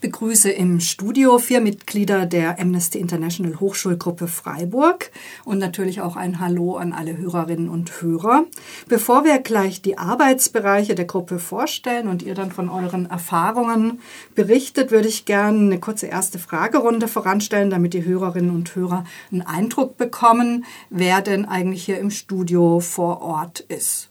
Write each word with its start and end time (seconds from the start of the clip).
Ich 0.00 0.10
begrüße 0.10 0.50
im 0.50 0.80
Studio 0.80 1.36
vier 1.36 1.60
Mitglieder 1.60 2.24
der 2.24 2.58
Amnesty 2.58 2.98
International 2.98 3.60
Hochschulgruppe 3.60 4.28
Freiburg 4.28 5.10
und 5.44 5.58
natürlich 5.58 6.00
auch 6.00 6.16
ein 6.16 6.40
Hallo 6.40 6.76
an 6.76 6.94
alle 6.94 7.18
Hörerinnen 7.18 7.68
und 7.68 8.00
Hörer. 8.00 8.46
Bevor 8.88 9.24
wir 9.24 9.40
gleich 9.40 9.82
die 9.82 9.98
Arbeitsbereiche 9.98 10.94
der 10.94 11.04
Gruppe 11.04 11.38
vorstellen 11.38 12.08
und 12.08 12.22
ihr 12.22 12.34
dann 12.34 12.50
von 12.50 12.70
euren 12.70 13.10
Erfahrungen 13.10 14.00
berichtet, 14.34 14.90
würde 14.90 15.06
ich 15.06 15.26
gerne 15.26 15.58
eine 15.58 15.80
kurze 15.80 16.06
erste 16.06 16.38
Fragerunde 16.38 17.06
voranstellen, 17.06 17.68
damit 17.68 17.92
die 17.92 18.06
Hörerinnen 18.06 18.52
und 18.52 18.74
Hörer 18.74 19.04
einen 19.30 19.42
Eindruck 19.42 19.98
bekommen, 19.98 20.64
wer 20.88 21.20
denn 21.20 21.44
eigentlich 21.44 21.84
hier 21.84 21.98
im 21.98 22.10
Studio 22.10 22.80
vor 22.80 23.20
Ort 23.20 23.60
ist. 23.68 24.09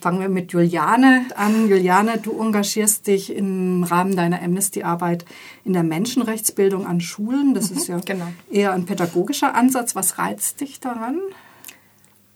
Fangen 0.00 0.20
wir 0.20 0.30
mit 0.30 0.52
Juliane 0.52 1.26
an. 1.36 1.68
Juliane, 1.68 2.18
du 2.18 2.40
engagierst 2.40 3.06
dich 3.06 3.34
im 3.36 3.84
Rahmen 3.84 4.16
deiner 4.16 4.42
Amnesty-Arbeit 4.42 5.26
in 5.64 5.74
der 5.74 5.82
Menschenrechtsbildung 5.82 6.86
an 6.86 7.02
Schulen. 7.02 7.52
Das 7.52 7.70
mhm, 7.70 7.76
ist 7.76 7.88
ja 7.88 7.98
genau. 7.98 8.28
eher 8.50 8.72
ein 8.72 8.86
pädagogischer 8.86 9.54
Ansatz. 9.54 9.94
Was 9.94 10.16
reizt 10.16 10.62
dich 10.62 10.80
daran? 10.80 11.20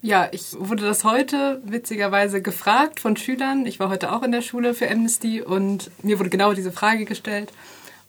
Ja, 0.02 0.28
ich 0.32 0.54
wurde 0.58 0.84
das 0.84 1.04
heute 1.04 1.62
witzigerweise 1.64 2.42
gefragt 2.42 3.00
von 3.00 3.16
Schülern. 3.16 3.64
Ich 3.64 3.80
war 3.80 3.88
heute 3.88 4.12
auch 4.12 4.22
in 4.22 4.32
der 4.32 4.42
Schule 4.42 4.74
für 4.74 4.90
Amnesty 4.90 5.40
und 5.40 5.90
mir 6.02 6.18
wurde 6.18 6.28
genau 6.28 6.52
diese 6.52 6.72
Frage 6.72 7.06
gestellt. 7.06 7.50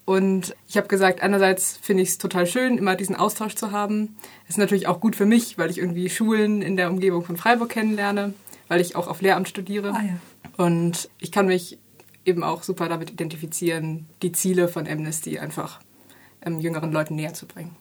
Und 0.03 0.53
ich 0.67 0.75
habe 0.75 0.87
gesagt, 0.87 1.21
einerseits 1.21 1.79
finde 1.81 2.03
ich 2.03 2.09
es 2.09 2.17
total 2.17 2.45
schön, 2.45 2.77
immer 2.77 2.95
diesen 2.95 3.15
Austausch 3.15 3.55
zu 3.55 3.71
haben. 3.71 4.17
Ist 4.49 4.57
natürlich 4.57 4.87
auch 4.87 4.99
gut 4.99 5.15
für 5.15 5.25
mich, 5.25 5.57
weil 5.57 5.71
ich 5.71 5.77
irgendwie 5.77 6.09
Schulen 6.09 6.61
in 6.61 6.75
der 6.75 6.89
Umgebung 6.89 7.23
von 7.23 7.37
Freiburg 7.37 7.69
kennenlerne 7.69 8.33
weil 8.67 8.81
ich 8.81 8.95
auch 8.95 9.07
auf 9.07 9.21
Lehramt 9.21 9.49
studiere. 9.49 9.93
Ah, 9.93 10.01
ja. 10.03 10.63
Und 10.63 11.09
ich 11.19 11.31
kann 11.31 11.47
mich 11.47 11.77
eben 12.25 12.43
auch 12.43 12.63
super 12.63 12.89
damit 12.89 13.11
identifizieren, 13.11 14.07
die 14.21 14.31
Ziele 14.31 14.67
von 14.67 14.87
Amnesty 14.87 15.39
einfach 15.39 15.79
ähm, 16.41 16.59
jüngeren 16.59 16.91
Leuten 16.91 17.15
näher 17.15 17.33
zu 17.33 17.45
bringen. 17.45 17.75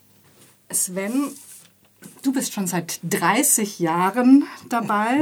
Sven, 0.71 1.31
du 2.23 2.33
bist 2.33 2.53
schon 2.53 2.67
seit 2.67 3.01
30 3.05 3.79
Jahren 3.79 4.45
dabei. 4.69 5.21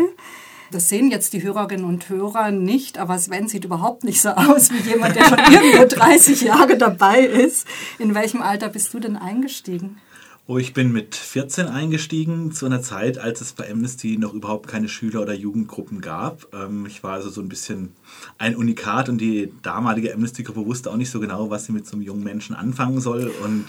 Das 0.71 0.89
sehen 0.89 1.11
jetzt 1.11 1.35
die 1.35 1.43
Hörerinnen 1.43 1.85
und 1.85 2.09
Hörer 2.09 2.51
nicht, 2.51 2.97
aber 2.97 3.19
Sven 3.19 3.47
sieht 3.47 3.67
überhaupt 3.67 4.05
nicht 4.05 4.23
so 4.23 4.31
aus 4.31 4.73
wie 4.73 4.89
jemand, 4.89 5.17
der 5.17 5.27
schon 5.27 5.39
irgendwo 5.53 5.85
30 5.85 6.41
Jahre 6.41 6.79
dabei 6.79 7.21
ist. 7.21 7.67
In 7.99 8.15
welchem 8.15 8.41
Alter 8.41 8.71
bist 8.71 8.95
du 8.95 8.99
denn 8.99 9.17
eingestiegen? 9.17 10.01
Oh, 10.49 10.59
ich 10.59 10.75
bin 10.75 10.91
mit 10.91 11.15
14 11.15 11.69
eingestiegen, 11.69 12.51
zu 12.51 12.67
einer 12.67 12.83
Zeit, 12.83 13.17
als 13.17 13.41
es 13.41 13.53
bei 13.53 13.71
Amnesty 13.71 14.17
noch 14.19 14.35
überhaupt 14.35 14.69
keine 14.69 14.89
Schüler- 14.89 15.23
oder 15.23 15.35
Jugendgruppen 15.35 16.01
gab. 16.01 16.53
Ähm, 16.53 16.85
ich 16.85 17.05
war 17.05 17.13
also 17.13 17.31
so 17.31 17.41
ein 17.41 17.49
bisschen 17.49 17.93
ein 18.39 18.57
Unikat 18.57 19.09
und 19.09 19.19
die 19.19 19.53
damalige 19.63 20.13
Amnesty-Gruppe 20.13 20.67
wusste 20.67 20.91
auch 20.91 20.97
nicht 20.97 21.11
so 21.11 21.21
genau, 21.21 21.51
was 21.51 21.67
sie 21.67 21.73
mit 21.73 21.87
so 21.87 21.93
einem 21.93 22.03
jungen 22.03 22.25
Menschen 22.25 22.57
anfangen 22.57 23.01
soll 23.01 23.31
und 23.45 23.67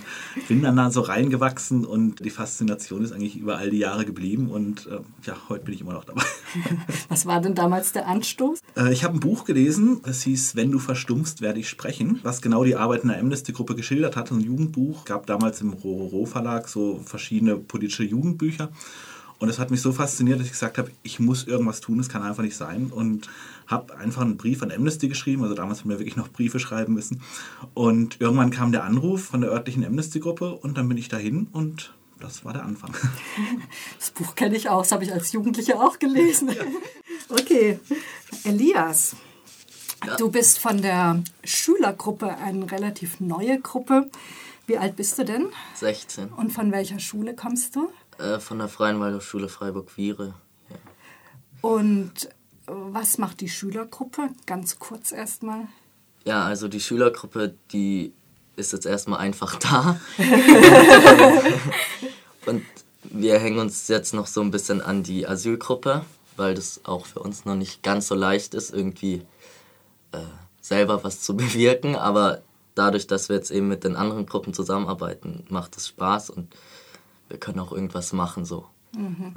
bin 0.48 0.64
dann 0.64 0.76
da 0.76 0.90
so 0.90 1.02
reingewachsen 1.02 1.86
und 1.86 2.26
die 2.26 2.32
Faszination 2.32 3.04
ist 3.04 3.12
eigentlich 3.12 3.38
über 3.38 3.58
all 3.58 3.70
die 3.70 3.78
Jahre 3.78 4.04
geblieben 4.04 4.50
und 4.50 4.88
äh, 4.88 4.98
ja, 5.28 5.36
heute 5.50 5.66
bin 5.66 5.76
ich 5.76 5.82
immer 5.82 5.94
noch 5.94 6.06
dabei. 6.06 6.24
Was 7.08 7.28
war 7.28 7.40
denn 7.40 7.54
damals 7.54 7.92
der 7.92 8.08
Anstoß? 8.08 8.62
Äh, 8.76 8.92
ich 8.92 9.04
habe 9.04 9.16
ein 9.18 9.20
Buch 9.20 9.46
gelesen, 9.46 10.02
das 10.04 10.24
hieß 10.24 10.56
Wenn 10.56 10.72
du 10.72 10.80
verstummst, 10.80 11.42
werde 11.42 11.60
ich 11.60 11.70
sprechen, 11.70 12.20
was 12.24 12.42
genau 12.42 12.64
die 12.64 12.76
Arbeit 12.76 13.04
in 13.04 13.10
der 13.10 13.20
Amnesty-Gruppe 13.20 13.76
geschildert 13.76 14.16
hat. 14.16 14.32
Ein 14.32 14.40
Jugendbuch, 14.40 15.06
gab 15.06 15.28
damals 15.28 15.62
im 15.62 15.74
Rororo-Verlag 15.74 16.63
Verlag 16.64 16.68
so 16.68 17.02
verschiedene 17.06 17.58
politische 17.58 18.04
Jugendbücher. 18.04 18.70
Und 19.40 19.50
es 19.50 19.60
hat 19.60 19.72
mich 19.72 19.82
so 19.82 19.92
fasziniert, 19.92 20.40
dass 20.40 20.46
ich 20.46 20.54
gesagt 20.54 20.78
habe, 20.78 20.92
ich 21.02 21.20
muss 21.20 21.46
irgendwas 21.46 21.82
tun, 21.82 22.00
es 22.00 22.08
kann 22.08 22.24
einfach 22.24 22.44
nicht 22.44 22.56
sein. 22.56 22.92
Und 22.94 23.30
habe 23.68 23.98
einfach 23.98 24.22
einen 24.22 24.38
Brief 24.38 24.64
an 24.64 24.72
Amnesty 24.72 25.10
geschrieben. 25.10 25.44
Also 25.44 25.56
damals 25.56 25.82
haben 25.82 25.90
wir 25.90 26.00
wirklich 26.00 26.16
noch 26.16 26.30
Briefe 26.30 26.60
schreiben 26.60 26.94
müssen. 26.94 27.22
Und 27.74 28.22
irgendwann 28.22 28.52
kam 28.52 28.72
der 28.72 28.84
Anruf 28.84 29.26
von 29.26 29.42
der 29.42 29.52
örtlichen 29.52 29.86
Amnesty-Gruppe 29.86 30.54
und 30.54 30.78
dann 30.78 30.88
bin 30.88 30.98
ich 30.98 31.10
dahin 31.10 31.48
und 31.52 31.94
das 32.20 32.46
war 32.46 32.54
der 32.54 32.64
Anfang. 32.64 32.92
Das 34.00 34.12
Buch 34.12 34.36
kenne 34.36 34.56
ich 34.56 34.70
auch, 34.70 34.84
das 34.84 34.92
habe 34.92 35.04
ich 35.04 35.12
als 35.12 35.32
Jugendliche 35.32 35.80
auch 35.80 36.00
gelesen. 36.00 36.50
Okay, 37.30 37.80
Elias, 38.44 39.16
ja. 40.06 40.18
du 40.18 40.30
bist 40.30 40.60
von 40.60 40.82
der 40.82 41.24
Schülergruppe 41.44 42.38
eine 42.38 42.70
relativ 42.70 43.22
neue 43.22 43.60
Gruppe. 43.60 44.10
Wie 44.66 44.78
alt 44.78 44.96
bist 44.96 45.18
du 45.20 45.26
denn? 45.26 45.48
16. 45.76 46.30
Und 46.30 46.52
von 46.52 46.72
welcher 46.72 47.00
Schule 47.00 47.36
kommst 47.36 47.76
du? 47.76 47.90
Äh, 48.18 48.40
von 48.40 48.60
der 48.60 48.70
Freien 48.70 49.00
Waldorfschule 49.00 49.50
Freiburg-Viere. 49.50 50.36
Ja. 50.70 50.76
Und 51.62 52.26
äh, 52.26 52.30
was 52.68 53.18
macht 53.18 53.42
die 53.42 53.50
Schülergruppe? 53.50 54.30
Ganz 54.46 54.80
kurz 54.80 55.12
erstmal. 55.12 55.68
Ja, 56.26 56.46
also 56.46 56.70
die 56.70 56.80
Schülergruppe, 56.80 57.56
die 57.72 58.14
ist 58.56 58.72
jetzt 58.72 58.86
erstmal 58.86 59.20
einfach 59.20 59.58
da. 59.58 60.00
Und 62.46 62.64
wir 63.04 63.40
hängen 63.40 63.60
uns 63.60 63.88
jetzt 63.90 64.14
noch 64.14 64.28
so 64.28 64.42
ein 64.42 64.52
bisschen 64.52 64.82
an 64.82 65.04
die 65.04 65.28
Asylgruppe, 65.28 66.06
weil 66.38 66.56
das 66.56 66.82
auch 66.86 67.06
für 67.06 67.20
uns 67.20 67.46
noch 67.46 67.56
nicht 67.56 67.84
ganz 67.84 68.08
so 68.08 68.16
leicht 68.16 68.54
ist, 68.54 68.74
irgendwie 68.74 69.24
äh, 70.14 70.20
selber 70.62 71.04
was 71.04 71.20
zu 71.22 71.36
bewirken. 71.36 71.96
Aber 71.96 72.42
dadurch, 72.76 73.08
dass 73.08 73.30
wir 73.30 73.36
jetzt 73.36 73.52
eben 73.52 73.68
mit 73.68 73.84
den 73.84 73.96
anderen 73.96 74.26
Gruppen 74.26 74.54
zusammenarbeiten, 74.54 75.46
macht 75.50 75.78
es 75.78 75.88
Spaß 75.88 76.30
und 76.30 76.54
wir 77.30 77.38
können 77.40 77.60
auch 77.60 77.72
irgendwas 77.72 78.14
machen 78.14 78.46
so. 78.46 78.66
Mhm. 78.96 79.34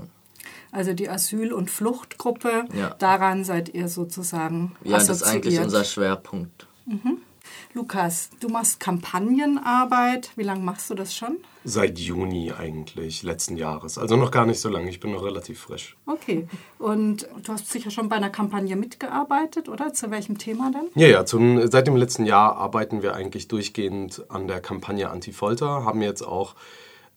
Also 0.71 0.93
die 0.93 1.09
Asyl- 1.09 1.53
und 1.53 1.71
Fluchtgruppe, 1.71 2.67
ja. 2.75 2.91
daran 2.99 3.45
seid 3.45 3.69
ihr 3.71 3.89
sozusagen 3.89 4.77
Ja, 4.85 4.97
assoziiert. 4.97 5.09
das 5.09 5.17
ist 5.17 5.23
eigentlich 5.23 5.61
unser 5.61 5.85
Schwerpunkt. 5.85 6.67
Mhm. 6.87 7.19
Lukas, 7.75 8.31
du 8.41 8.49
machst 8.49 8.81
Kampagnenarbeit. 8.81 10.31
Wie 10.37 10.43
lange 10.43 10.61
machst 10.61 10.89
du 10.91 10.95
das 10.95 11.15
schon? 11.15 11.39
Seit 11.65 11.99
Juni 11.99 12.53
eigentlich, 12.53 13.23
letzten 13.23 13.57
Jahres. 13.57 13.99
Also 13.99 14.17
noch 14.17 14.31
gar 14.31 14.47
nicht 14.47 14.61
so 14.61 14.69
lange. 14.69 14.89
Ich 14.89 15.01
bin 15.01 15.13
noch 15.13 15.25
relativ 15.25 15.61
frisch. 15.61 15.97
Okay. 16.07 16.47
Und 16.79 17.29
du 17.43 17.53
hast 17.53 17.71
sicher 17.71 17.91
schon 17.91 18.09
bei 18.09 18.17
einer 18.17 18.31
Kampagne 18.31 18.77
mitgearbeitet, 18.77 19.69
oder? 19.69 19.93
Zu 19.93 20.11
welchem 20.11 20.39
Thema 20.39 20.71
denn? 20.71 20.89
Ja, 20.95 21.09
ja. 21.09 21.27
Zum, 21.27 21.69
seit 21.71 21.87
dem 21.87 21.97
letzten 21.97 22.25
Jahr 22.25 22.57
arbeiten 22.57 23.03
wir 23.03 23.15
eigentlich 23.15 23.49
durchgehend 23.49 24.25
an 24.31 24.47
der 24.47 24.61
Kampagne 24.61 25.11
Anti-Folter. 25.11 25.85
Haben 25.85 26.03
jetzt 26.03 26.23
auch 26.23 26.55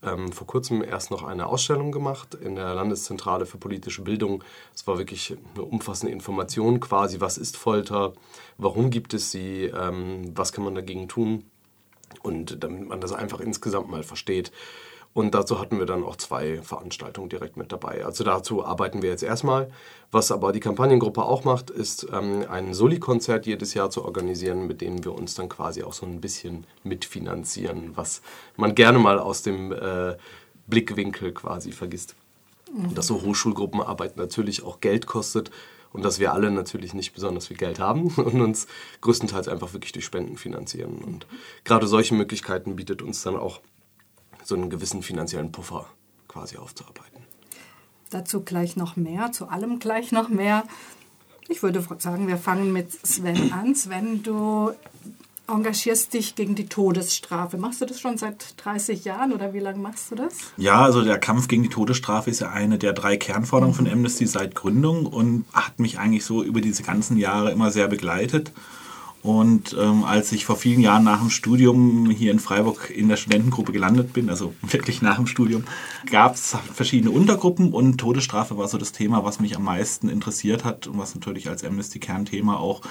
ähm, 0.03 0.31
vor 0.31 0.47
kurzem 0.47 0.83
erst 0.83 1.11
noch 1.11 1.23
eine 1.23 1.47
Ausstellung 1.47 1.91
gemacht 1.91 2.35
in 2.35 2.55
der 2.55 2.73
Landeszentrale 2.73 3.45
für 3.45 3.57
politische 3.57 4.01
Bildung. 4.01 4.43
Es 4.73 4.87
war 4.87 4.97
wirklich 4.97 5.35
eine 5.55 5.63
umfassende 5.63 6.13
Information 6.13 6.79
quasi, 6.79 7.19
was 7.19 7.37
ist 7.37 7.57
Folter, 7.57 8.13
warum 8.57 8.89
gibt 8.89 9.13
es 9.13 9.31
sie, 9.31 9.65
ähm, 9.65 10.31
was 10.35 10.53
kann 10.53 10.63
man 10.63 10.75
dagegen 10.75 11.07
tun 11.07 11.43
und 12.23 12.63
damit 12.63 12.87
man 12.87 13.01
das 13.01 13.11
einfach 13.11 13.39
insgesamt 13.39 13.89
mal 13.89 14.03
versteht. 14.03 14.51
Und 15.19 15.35
dazu 15.35 15.59
hatten 15.59 15.79
wir 15.79 15.85
dann 15.85 16.05
auch 16.05 16.15
zwei 16.15 16.61
Veranstaltungen 16.61 17.27
direkt 17.27 17.57
mit 17.57 17.73
dabei. 17.73 18.05
Also 18.05 18.23
dazu 18.23 18.63
arbeiten 18.63 19.01
wir 19.01 19.09
jetzt 19.09 19.21
erstmal. 19.21 19.69
Was 20.11 20.31
aber 20.31 20.53
die 20.53 20.61
Kampagnengruppe 20.61 21.23
auch 21.23 21.43
macht, 21.43 21.69
ist 21.69 22.07
ähm, 22.13 22.45
ein 22.49 22.73
Soli-Konzert 22.73 23.45
jedes 23.45 23.73
Jahr 23.73 23.89
zu 23.89 24.05
organisieren, 24.05 24.65
mit 24.65 24.79
dem 24.79 25.03
wir 25.03 25.13
uns 25.13 25.35
dann 25.35 25.49
quasi 25.49 25.83
auch 25.83 25.91
so 25.91 26.05
ein 26.05 26.21
bisschen 26.21 26.65
mitfinanzieren, 26.85 27.97
was 27.97 28.21
man 28.55 28.75
gerne 28.75 28.97
mal 28.97 29.19
aus 29.19 29.41
dem 29.41 29.73
äh, 29.73 30.15
Blickwinkel 30.67 31.33
quasi 31.33 31.73
vergisst. 31.73 32.15
Mhm. 32.73 32.95
Dass 32.95 33.07
so 33.07 33.21
Hochschulgruppenarbeit 33.21 34.15
natürlich 34.15 34.63
auch 34.63 34.79
Geld 34.79 35.05
kostet 35.05 35.51
und 35.91 36.05
dass 36.05 36.19
wir 36.19 36.31
alle 36.31 36.49
natürlich 36.49 36.93
nicht 36.93 37.11
besonders 37.11 37.47
viel 37.47 37.57
Geld 37.57 37.79
haben 37.79 38.07
und 38.15 38.39
uns 38.39 38.67
größtenteils 39.01 39.49
einfach 39.49 39.73
wirklich 39.73 39.91
durch 39.91 40.05
Spenden 40.05 40.37
finanzieren. 40.37 40.99
Und 40.99 41.27
gerade 41.65 41.87
solche 41.87 42.15
Möglichkeiten 42.15 42.77
bietet 42.77 43.01
uns 43.01 43.21
dann 43.21 43.35
auch 43.35 43.59
so 44.49 44.55
einen 44.55 44.69
gewissen 44.69 45.01
finanziellen 45.01 45.51
Puffer 45.51 45.85
quasi 46.27 46.57
aufzuarbeiten. 46.57 47.23
Dazu 48.09 48.41
gleich 48.41 48.75
noch 48.75 48.95
mehr, 48.95 49.31
zu 49.31 49.47
allem 49.47 49.79
gleich 49.79 50.11
noch 50.11 50.29
mehr. 50.29 50.63
Ich 51.47 51.63
würde 51.63 51.83
sagen, 51.99 52.27
wir 52.27 52.37
fangen 52.37 52.73
mit 52.73 52.91
Sven 52.91 53.53
an. 53.53 53.75
Sven, 53.75 54.23
du 54.23 54.71
engagierst 55.47 56.13
dich 56.13 56.35
gegen 56.35 56.55
die 56.55 56.67
Todesstrafe. 56.67 57.57
Machst 57.57 57.81
du 57.81 57.85
das 57.85 57.99
schon 57.99 58.17
seit 58.17 58.53
30 58.63 59.05
Jahren 59.05 59.33
oder 59.33 59.53
wie 59.53 59.59
lange 59.59 59.79
machst 59.79 60.11
du 60.11 60.15
das? 60.15 60.33
Ja, 60.57 60.83
also 60.83 61.03
der 61.03 61.19
Kampf 61.19 61.47
gegen 61.47 61.63
die 61.63 61.69
Todesstrafe 61.69 62.29
ist 62.29 62.41
ja 62.41 62.51
eine 62.51 62.77
der 62.77 62.93
drei 62.93 63.17
Kernforderungen 63.17 63.75
von 63.75 63.87
Amnesty 63.87 64.27
seit 64.27 64.55
Gründung 64.55 65.05
und 65.05 65.45
hat 65.53 65.79
mich 65.79 65.97
eigentlich 65.97 66.25
so 66.25 66.43
über 66.43 66.61
diese 66.61 66.83
ganzen 66.83 67.17
Jahre 67.17 67.51
immer 67.51 67.71
sehr 67.71 67.87
begleitet. 67.87 68.51
Und 69.21 69.75
ähm, 69.77 70.05
als 70.05 70.31
ich 70.31 70.45
vor 70.45 70.55
vielen 70.55 70.79
Jahren 70.79 71.03
nach 71.03 71.19
dem 71.19 71.29
Studium 71.29 72.09
hier 72.09 72.31
in 72.31 72.39
Freiburg 72.39 72.89
in 72.89 73.09
der 73.09 73.17
Studentengruppe 73.17 73.73
gelandet 73.73 74.13
bin, 74.13 74.29
also 74.29 74.53
wirklich 74.61 75.01
nach 75.01 75.17
dem 75.17 75.27
Studium, 75.27 75.65
gab 76.09 76.35
es 76.35 76.55
verschiedene 76.73 77.11
Untergruppen 77.11 77.73
und 77.73 77.97
Todesstrafe 77.97 78.57
war 78.57 78.67
so 78.67 78.77
das 78.77 78.93
Thema, 78.93 79.25
was 79.25 79.39
mich 79.39 79.55
am 79.55 79.63
meisten 79.63 80.07
interessiert 80.07 80.63
hat 80.63 80.87
und 80.87 80.97
was 80.97 81.15
natürlich 81.15 81.49
als 81.49 81.63
Amnesty-Kernthema 81.63 82.55
auch 82.55 82.81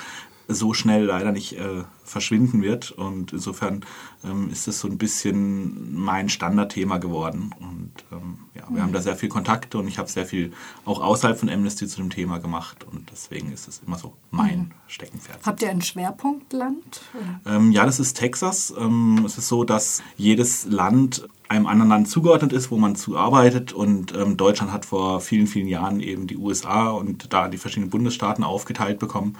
so 0.48 0.72
schnell 0.72 1.04
leider 1.04 1.30
nicht 1.30 1.58
äh, 1.58 1.84
verschwinden 2.04 2.62
wird. 2.62 2.90
Und 2.90 3.32
insofern 3.34 3.84
ähm, 4.24 4.48
ist 4.50 4.66
es 4.66 4.80
so 4.80 4.88
ein 4.88 4.96
bisschen 4.96 5.94
mein 5.94 6.30
Standardthema 6.30 6.96
geworden. 6.98 7.54
Und 7.60 7.92
ähm, 8.10 8.38
ja, 8.54 8.62
wir 8.68 8.78
mhm. 8.78 8.82
haben 8.82 8.92
da 8.92 9.02
sehr 9.02 9.16
viel 9.16 9.28
Kontakte 9.28 9.78
und 9.78 9.86
ich 9.86 9.98
habe 9.98 10.08
sehr 10.08 10.24
viel 10.24 10.52
auch 10.86 11.00
außerhalb 11.00 11.38
von 11.38 11.50
Amnesty 11.50 11.86
zu 11.86 11.98
dem 11.98 12.08
Thema 12.08 12.38
gemacht. 12.38 12.84
Und 12.90 13.10
deswegen 13.12 13.52
ist 13.52 13.68
es 13.68 13.82
immer 13.86 13.98
so 13.98 14.14
mein 14.30 14.58
mhm. 14.58 14.70
Steckenpferd. 14.86 15.38
Habt 15.44 15.60
ihr 15.60 15.68
ein 15.68 15.82
Schwerpunktland? 15.82 17.02
Ähm, 17.44 17.70
ja, 17.70 17.84
das 17.84 18.00
ist 18.00 18.14
Texas. 18.14 18.72
Ähm, 18.78 19.22
es 19.26 19.36
ist 19.36 19.48
so, 19.48 19.64
dass 19.64 20.02
jedes 20.16 20.64
Land 20.64 21.28
einem 21.48 21.66
anderen 21.66 21.88
Land 21.90 22.08
zugeordnet 22.08 22.52
ist, 22.52 22.70
wo 22.70 22.76
man 22.76 22.96
zuarbeitet. 22.96 23.72
Und 23.72 24.14
ähm, 24.14 24.36
Deutschland 24.36 24.72
hat 24.72 24.84
vor 24.84 25.20
vielen, 25.20 25.46
vielen 25.46 25.68
Jahren 25.68 26.00
eben 26.00 26.26
die 26.26 26.36
USA 26.36 26.90
und 26.90 27.32
da 27.32 27.48
die 27.48 27.58
verschiedenen 27.58 27.90
Bundesstaaten 27.90 28.44
aufgeteilt 28.44 28.98
bekommen. 28.98 29.36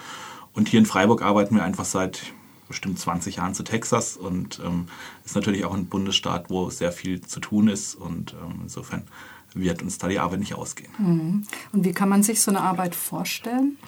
Und 0.52 0.68
hier 0.68 0.80
in 0.80 0.86
Freiburg 0.86 1.22
arbeiten 1.22 1.54
wir 1.54 1.64
einfach 1.64 1.84
seit 1.84 2.32
bestimmt 2.68 2.98
20 2.98 3.36
Jahren 3.36 3.54
zu 3.54 3.62
Texas 3.62 4.16
und 4.16 4.60
ähm, 4.64 4.86
ist 5.24 5.34
natürlich 5.34 5.64
auch 5.64 5.74
ein 5.74 5.86
Bundesstaat, 5.86 6.50
wo 6.50 6.68
sehr 6.70 6.92
viel 6.92 7.20
zu 7.22 7.40
tun 7.40 7.68
ist 7.68 7.94
und 7.94 8.34
ähm, 8.34 8.60
insofern 8.62 9.04
wird 9.54 9.82
uns 9.82 9.98
da 9.98 10.08
die 10.08 10.18
Arbeit 10.18 10.40
nicht 10.40 10.54
ausgehen. 10.54 10.90
Mhm. 10.98 11.46
Und 11.72 11.84
wie 11.84 11.92
kann 11.92 12.08
man 12.08 12.22
sich 12.22 12.42
so 12.42 12.50
eine 12.50 12.60
Arbeit 12.60 12.94
vorstellen? 12.94 13.78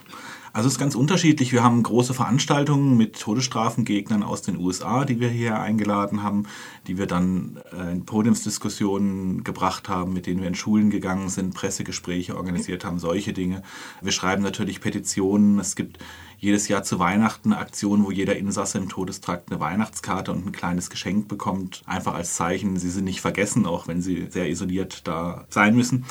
Also 0.52 0.66
es 0.66 0.74
ist 0.74 0.80
ganz 0.80 0.96
unterschiedlich. 0.96 1.52
Wir 1.52 1.62
haben 1.62 1.82
große 1.82 2.12
Veranstaltungen 2.12 2.96
mit 2.96 3.20
Todesstrafengegnern 3.20 4.24
aus 4.24 4.42
den 4.42 4.56
USA, 4.56 5.04
die 5.04 5.20
wir 5.20 5.28
hier 5.28 5.60
eingeladen 5.60 6.22
haben, 6.24 6.44
die 6.88 6.98
wir 6.98 7.06
dann 7.06 7.60
äh, 7.72 7.92
in 7.92 8.04
Podiumsdiskussionen 8.04 9.44
gebracht 9.44 9.88
haben, 9.88 10.12
mit 10.12 10.26
denen 10.26 10.40
wir 10.40 10.48
in 10.48 10.56
Schulen 10.56 10.90
gegangen 10.90 11.28
sind, 11.28 11.54
Pressegespräche 11.54 12.36
organisiert 12.36 12.84
haben, 12.84 12.98
solche 12.98 13.32
Dinge. 13.32 13.62
Wir 14.00 14.12
schreiben 14.12 14.42
natürlich 14.42 14.80
Petitionen. 14.80 15.60
Es 15.60 15.76
gibt 15.76 15.98
jedes 16.38 16.66
Jahr 16.68 16.82
zu 16.82 16.98
Weihnachten 16.98 17.52
eine 17.52 17.60
Aktion, 17.60 18.04
wo 18.04 18.10
jeder 18.10 18.36
Insasse 18.36 18.78
im 18.78 18.88
Todestrakt 18.88 19.52
eine 19.52 19.60
Weihnachtskarte 19.60 20.32
und 20.32 20.46
ein 20.46 20.52
kleines 20.52 20.90
Geschenk 20.90 21.28
bekommt, 21.28 21.82
einfach 21.86 22.14
als 22.14 22.34
Zeichen, 22.34 22.76
sie 22.78 22.90
sind 22.90 23.04
nicht 23.04 23.20
vergessen, 23.20 23.66
auch 23.66 23.86
wenn 23.86 24.00
sie 24.00 24.26
sehr 24.30 24.48
isoliert 24.48 25.06
da 25.06 25.44
sein 25.50 25.76
müssen. 25.76 26.06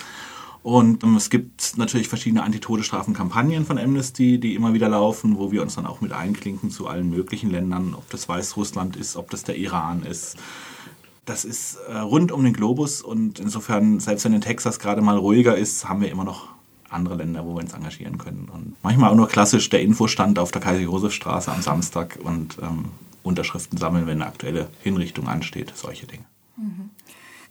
Und 0.62 1.04
ähm, 1.04 1.16
es 1.16 1.30
gibt 1.30 1.78
natürlich 1.78 2.10
verschiedene 2.10 2.44
Antitodesstrafenkampagnen 2.44 3.66
von 3.66 3.78
Amnesty, 3.78 4.40
die 4.40 4.56
immer 4.56 4.74
wieder 4.74 4.90
laufen, 4.90 5.38
wo 5.38 5.52
wir 5.52 5.62
uns 5.62 5.76
dann 5.76 5.86
auch 5.86 6.02
mit 6.02 6.12
einklinken 6.12 6.70
zu 6.70 6.88
allen 6.88 7.10
möglichen 7.10 7.50
Ländern, 7.50 7.94
ob 7.96 8.10
das 8.10 8.28
Weißrussland 8.28 8.96
ist, 8.96 9.16
ob 9.16 9.30
das 9.30 9.44
der 9.44 9.58
Iran 9.58 10.04
ist. 10.04 10.36
Das 11.26 11.46
ist 11.46 11.78
äh, 11.88 11.98
rund 11.98 12.32
um 12.32 12.44
den 12.44 12.54
Globus 12.54 13.02
und 13.02 13.40
insofern, 13.40 14.00
selbst 14.00 14.26
wenn 14.26 14.34
in 14.34 14.42
Texas 14.42 14.80
gerade 14.80 15.02
mal 15.02 15.18
ruhiger 15.18 15.56
ist, 15.58 15.88
haben 15.88 16.02
wir 16.02 16.12
immer 16.12 16.24
noch 16.24 16.50
andere 16.90 17.16
Länder, 17.16 17.46
wo 17.46 17.56
wir 17.56 17.62
uns 17.62 17.74
engagieren 17.74 18.18
können. 18.18 18.50
Und 18.52 18.76
manchmal 18.82 19.12
auch 19.12 19.16
nur 19.16 19.28
klassisch 19.28 19.70
der 19.70 19.82
Infostand 19.82 20.40
auf 20.40 20.52
der 20.52 20.62
Kaiser-Josef-Straße 20.62 21.52
am 21.52 21.62
Samstag 21.62 22.18
und 22.24 22.58
ähm, 22.62 22.86
Unterschriften 23.22 23.78
sammeln, 23.78 24.08
wenn 24.08 24.22
eine 24.22 24.26
aktuelle 24.26 24.70
Hinrichtung 24.82 25.28
ansteht, 25.28 25.72
solche 25.76 26.08
Dinge. 26.08 26.26
Mhm. 26.58 26.90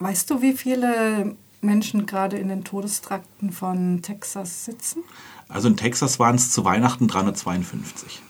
Weißt 0.00 0.28
du, 0.30 0.42
wie 0.42 0.54
viele 0.54 1.36
Menschen 1.60 2.06
gerade 2.06 2.36
in 2.38 2.48
den 2.48 2.64
Todestrakten 2.64 3.52
von 3.52 4.02
Texas 4.02 4.64
sitzen? 4.64 5.02
Also 5.48 5.68
in 5.68 5.76
Texas 5.76 6.18
waren 6.18 6.36
es 6.36 6.50
zu 6.50 6.64
Weihnachten 6.64 7.08
352. 7.08 8.22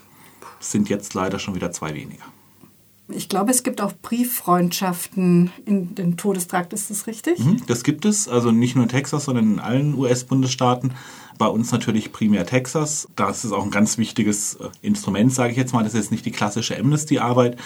Es 0.61 0.71
sind 0.71 0.89
jetzt 0.89 1.15
leider 1.15 1.39
schon 1.39 1.55
wieder 1.55 1.71
zwei 1.73 1.95
weniger. 1.95 2.25
Ich 3.11 3.31
glaube, 3.31 3.51
es 3.51 3.63
gibt 3.63 3.81
auch 3.81 3.95
Brieffreundschaften 4.03 5.51
in 5.65 5.95
den 5.95 6.19
Todestrakt, 6.19 6.75
ist 6.75 6.91
das 6.91 7.07
richtig? 7.07 7.39
Mhm, 7.39 7.63
das 7.67 7.83
gibt 7.83 8.05
es, 8.05 8.29
also 8.29 8.51
nicht 8.51 8.75
nur 8.75 8.85
in 8.85 8.91
Texas, 8.91 9.25
sondern 9.25 9.53
in 9.53 9.59
allen 9.61 9.95
US-Bundesstaaten. 9.95 10.93
Bei 11.39 11.47
uns 11.47 11.71
natürlich 11.71 12.13
primär 12.13 12.45
Texas. 12.45 13.09
Das 13.15 13.45
ist 13.45 13.53
auch 13.53 13.65
ein 13.65 13.71
ganz 13.71 13.97
wichtiges 13.97 14.57
äh, 14.57 14.69
Instrument, 14.83 15.33
sage 15.33 15.53
ich 15.53 15.57
jetzt 15.57 15.73
mal. 15.73 15.85
Das 15.85 15.95
ist 15.95 16.01
jetzt 16.01 16.11
nicht 16.11 16.27
die 16.27 16.33
klassische 16.33 16.79
Amnesty-Arbeit. 16.79 17.57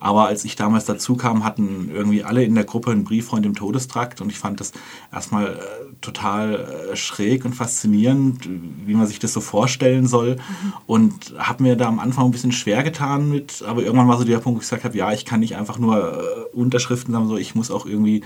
Aber 0.00 0.26
als 0.26 0.44
ich 0.44 0.56
damals 0.56 0.84
dazu 0.84 1.14
kam, 1.14 1.44
hatten 1.44 1.90
irgendwie 1.92 2.24
alle 2.24 2.42
in 2.42 2.54
der 2.54 2.64
Gruppe 2.64 2.90
einen 2.90 3.04
Brieffreund 3.04 3.46
im 3.46 3.54
Todestrakt. 3.54 4.20
Und 4.20 4.30
ich 4.30 4.38
fand 4.38 4.58
das 4.58 4.72
erstmal 5.12 5.46
äh, 5.46 5.58
total 6.00 6.90
äh, 6.92 6.96
schräg 6.96 7.44
und 7.44 7.54
faszinierend, 7.54 8.48
wie 8.84 8.94
man 8.94 9.06
sich 9.06 9.20
das 9.20 9.32
so 9.32 9.40
vorstellen 9.40 10.06
soll. 10.06 10.36
Mhm. 10.36 10.72
Und 10.86 11.34
habe 11.38 11.62
mir 11.62 11.76
da 11.76 11.86
am 11.86 12.00
Anfang 12.00 12.26
ein 12.26 12.32
bisschen 12.32 12.52
schwer 12.52 12.82
getan 12.82 13.30
mit. 13.30 13.62
Aber 13.62 13.82
irgendwann 13.82 14.08
war 14.08 14.18
so 14.18 14.24
der 14.24 14.38
Punkt, 14.38 14.58
wo 14.58 14.60
ich 14.60 14.68
gesagt 14.68 14.84
habe, 14.84 14.98
ja, 14.98 15.12
ich 15.12 15.24
kann 15.24 15.40
nicht 15.40 15.56
einfach 15.56 15.78
nur 15.78 16.48
Unterschriften 16.52 17.12
sammeln, 17.12 17.30
so 17.30 17.36
ich 17.36 17.54
muss 17.54 17.70
auch 17.70 17.86
irgendwie 17.86 18.24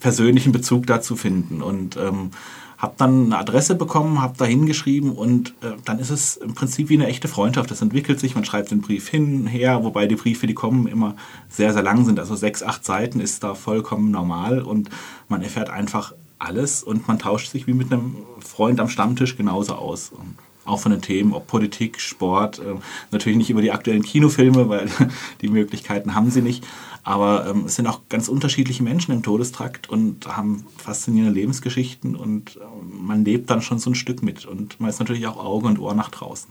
persönlichen 0.00 0.52
Bezug 0.52 0.86
dazu 0.86 1.16
finden. 1.16 1.62
Und 1.62 1.96
ähm, 1.96 2.30
habe 2.78 2.94
dann 2.98 3.26
eine 3.26 3.38
Adresse 3.38 3.74
bekommen, 3.74 4.20
habe 4.20 4.34
da 4.36 4.44
hingeschrieben 4.44 5.12
und 5.12 5.50
äh, 5.62 5.72
dann 5.84 5.98
ist 5.98 6.10
es 6.10 6.36
im 6.36 6.54
Prinzip 6.54 6.88
wie 6.88 6.94
eine 6.94 7.06
echte 7.06 7.28
Freundschaft. 7.28 7.70
Das 7.70 7.82
entwickelt 7.82 8.20
sich, 8.20 8.34
man 8.34 8.44
schreibt 8.44 8.70
den 8.70 8.82
Brief 8.82 9.08
hin, 9.08 9.46
her, 9.46 9.82
wobei 9.84 10.06
die 10.06 10.16
Briefe, 10.16 10.46
die 10.46 10.54
kommen, 10.54 10.86
immer 10.86 11.16
sehr, 11.48 11.72
sehr 11.72 11.82
lang 11.82 12.04
sind. 12.04 12.18
Also 12.18 12.36
sechs, 12.36 12.62
acht 12.62 12.84
Seiten 12.84 13.20
ist 13.20 13.42
da 13.42 13.54
vollkommen 13.54 14.10
normal 14.10 14.60
und 14.60 14.90
man 15.28 15.42
erfährt 15.42 15.70
einfach 15.70 16.12
alles 16.38 16.82
und 16.82 17.08
man 17.08 17.18
tauscht 17.18 17.50
sich 17.50 17.66
wie 17.66 17.72
mit 17.72 17.92
einem 17.92 18.16
Freund 18.40 18.78
am 18.80 18.88
Stammtisch 18.88 19.36
genauso 19.36 19.74
aus. 19.74 20.10
Und 20.10 20.36
auch 20.66 20.80
von 20.80 20.92
den 20.92 21.00
Themen, 21.00 21.32
ob 21.32 21.46
Politik, 21.46 22.00
Sport, 22.00 22.58
äh, 22.58 22.74
natürlich 23.10 23.38
nicht 23.38 23.50
über 23.50 23.62
die 23.62 23.72
aktuellen 23.72 24.02
Kinofilme, 24.02 24.68
weil 24.68 24.88
die 25.40 25.48
Möglichkeiten 25.48 26.14
haben 26.14 26.30
sie 26.30 26.42
nicht. 26.42 26.66
Aber 27.06 27.46
ähm, 27.46 27.66
es 27.66 27.76
sind 27.76 27.86
auch 27.86 28.00
ganz 28.08 28.26
unterschiedliche 28.26 28.82
Menschen 28.82 29.12
im 29.12 29.22
Todestrakt 29.22 29.88
und 29.88 30.26
haben 30.26 30.66
faszinierende 30.76 31.32
Lebensgeschichten 31.32 32.16
und 32.16 32.56
äh, 32.56 32.60
man 32.82 33.24
lebt 33.24 33.48
dann 33.48 33.62
schon 33.62 33.78
so 33.78 33.90
ein 33.90 33.94
Stück 33.94 34.24
mit. 34.24 34.44
Und 34.44 34.80
man 34.80 34.90
ist 34.90 34.98
natürlich 34.98 35.24
auch 35.28 35.36
Auge 35.36 35.68
und 35.68 35.78
Ohr 35.78 35.94
nach 35.94 36.10
draußen. 36.10 36.50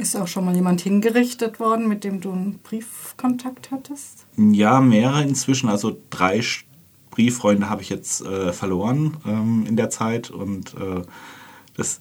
Ist 0.00 0.16
auch 0.16 0.26
schon 0.26 0.46
mal 0.46 0.56
jemand 0.56 0.80
hingerichtet 0.80 1.60
worden, 1.60 1.86
mit 1.86 2.02
dem 2.02 2.20
du 2.20 2.32
einen 2.32 2.58
Briefkontakt 2.58 3.70
hattest? 3.70 4.26
Ja, 4.36 4.80
mehrere 4.80 5.22
inzwischen. 5.22 5.68
Also 5.68 5.96
drei 6.10 6.42
Brieffreunde 7.12 7.70
habe 7.70 7.82
ich 7.82 7.88
jetzt 7.88 8.22
äh, 8.22 8.52
verloren 8.52 9.16
ähm, 9.24 9.64
in 9.68 9.76
der 9.76 9.90
Zeit. 9.90 10.28
Und 10.28 10.74
äh, 10.74 11.02
das 11.76 12.00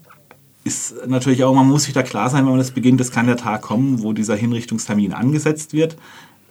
ist 0.63 0.95
natürlich 1.05 1.43
auch, 1.43 1.53
man 1.53 1.69
muss 1.69 1.83
sich 1.83 1.93
da 1.93 2.01
klar 2.01 2.31
sein, 2.31 2.45
wenn 2.45 2.53
man 2.53 2.57
das 2.57 2.71
beginnt, 2.71 3.01
es 3.01 3.11
kann 3.11 3.27
der 3.27 3.37
Tag 3.37 3.61
kommen, 3.61 4.01
wo 4.01 4.13
dieser 4.13 4.35
Hinrichtungstermin 4.35 5.13
angesetzt 5.13 5.73
wird 5.73 5.95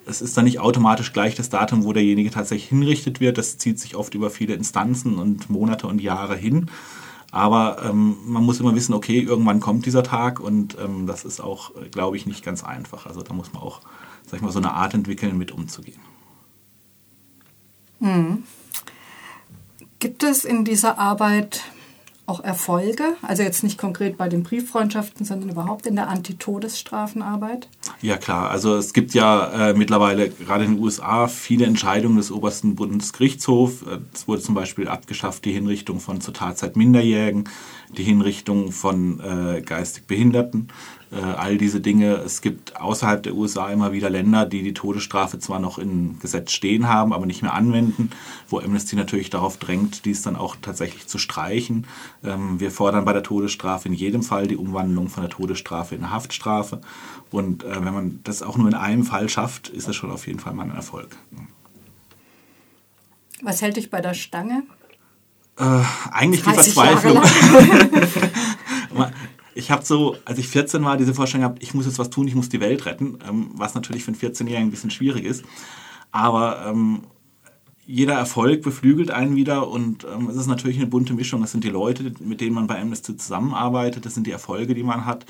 es 0.07 0.21
ist 0.21 0.37
dann 0.37 0.45
nicht 0.45 0.61
automatisch 0.61 1.13
gleich 1.13 1.35
das 1.35 1.49
Datum, 1.49 1.85
wo 1.85 1.93
derjenige 1.93 2.31
tatsächlich 2.31 2.69
hinrichtet 2.69 3.21
wird. 3.21 3.39
Das 3.39 3.59
zieht 3.59 3.79
sich 3.79 3.97
oft 3.97 4.15
über 4.15 4.31
viele 4.31 4.55
Instanzen 4.55 5.19
und 5.19 5.51
Monate 5.51 5.87
und 5.87 6.01
Jahre 6.01 6.37
hin. 6.37 6.71
Aber 7.31 7.83
ähm, 7.85 8.17
man 8.27 8.45
muss 8.45 8.61
immer 8.61 8.75
wissen, 8.75 8.95
okay, 8.95 9.19
irgendwann 9.21 9.59
kommt 9.59 9.87
dieser 9.87 10.05
Tag 10.05 10.39
und 10.39 10.77
ähm, 10.79 11.07
das 11.07 11.25
ist 11.25 11.41
auch, 11.41 11.73
glaube 11.91 12.17
ich, 12.17 12.27
nicht 12.27 12.45
ganz 12.45 12.63
einfach. 12.63 13.07
Also 13.07 13.23
da 13.23 13.35
muss 13.35 13.53
man 13.53 13.63
auch, 13.63 13.81
sag 14.25 14.37
ich 14.37 14.43
mal, 14.43 14.53
so 14.53 14.61
eine 14.61 14.73
Art 14.73 14.95
entwickeln, 14.95 15.37
mit 15.37 15.51
umzugehen. 15.51 16.01
Hm. 18.01 18.45
Gibt 19.99 20.23
es 20.23 20.45
in 20.45 20.65
dieser 20.65 20.99
Arbeit 20.99 21.63
auch 22.27 22.41
Erfolge? 22.43 23.17
Also 23.23 23.43
jetzt 23.43 23.63
nicht 23.63 23.79
konkret 23.79 24.17
bei 24.17 24.29
den 24.29 24.43
Brieffreundschaften, 24.43 25.27
sondern 25.27 25.51
überhaupt 25.51 25.87
in 25.87 25.97
der 25.97 26.09
Antitodesstrafenarbeit? 26.09 27.69
Ja 28.01 28.17
klar, 28.17 28.51
also 28.51 28.77
es 28.77 28.93
gibt 28.93 29.15
ja 29.15 29.71
äh, 29.71 29.75
mittlerweile 29.75 30.31
gerade 30.31 30.65
in 30.65 30.75
den 30.75 30.83
USA 30.83 31.29
viele 31.29 31.67
Entscheidungen 31.67 32.17
des 32.17 32.33
obersten 32.33 32.77
Bundesgerichtshofs. 32.77 33.83
Äh, 33.83 33.99
es 34.13 34.27
wurde 34.27 34.43
zum 34.43 34.55
Beispiel 34.55 34.89
abgeschafft 34.89 35.45
die 35.45 35.53
Hinrichtung 35.53 36.01
von 36.01 36.21
zur 36.21 36.35
Tatzeit 36.35 36.77
Minderjährigen, 36.77 37.49
die 37.91 38.05
Hinrichtung 38.05 38.73
von 38.73 39.21
äh, 39.21 39.61
geistig 39.63 40.07
Behinderten 40.07 40.69
äh, 41.15 41.21
all 41.21 41.59
diese 41.59 41.81
Dinge. 41.81 42.15
Es 42.17 42.41
gibt 42.41 42.77
außerhalb 42.77 43.23
der 43.23 43.35
USA 43.35 43.71
immer 43.71 43.93
wieder 43.93 44.11
Länder, 44.11 44.47
die 44.47 44.63
die 44.63 44.75
Todesstrafe 44.75 45.39
zwar 45.39 45.59
noch 45.59 45.79
im 45.79 46.19
Gesetz 46.19 46.53
stehen 46.53 46.89
haben, 46.89 47.13
aber 47.13 47.27
nicht 47.27 47.43
mehr 47.43 47.55
anwenden, 47.55 48.11
wo 48.49 48.59
Amnesty 48.59 48.97
natürlich 48.97 49.31
darauf 49.31 49.57
drängt, 49.57 50.05
dies 50.05 50.23
dann 50.23 50.37
auch 50.37 50.57
tatsächlich 50.61 51.07
zu 51.07 51.19
streichen. 51.19 51.87
Ähm, 52.25 52.59
wir 52.59 52.71
fordern 52.71 53.05
bei 53.05 53.13
der 53.13 53.23
Todesstrafe 53.23 53.89
in 53.89 53.95
jedem 53.95 54.23
Fall 54.23 54.47
die 54.47 54.57
Umwandlung 54.57 55.09
von 55.09 55.23
der 55.23 55.31
Todesstrafe 55.31 55.95
in 55.95 56.03
eine 56.03 56.13
Haftstrafe. 56.13 56.81
Und 57.31 57.65
äh, 57.65 57.85
wenn 57.85 57.95
man 57.95 58.21
das 58.25 58.43
auch 58.43 58.57
nur 58.57 58.69
in 58.69 58.75
einem 58.75 59.05
Fall 59.05 59.29
schafft, 59.29 59.69
ist 59.69 59.89
das 59.89 59.97
schon 59.97 60.11
auf 60.11 60.27
jeden 60.27 60.41
Fall 60.41 60.55
mal 60.55 60.65
ein 60.65 60.75
Erfolg. 60.75 61.17
Was 63.43 63.63
hält 63.63 63.77
dich 63.77 63.91
bei 63.91 64.01
der 64.01 64.15
Stange? 64.15 64.63
Äh, 65.57 65.81
eigentlich 66.11 66.43
die 66.43 66.51
Verzweiflung. 66.51 67.23
ich 69.55 69.71
habe 69.71 69.85
so, 69.85 70.17
als 70.25 70.39
ich 70.39 70.49
14 70.49 70.85
war, 70.85 70.97
diese 70.97 71.15
Vorstellung 71.15 71.47
gehabt, 71.47 71.63
ich 71.63 71.75
muss 71.75 71.87
jetzt 71.87 71.99
was 71.99 72.11
tun, 72.11 72.27
ich 72.27 72.35
muss 72.35 72.49
die 72.49 72.61
Welt 72.61 72.87
retten, 72.87 73.19
ähm, 73.29 73.51
was 73.55 73.75
natürlich 73.75 74.05
für 74.05 74.11
einen 74.11 74.21
14-Jährigen 74.21 74.69
ein 74.69 74.71
bisschen 74.71 74.91
schwierig 74.91 75.25
ist. 75.25 75.45
Aber 76.11 76.67
ähm, 76.67 77.03
jeder 77.87 78.15
Erfolg 78.15 78.63
beflügelt 78.63 79.11
einen 79.11 79.37
wieder 79.37 79.69
und 79.69 80.05
ähm, 80.05 80.29
es 80.29 80.37
ist 80.37 80.47
natürlich 80.47 80.79
eine 80.79 80.87
bunte 80.87 81.15
Mischung. 81.15 81.43
Es 81.43 81.53
sind 81.53 81.65
die 81.65 81.71
Leute, 81.71 82.13
mit 82.21 82.41
denen 82.41 82.55
man 82.55 82.67
bei 82.67 82.81
Amnesty 82.81 83.17
zusammenarbeitet, 83.17 84.07
das 84.07 84.15
sind 84.15 84.27
die 84.27 84.33
Erfolge, 84.33 84.75
die 84.75 84.83
man 84.83 85.05
hat. 85.05 85.27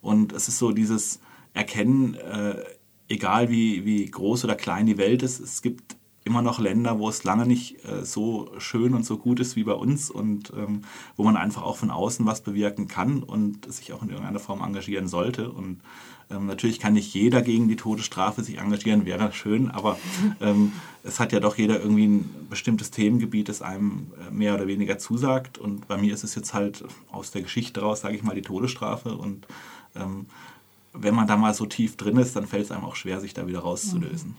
Und 0.00 0.32
es 0.32 0.48
ist 0.48 0.58
so 0.58 0.72
dieses 0.72 1.20
Erkennen, 1.54 2.14
äh, 2.14 2.56
egal 3.08 3.50
wie, 3.50 3.84
wie 3.84 4.06
groß 4.06 4.44
oder 4.44 4.54
klein 4.54 4.86
die 4.86 4.98
Welt 4.98 5.22
ist, 5.22 5.40
es 5.40 5.62
gibt 5.62 5.96
immer 6.28 6.42
noch 6.42 6.60
Länder, 6.60 6.98
wo 6.98 7.08
es 7.08 7.24
lange 7.24 7.46
nicht 7.46 7.84
äh, 7.86 8.04
so 8.04 8.50
schön 8.58 8.94
und 8.94 9.04
so 9.04 9.16
gut 9.16 9.40
ist 9.40 9.56
wie 9.56 9.64
bei 9.64 9.72
uns 9.72 10.10
und 10.10 10.52
ähm, 10.54 10.82
wo 11.16 11.24
man 11.24 11.38
einfach 11.38 11.62
auch 11.62 11.78
von 11.78 11.90
außen 11.90 12.26
was 12.26 12.42
bewirken 12.42 12.86
kann 12.86 13.22
und 13.22 13.72
sich 13.72 13.94
auch 13.94 14.02
in 14.02 14.10
irgendeiner 14.10 14.38
Form 14.38 14.62
engagieren 14.62 15.08
sollte. 15.08 15.50
Und 15.50 15.80
ähm, 16.30 16.44
natürlich 16.46 16.80
kann 16.80 16.92
nicht 16.92 17.14
jeder 17.14 17.40
gegen 17.40 17.68
die 17.68 17.76
Todesstrafe 17.76 18.44
sich 18.44 18.58
engagieren, 18.58 19.06
wäre 19.06 19.32
schön, 19.32 19.70
aber 19.70 19.98
ähm, 20.42 20.72
es 21.02 21.18
hat 21.18 21.32
ja 21.32 21.40
doch 21.40 21.56
jeder 21.56 21.80
irgendwie 21.80 22.06
ein 22.06 22.46
bestimmtes 22.50 22.90
Themengebiet, 22.90 23.48
das 23.48 23.62
einem 23.62 24.08
äh, 24.20 24.30
mehr 24.30 24.54
oder 24.54 24.66
weniger 24.66 24.98
zusagt. 24.98 25.56
Und 25.56 25.88
bei 25.88 25.96
mir 25.96 26.12
ist 26.12 26.24
es 26.24 26.34
jetzt 26.34 26.52
halt 26.52 26.84
aus 27.10 27.30
der 27.30 27.40
Geschichte 27.40 27.80
raus, 27.80 28.02
sage 28.02 28.16
ich 28.16 28.22
mal, 28.22 28.34
die 28.34 28.42
Todesstrafe. 28.42 29.16
Und 29.16 29.46
ähm, 29.96 30.26
wenn 30.92 31.14
man 31.14 31.26
da 31.26 31.38
mal 31.38 31.54
so 31.54 31.64
tief 31.64 31.96
drin 31.96 32.18
ist, 32.18 32.36
dann 32.36 32.46
fällt 32.46 32.66
es 32.66 32.70
einem 32.70 32.84
auch 32.84 32.96
schwer, 32.96 33.18
sich 33.18 33.32
da 33.32 33.46
wieder 33.46 33.60
rauszulösen. 33.60 34.36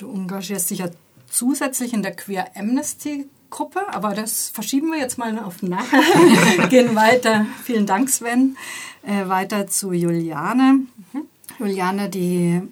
Du 0.00 0.10
engagierst 0.10 0.70
dich 0.70 0.78
ja 0.78 0.88
zusätzlich 1.28 1.92
in 1.92 2.02
der 2.02 2.16
Queer 2.16 2.52
Amnesty 2.56 3.28
Gruppe, 3.50 3.80
aber 3.92 4.14
das 4.14 4.48
verschieben 4.48 4.90
wir 4.92 4.98
jetzt 4.98 5.18
mal 5.18 5.38
auf 5.38 5.62
nachher. 5.62 6.00
Gehen 6.68 6.94
weiter. 6.96 7.44
Vielen 7.64 7.84
Dank, 7.84 8.08
Sven. 8.08 8.56
Äh, 9.02 9.28
weiter 9.28 9.66
zu 9.66 9.92
Juliane. 9.92 10.80
Mhm. 11.12 11.26
Juliane, 11.58 12.08
die 12.08 12.62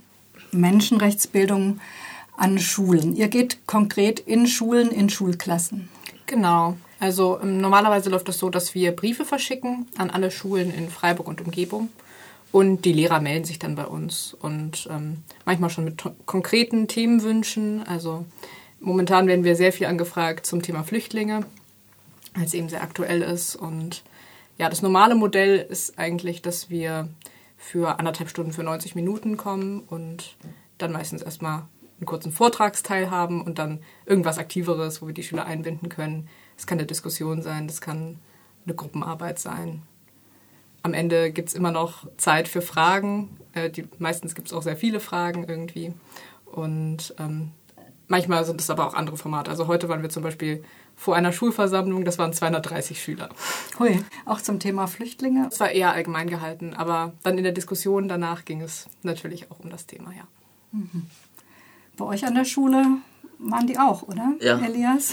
Menschenrechtsbildung 0.53 1.81
an 2.39 2.59
Schulen. 2.59 3.15
Ihr 3.15 3.29
geht 3.29 3.67
konkret 3.67 4.21
in 4.21 4.47
Schulen, 4.47 4.91
in 4.91 5.11
Schulklassen. 5.11 5.91
Genau. 6.27 6.79
Also 7.01 7.39
ähm, 7.43 7.61
normalerweise 7.61 8.09
läuft 8.09 8.29
es 8.31 8.37
das 8.37 8.41
so, 8.41 8.49
dass 8.49 8.75
wir 8.75 8.93
Briefe 8.93 9.27
verschicken 9.27 9.87
an 9.99 10.09
alle 10.09 10.31
Schulen 10.31 10.73
in 10.73 10.89
Freiburg 10.89 11.29
und 11.29 11.43
Umgebung. 11.43 11.91
Und 12.51 12.85
die 12.85 12.93
Lehrer 12.93 13.21
melden 13.21 13.45
sich 13.45 13.59
dann 13.59 13.75
bei 13.75 13.85
uns 13.85 14.35
und 14.35 14.89
ähm, 14.91 15.23
manchmal 15.45 15.69
schon 15.69 15.85
mit 15.85 16.03
konkreten 16.25 16.89
Themenwünschen. 16.89 17.83
Also 17.87 18.25
momentan 18.81 19.27
werden 19.27 19.45
wir 19.45 19.55
sehr 19.55 19.73
viel 19.73 19.87
angefragt 19.87 20.47
zum 20.47 20.63
Thema 20.63 20.83
Flüchtlinge, 20.83 21.45
weil 22.35 22.45
es 22.45 22.55
eben 22.55 22.71
sehr 22.71 22.83
aktuell 22.83 23.21
ist. 23.21 23.55
Und 23.55 24.03
ja, 24.57 24.71
das 24.71 24.81
normale 24.81 25.15
Modell 25.15 25.59
ist 25.59 25.99
eigentlich, 25.99 26.41
dass 26.41 26.71
wir 26.71 27.09
für 27.59 27.99
anderthalb 27.99 28.31
Stunden 28.31 28.53
für 28.53 28.63
90 28.63 28.95
Minuten 28.95 29.37
kommen 29.37 29.81
und 29.81 30.37
dann 30.79 30.93
meistens 30.93 31.23
erstmal 31.23 31.65
einen 31.99 32.07
kurzen 32.07 32.33
Vortragsteil 32.33 33.11
haben 33.11 33.43
und 33.43 33.59
dann 33.59 33.81
irgendwas 34.07 34.39
Aktiveres, 34.39 35.03
wo 35.03 35.09
wir 35.09 35.15
die 35.15 35.25
Schüler 35.25 35.45
einbinden 35.45 35.89
können. 35.89 36.29
Das 36.57 36.67
kann 36.67 36.79
eine 36.79 36.87
Diskussion 36.87 37.43
sein, 37.43 37.67
das 37.67 37.81
kann 37.81 38.19
eine 38.65 38.75
Gruppenarbeit 38.75 39.39
sein. 39.39 39.83
Am 40.83 40.95
Ende 40.95 41.33
gibt 41.33 41.49
es 41.49 41.55
immer 41.55 41.71
noch 41.71 42.07
Zeit 42.17 42.49
für 42.49 42.63
Fragen. 42.63 43.37
Äh, 43.53 43.71
die, 43.71 43.87
meistens 43.99 44.35
gibt 44.35 44.49
es 44.49 44.53
auch 44.53 44.63
sehr 44.63 44.77
viele 44.77 45.01
Fragen 45.01 45.45
irgendwie. 45.45 45.93
Und 46.47 47.15
ähm, 47.19 47.51
manchmal 48.09 48.45
sind 48.45 48.61
es 48.61 48.71
aber 48.71 48.87
auch 48.87 48.95
andere 48.95 49.17
Formate. 49.17 49.51
Also 49.51 49.67
heute 49.67 49.89
waren 49.89 50.03
wir 50.03 50.11
zum 50.11 50.23
Beispiel 50.23 50.65
vor 50.97 51.15
einer 51.15 51.33
Schulversammlung, 51.33 52.05
das 52.05 52.19
waren 52.19 52.33
230 52.33 53.01
Schüler. 53.01 53.29
Hui, 53.79 54.03
auch 54.25 54.41
zum 54.41 54.59
Thema 54.59 54.89
Flüchtlinge? 54.89 55.49
Es 55.51 55.61
war 55.61 55.71
eher 55.71 55.93
allgemein 55.93 56.29
gehalten, 56.29 56.75
aber 56.75 57.13
dann 57.23 57.39
in 57.39 57.45
der 57.45 57.53
Diskussion 57.53 58.09
danach 58.09 58.45
ging 58.45 58.61
es 58.61 58.89
natürlich 59.03 59.51
auch 59.51 59.61
um 59.61 59.71
das 59.71 59.87
Thema, 59.87 60.13
ja. 60.13 60.27
Mhm. 60.73 61.07
Bei 61.97 62.05
euch 62.05 62.27
an 62.27 62.35
der 62.35 62.45
Schule 62.45 62.85
waren 63.39 63.67
die 63.69 63.79
auch, 63.79 64.03
oder, 64.03 64.35
ja. 64.41 64.59
Elias? 64.59 65.13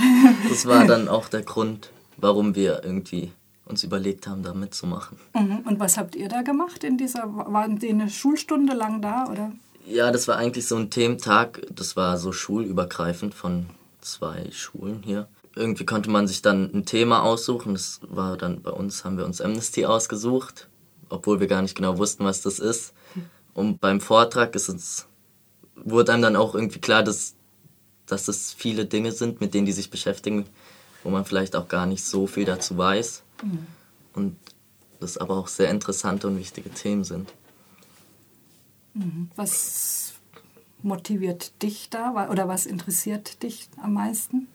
Das 0.50 0.66
war 0.66 0.86
dann 0.88 1.08
auch 1.08 1.30
der 1.30 1.44
Grund, 1.44 1.92
warum 2.18 2.56
wir 2.56 2.84
irgendwie 2.84 3.32
uns 3.66 3.84
überlegt 3.84 4.28
haben, 4.28 4.44
da 4.44 4.54
mitzumachen. 4.54 5.18
Mhm. 5.34 5.60
Und 5.66 5.80
was 5.80 5.98
habt 5.98 6.16
ihr 6.16 6.30
da 6.30 6.42
gemacht 6.42 6.84
in 6.84 6.98
dieser, 6.98 7.24
waren 7.28 7.80
die 7.80 7.90
eine 7.90 8.10
Schulstunde 8.10 8.74
lang 8.74 9.02
da, 9.02 9.28
oder? 9.30 9.52
Ja, 9.88 10.12
das 10.12 10.28
war 10.28 10.38
eigentlich 10.38 10.68
so 10.68 10.76
ein 10.76 10.90
Thementag, 10.90 11.62
das 11.72 11.96
war 11.96 12.18
so 12.18 12.32
schulübergreifend 12.32 13.34
von 13.34 13.68
zwei 14.02 14.50
Schulen 14.52 15.02
hier. 15.04 15.28
Irgendwie 15.56 15.86
konnte 15.86 16.10
man 16.10 16.28
sich 16.28 16.42
dann 16.42 16.72
ein 16.74 16.86
Thema 16.86 17.24
aussuchen, 17.24 17.74
das 17.74 18.02
war 18.02 18.38
dann 18.38 18.62
bei 18.62 18.72
uns, 18.72 19.06
haben 19.06 19.18
wir 19.18 19.26
uns 19.26 19.42
Amnesty 19.42 19.86
ausgesucht, 19.86 20.68
obwohl 21.10 21.40
wir 21.40 21.48
gar 21.48 21.62
nicht 21.62 21.76
genau 21.76 21.98
wussten, 21.98 22.26
was 22.26 22.42
das 22.42 22.60
ist. 22.60 22.94
Und 23.54 23.80
beim 23.80 24.02
Vortrag 24.02 24.54
ist 24.56 24.70
uns, 24.70 25.08
wurde 25.76 26.14
einem 26.14 26.22
dann 26.22 26.36
auch 26.36 26.56
irgendwie 26.56 26.80
klar, 26.80 27.04
dass, 27.04 27.36
dass 28.06 28.28
es 28.28 28.54
viele 28.54 28.86
Dinge 28.86 29.12
sind, 29.12 29.40
mit 29.40 29.54
denen 29.54 29.66
die 29.66 29.72
sich 29.72 29.90
beschäftigen, 29.90 30.46
wo 31.04 31.10
man 31.10 31.26
vielleicht 31.26 31.56
auch 31.56 31.68
gar 31.68 31.86
nicht 31.86 32.04
so 32.04 32.28
viel 32.28 32.46
dazu 32.46 32.78
weiß. 32.78 33.24
Mhm. 33.44 33.68
Und 34.14 34.38
das 35.00 35.18
aber 35.18 35.38
auch 35.38 35.48
sehr 35.48 35.70
interessante 35.70 36.28
und 36.28 36.38
wichtige 36.38 36.70
Themen 36.70 37.04
sind. 37.04 37.34
Mhm. 38.94 39.30
Was 39.36 40.14
motiviert 40.82 41.62
dich 41.62 41.90
da 41.90 42.30
oder 42.30 42.48
was 42.48 42.66
interessiert 42.66 43.44
dich 43.44 43.70
am 43.82 43.94
meisten? 43.94 44.48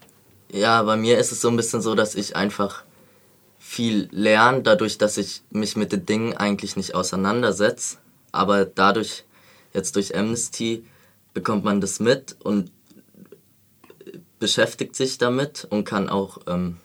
Ja, 0.53 0.83
bei 0.83 0.97
mir 0.97 1.19
ist 1.19 1.33
es 1.33 1.41
so 1.41 1.49
ein 1.49 1.57
bisschen 1.57 1.83
so, 1.83 1.95
dass 1.95 2.15
ich 2.15 2.37
einfach 2.37 2.85
viel 3.59 4.09
lerne, 4.11 4.63
dadurch, 4.63 4.99
dass 4.99 5.17
ich 5.17 5.43
mich 5.51 5.77
mit 5.77 5.93
den 5.93 6.07
Dingen 6.07 6.37
eigentlich 6.37 6.77
nicht 6.77 6.95
auseinandersetze. 6.95 7.99
Aber 8.33 8.65
dadurch, 8.65 9.25
jetzt 9.73 9.95
durch 9.97 10.17
Amnesty, 10.17 10.85
bekommt 11.35 11.65
man 11.65 11.81
das 11.81 12.01
mit 12.01 12.37
und 12.43 12.73
beschäftigt 14.39 14.97
sich 14.97 15.19
damit 15.19 15.67
und 15.71 15.85
kann 15.85 16.09
auch 16.09 16.39
ähm, 16.49 16.79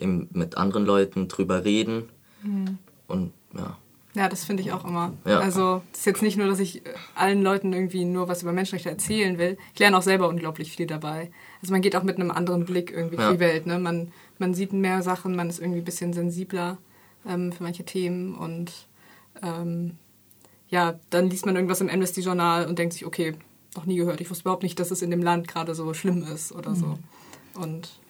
eben 0.00 0.28
mit 0.32 0.56
anderen 0.56 0.84
Leuten 0.84 1.28
drüber 1.28 1.64
reden. 1.64 2.04
Mhm. 2.42 2.78
Und 3.06 3.32
ja. 3.56 3.76
Ja, 4.14 4.30
das 4.30 4.44
finde 4.44 4.62
ich 4.62 4.72
auch 4.72 4.86
immer. 4.86 5.12
Ja. 5.26 5.40
Also 5.40 5.82
es 5.92 5.98
ist 5.98 6.06
jetzt 6.06 6.22
nicht 6.22 6.38
nur, 6.38 6.46
dass 6.46 6.58
ich 6.58 6.86
äh, 6.86 6.90
allen 7.14 7.42
Leuten 7.42 7.74
irgendwie 7.74 8.06
nur 8.06 8.28
was 8.28 8.42
über 8.42 8.52
Menschenrechte 8.52 8.88
erzählen 8.88 9.36
will. 9.36 9.58
Ich 9.74 9.78
lerne 9.78 9.98
auch 9.98 10.02
selber 10.02 10.28
unglaublich 10.28 10.72
viel 10.72 10.86
dabei. 10.86 11.30
Also 11.60 11.72
man 11.72 11.82
geht 11.82 11.94
auch 11.96 12.02
mit 12.02 12.16
einem 12.16 12.30
anderen 12.30 12.64
Blick 12.64 12.90
irgendwie 12.90 13.16
ja. 13.16 13.30
die 13.30 13.40
Welt. 13.40 13.66
Ne? 13.66 13.78
Man, 13.78 14.12
man 14.38 14.54
sieht 14.54 14.72
mehr 14.72 15.02
Sachen, 15.02 15.36
man 15.36 15.50
ist 15.50 15.60
irgendwie 15.60 15.80
ein 15.80 15.84
bisschen 15.84 16.14
sensibler 16.14 16.78
ähm, 17.28 17.52
für 17.52 17.62
manche 17.62 17.84
Themen 17.84 18.34
und 18.34 18.72
ähm, 19.42 19.98
ja, 20.68 20.98
dann 21.10 21.28
liest 21.28 21.44
man 21.44 21.54
irgendwas 21.54 21.82
im 21.82 21.90
Amnesty-Journal 21.90 22.66
und 22.66 22.78
denkt 22.78 22.94
sich, 22.94 23.04
okay, 23.04 23.34
noch 23.76 23.84
nie 23.84 23.96
gehört. 23.96 24.22
Ich 24.22 24.30
wusste 24.30 24.42
überhaupt 24.42 24.62
nicht, 24.62 24.80
dass 24.80 24.90
es 24.90 25.02
in 25.02 25.10
dem 25.10 25.22
Land 25.22 25.46
gerade 25.46 25.74
so 25.74 25.92
schlimm 25.92 26.22
ist 26.22 26.52
oder 26.52 26.70
mhm. 26.70 26.76
so. 26.76 26.98
Und 27.60 28.00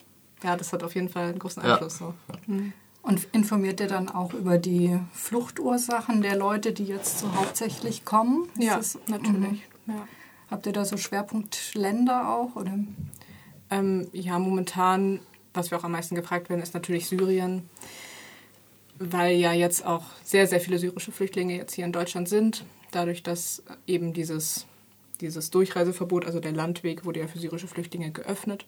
ja, 0.46 0.56
das 0.56 0.72
hat 0.72 0.84
auf 0.84 0.94
jeden 0.94 1.08
Fall 1.08 1.30
einen 1.30 1.38
großen 1.40 1.62
Einfluss. 1.62 1.98
Ja. 1.98 2.06
So. 2.06 2.52
Mhm. 2.52 2.72
Und 3.02 3.26
informiert 3.32 3.80
ihr 3.80 3.88
dann 3.88 4.08
auch 4.08 4.32
über 4.32 4.58
die 4.58 4.98
Fluchtursachen 5.12 6.22
der 6.22 6.36
Leute, 6.36 6.72
die 6.72 6.84
jetzt 6.84 7.18
so 7.18 7.34
hauptsächlich 7.34 8.04
kommen? 8.04 8.48
Ist 8.56 8.64
ja, 8.64 8.76
das, 8.76 8.98
natürlich. 9.08 9.62
Mhm. 9.86 9.94
Ja. 9.94 10.08
Habt 10.50 10.66
ihr 10.66 10.72
da 10.72 10.84
so 10.84 10.96
Schwerpunktländer 10.96 12.28
auch? 12.28 12.54
Oder? 12.54 12.78
Ähm, 13.70 14.06
ja, 14.12 14.38
momentan, 14.38 15.20
was 15.52 15.70
wir 15.70 15.78
auch 15.78 15.84
am 15.84 15.92
meisten 15.92 16.14
gefragt 16.14 16.48
werden, 16.48 16.62
ist 16.62 16.74
natürlich 16.74 17.08
Syrien, 17.08 17.68
weil 18.98 19.36
ja 19.36 19.52
jetzt 19.52 19.84
auch 19.84 20.04
sehr, 20.22 20.46
sehr 20.46 20.60
viele 20.60 20.78
syrische 20.78 21.10
Flüchtlinge 21.10 21.56
jetzt 21.56 21.74
hier 21.74 21.84
in 21.84 21.92
Deutschland 21.92 22.28
sind. 22.28 22.64
Dadurch, 22.92 23.24
dass 23.24 23.64
eben 23.88 24.12
dieses, 24.12 24.66
dieses 25.20 25.50
Durchreiseverbot, 25.50 26.24
also 26.24 26.38
der 26.38 26.52
Landweg, 26.52 27.04
wurde 27.04 27.20
ja 27.20 27.26
für 27.26 27.40
syrische 27.40 27.66
Flüchtlinge 27.66 28.12
geöffnet. 28.12 28.64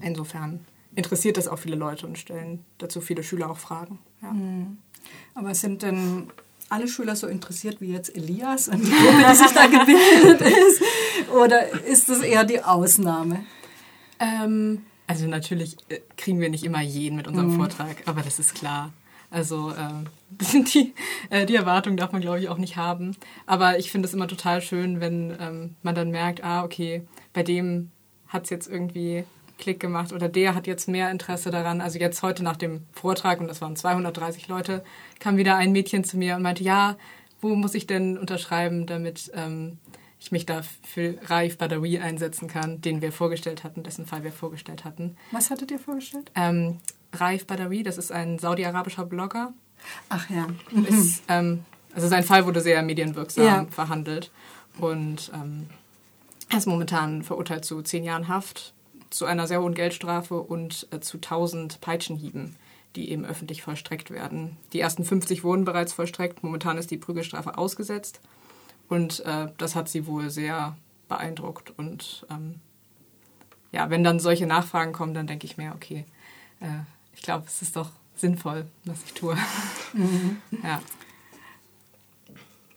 Insofern 0.00 0.64
interessiert 0.94 1.36
das 1.36 1.48
auch 1.48 1.58
viele 1.58 1.76
Leute 1.76 2.06
und 2.06 2.18
stellen 2.18 2.64
dazu 2.78 3.00
viele 3.00 3.22
Schüler 3.22 3.50
auch 3.50 3.58
Fragen. 3.58 3.98
Ja. 4.22 4.32
Mhm. 4.32 4.78
Aber 5.34 5.54
sind 5.54 5.82
denn 5.82 6.28
alle 6.68 6.88
Schüler 6.88 7.14
so 7.16 7.26
interessiert 7.26 7.80
wie 7.80 7.92
jetzt 7.92 8.14
Elias 8.16 8.68
an 8.68 8.80
die 8.84 8.90
Gruppe, 8.90 9.24
die 9.30 9.36
sich 9.36 9.52
da 9.52 9.66
gebildet 9.66 10.40
ist? 10.40 10.82
Oder 11.32 11.84
ist 11.84 12.08
das 12.08 12.20
eher 12.20 12.44
die 12.44 12.62
Ausnahme? 12.62 13.44
Ähm, 14.18 14.82
also 15.06 15.26
natürlich 15.26 15.76
äh, 15.88 16.00
kriegen 16.16 16.40
wir 16.40 16.48
nicht 16.48 16.64
immer 16.64 16.80
jeden 16.80 17.16
mit 17.16 17.28
unserem 17.28 17.52
mhm. 17.52 17.56
Vortrag, 17.56 17.96
aber 18.06 18.22
das 18.22 18.38
ist 18.38 18.54
klar. 18.54 18.92
Also 19.30 19.72
äh, 19.72 20.62
die, 20.62 20.94
äh, 21.30 21.44
die 21.44 21.56
Erwartung 21.56 21.96
darf 21.96 22.12
man, 22.12 22.20
glaube 22.20 22.38
ich, 22.38 22.48
auch 22.48 22.58
nicht 22.58 22.76
haben. 22.76 23.16
Aber 23.46 23.78
ich 23.78 23.90
finde 23.90 24.06
es 24.06 24.14
immer 24.14 24.28
total 24.28 24.62
schön, 24.62 25.00
wenn 25.00 25.36
ähm, 25.40 25.76
man 25.82 25.94
dann 25.94 26.10
merkt, 26.10 26.44
ah, 26.44 26.64
okay, 26.64 27.02
bei 27.32 27.42
dem 27.42 27.90
hat 28.28 28.44
es 28.44 28.50
jetzt 28.50 28.68
irgendwie 28.68 29.24
Klick 29.58 29.80
gemacht 29.80 30.12
oder 30.12 30.28
der 30.28 30.54
hat 30.54 30.66
jetzt 30.66 30.88
mehr 30.88 31.10
Interesse 31.10 31.50
daran. 31.50 31.80
Also 31.80 31.98
jetzt 31.98 32.22
heute 32.22 32.42
nach 32.42 32.56
dem 32.56 32.86
Vortrag, 32.92 33.40
und 33.40 33.48
das 33.48 33.60
waren 33.60 33.76
230 33.76 34.48
Leute, 34.48 34.84
kam 35.20 35.36
wieder 35.36 35.56
ein 35.56 35.72
Mädchen 35.72 36.04
zu 36.04 36.16
mir 36.16 36.36
und 36.36 36.42
meinte, 36.42 36.64
ja, 36.64 36.96
wo 37.40 37.54
muss 37.54 37.74
ich 37.74 37.86
denn 37.86 38.18
unterschreiben, 38.18 38.86
damit 38.86 39.30
ähm, 39.34 39.78
ich 40.18 40.32
mich 40.32 40.46
da 40.46 40.62
für 40.82 41.16
Raif 41.26 41.58
Badawi 41.58 41.98
einsetzen 41.98 42.48
kann, 42.48 42.80
den 42.80 43.02
wir 43.02 43.12
vorgestellt 43.12 43.62
hatten, 43.62 43.82
dessen 43.82 44.06
Fall 44.06 44.24
wir 44.24 44.32
vorgestellt 44.32 44.84
hatten. 44.84 45.16
Was 45.30 45.50
hattet 45.50 45.70
ihr 45.70 45.78
vorgestellt? 45.78 46.30
Ähm, 46.34 46.80
Raif 47.12 47.46
Badawi, 47.46 47.82
das 47.82 47.98
ist 47.98 48.10
ein 48.10 48.38
saudi-arabischer 48.38 49.04
Blogger. 49.04 49.52
Ach 50.08 50.28
ja. 50.30 50.46
Mhm. 50.70 50.84
Ist, 50.86 51.22
ähm, 51.28 51.64
also 51.94 52.08
sein 52.08 52.24
Fall 52.24 52.46
wurde 52.46 52.60
sehr 52.60 52.82
medienwirksam 52.82 53.44
ja. 53.44 53.66
verhandelt 53.70 54.30
und 54.78 55.30
ähm, 55.34 55.68
er 56.50 56.58
ist 56.58 56.66
momentan 56.66 57.22
verurteilt 57.22 57.64
zu 57.64 57.82
zehn 57.82 58.04
Jahren 58.04 58.28
Haft 58.28 58.73
zu 59.14 59.26
einer 59.26 59.46
sehr 59.46 59.62
hohen 59.62 59.74
Geldstrafe 59.74 60.40
und 60.40 60.88
äh, 60.90 60.98
zu 60.98 61.18
1000 61.18 61.80
Peitschenhieben, 61.80 62.56
die 62.96 63.10
eben 63.10 63.24
öffentlich 63.24 63.62
vollstreckt 63.62 64.10
werden. 64.10 64.56
Die 64.72 64.80
ersten 64.80 65.04
50 65.04 65.44
wurden 65.44 65.64
bereits 65.64 65.92
vollstreckt. 65.92 66.42
Momentan 66.42 66.78
ist 66.78 66.90
die 66.90 66.96
Prügelstrafe 66.96 67.56
ausgesetzt. 67.56 68.20
Und 68.88 69.20
äh, 69.20 69.46
das 69.56 69.76
hat 69.76 69.88
sie 69.88 70.08
wohl 70.08 70.30
sehr 70.30 70.76
beeindruckt. 71.08 71.72
Und 71.76 72.26
ähm, 72.28 72.56
ja, 73.70 73.88
wenn 73.88 74.02
dann 74.02 74.18
solche 74.18 74.46
Nachfragen 74.46 74.92
kommen, 74.92 75.14
dann 75.14 75.28
denke 75.28 75.46
ich 75.46 75.56
mir, 75.56 75.74
okay, 75.76 76.06
äh, 76.58 76.80
ich 77.14 77.22
glaube, 77.22 77.44
es 77.46 77.62
ist 77.62 77.76
doch 77.76 77.90
sinnvoll, 78.16 78.66
was 78.84 78.98
ich 79.04 79.14
tue. 79.14 79.36
Mhm. 79.92 80.38
ja. 80.64 80.82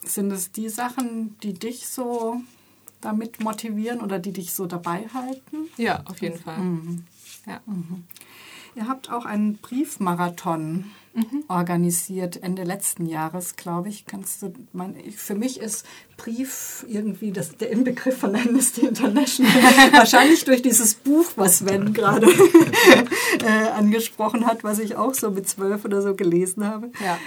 Sind 0.03 0.31
es 0.31 0.51
die 0.51 0.69
Sachen, 0.69 1.35
die 1.39 1.53
dich 1.53 1.87
so 1.87 2.41
damit 3.01 3.39
motivieren 3.39 4.01
oder 4.01 4.19
die 4.19 4.33
dich 4.33 4.53
so 4.53 4.65
dabei 4.65 5.07
halten? 5.13 5.69
Ja, 5.77 6.03
auf 6.05 6.21
jeden 6.21 6.39
Fall. 6.39 6.57
Mhm. 6.57 7.03
Ja. 7.45 7.61
Mhm. 7.65 8.03
Ihr 8.75 8.87
habt 8.87 9.11
auch 9.11 9.25
einen 9.25 9.57
Briefmarathon 9.57 10.85
mhm. 11.15 11.43
organisiert 11.47 12.43
Ende 12.43 12.63
letzten 12.63 13.07
Jahres, 13.07 13.55
glaube 13.55 13.89
ich. 13.89 14.05
Kannst 14.05 14.43
du, 14.43 14.53
mein, 14.71 14.95
für 15.15 15.33
mich 15.33 15.59
ist 15.59 15.83
Brief 16.15 16.85
irgendwie 16.87 17.31
das, 17.31 17.57
der 17.57 17.71
Inbegriff 17.71 18.19
von 18.19 18.35
Amnesty 18.35 18.85
International. 18.85 19.51
Wahrscheinlich 19.93 20.45
durch 20.45 20.61
dieses 20.61 20.93
Buch, 20.93 21.25
was 21.35 21.59
Sven 21.59 21.91
gerade 21.95 22.27
äh, 23.43 23.69
angesprochen 23.69 24.45
hat, 24.45 24.63
was 24.63 24.77
ich 24.77 24.95
auch 24.95 25.15
so 25.15 25.31
mit 25.31 25.49
zwölf 25.49 25.83
oder 25.83 26.03
so 26.03 26.15
gelesen 26.15 26.63
habe. 26.63 26.91
Ja. 27.03 27.17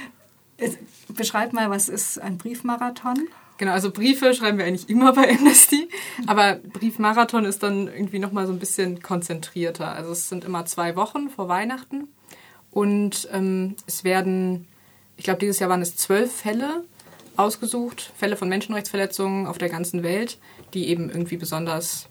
Beschreib 1.09 1.53
mal, 1.53 1.69
was 1.71 1.89
ist 1.89 2.21
ein 2.21 2.39
Briefmarathon? 2.39 3.29
Genau, 3.61 3.73
also 3.73 3.91
Briefe 3.91 4.33
schreiben 4.33 4.57
wir 4.57 4.65
eigentlich 4.65 4.89
immer 4.89 5.13
bei 5.13 5.29
Amnesty, 5.39 5.91
aber 6.27 6.55
Briefmarathon 6.55 7.45
ist 7.45 7.63
dann 7.63 7.89
irgendwie 7.89 8.19
nochmal 8.19 8.47
so 8.47 8.55
ein 8.55 8.59
bisschen 8.59 9.03
konzentrierter. 9.03 9.93
Also 9.93 10.13
es 10.13 10.31
sind 10.31 10.47
immer 10.47 10.65
zwei 10.65 10.97
Wochen 10.97 11.29
vor 11.29 11.49
Weihnachten 11.49 12.09
und 12.71 13.29
ähm, 13.33 13.77
es 13.87 14.03
werden, 14.03 14.67
ich 15.19 15.25
glaube, 15.25 15.41
dieses 15.41 15.59
Jahr 15.59 15.69
waren 15.69 15.83
es 15.83 15.95
zwölf 15.95 16.33
Fälle 16.33 16.85
ausgesucht, 17.37 18.15
Fälle 18.17 18.37
von 18.37 18.49
Menschenrechtsverletzungen 18.49 19.47
auf 19.47 19.59
der 19.59 19.69
ganzen 19.69 20.03
Welt, 20.03 20.39
die 20.73 20.89
eben 20.89 21.11
irgendwie 21.11 21.37
besonders 21.37 22.09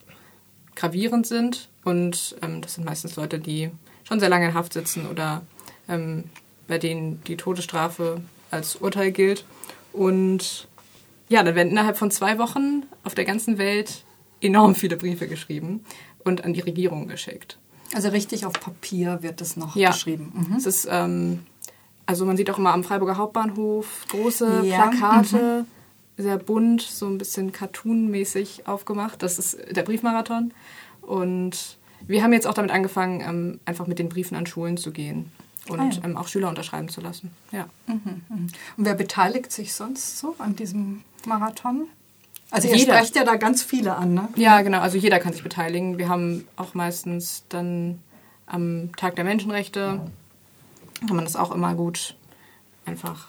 gravierend 0.75 1.25
sind. 1.25 1.69
Und 1.83 2.35
ähm, 2.43 2.61
das 2.61 2.75
sind 2.75 2.85
meistens 2.85 3.15
Leute, 3.15 3.39
die 3.39 3.71
schon 4.03 4.19
sehr 4.19 4.29
lange 4.29 4.49
in 4.49 4.53
Haft 4.53 4.73
sitzen 4.73 5.07
oder 5.07 5.41
ähm, 5.87 6.25
bei 6.67 6.77
denen 6.77 7.23
die 7.23 7.37
Todesstrafe 7.37 8.21
als 8.51 8.75
Urteil 8.75 9.11
gilt. 9.11 9.45
Und 9.93 10.67
ja, 11.29 11.43
dann 11.43 11.55
werden 11.55 11.69
innerhalb 11.69 11.97
von 11.97 12.11
zwei 12.11 12.37
Wochen 12.37 12.83
auf 13.03 13.15
der 13.15 13.25
ganzen 13.25 13.57
Welt 13.57 14.03
enorm 14.41 14.75
viele 14.75 14.97
Briefe 14.97 15.27
geschrieben 15.27 15.85
und 16.23 16.43
an 16.43 16.53
die 16.53 16.61
Regierung 16.61 17.07
geschickt. 17.07 17.57
Also 17.93 18.09
richtig 18.09 18.45
auf 18.45 18.53
Papier 18.53 19.19
wird 19.21 19.41
es 19.41 19.55
noch 19.57 19.75
ja. 19.75 19.91
geschrieben. 19.91 20.31
Mhm. 20.49 20.55
Es 20.55 20.65
ist, 20.65 20.87
ähm, 20.89 21.39
also 22.05 22.25
man 22.25 22.37
sieht 22.37 22.49
auch 22.49 22.57
immer 22.57 22.73
am 22.73 22.83
Freiburger 22.83 23.17
Hauptbahnhof 23.17 24.05
große 24.09 24.63
ja. 24.65 24.87
Plakate, 24.87 25.65
mhm. 26.17 26.23
sehr 26.23 26.37
bunt, 26.37 26.81
so 26.81 27.07
ein 27.07 27.17
bisschen 27.17 27.51
cartoonmäßig 27.51 28.67
aufgemacht. 28.67 29.23
Das 29.23 29.39
ist 29.39 29.57
der 29.71 29.83
Briefmarathon. 29.83 30.53
Und 31.01 31.77
wir 32.07 32.23
haben 32.23 32.33
jetzt 32.33 32.47
auch 32.47 32.53
damit 32.53 32.71
angefangen, 32.71 33.21
ähm, 33.21 33.59
einfach 33.65 33.87
mit 33.87 33.99
den 33.99 34.09
Briefen 34.09 34.35
an 34.35 34.45
Schulen 34.45 34.77
zu 34.77 34.91
gehen 34.91 35.31
und 35.67 35.79
ah, 35.79 35.89
ja. 35.89 36.03
ähm, 36.03 36.17
auch 36.17 36.27
Schüler 36.27 36.49
unterschreiben 36.49 36.89
zu 36.89 37.01
lassen. 37.01 37.31
Ja. 37.51 37.67
Mhm, 37.87 38.21
mhm. 38.29 38.47
Und 38.77 38.85
wer 38.85 38.95
beteiligt 38.95 39.51
sich 39.51 39.73
sonst 39.73 40.19
so 40.19 40.35
an 40.37 40.55
diesem 40.55 41.03
Marathon? 41.27 41.87
Also 42.51 42.67
ihr 42.67 42.75
jeder. 42.75 42.93
sprecht 42.93 43.15
ja 43.15 43.23
da 43.23 43.35
ganz 43.35 43.61
viele 43.61 43.95
an, 43.95 44.13
ne? 44.13 44.27
Ja, 44.35 44.61
genau. 44.61 44.79
Also 44.79 44.97
jeder 44.97 45.19
kann 45.19 45.33
sich 45.33 45.43
beteiligen. 45.43 45.97
Wir 45.97 46.09
haben 46.09 46.47
auch 46.55 46.73
meistens 46.73 47.43
dann 47.49 47.99
am 48.47 48.95
Tag 48.95 49.15
der 49.15 49.23
Menschenrechte, 49.23 50.01
kann 51.07 51.15
man 51.15 51.25
das 51.25 51.35
auch 51.35 51.51
immer 51.51 51.75
gut 51.75 52.15
einfach 52.85 53.27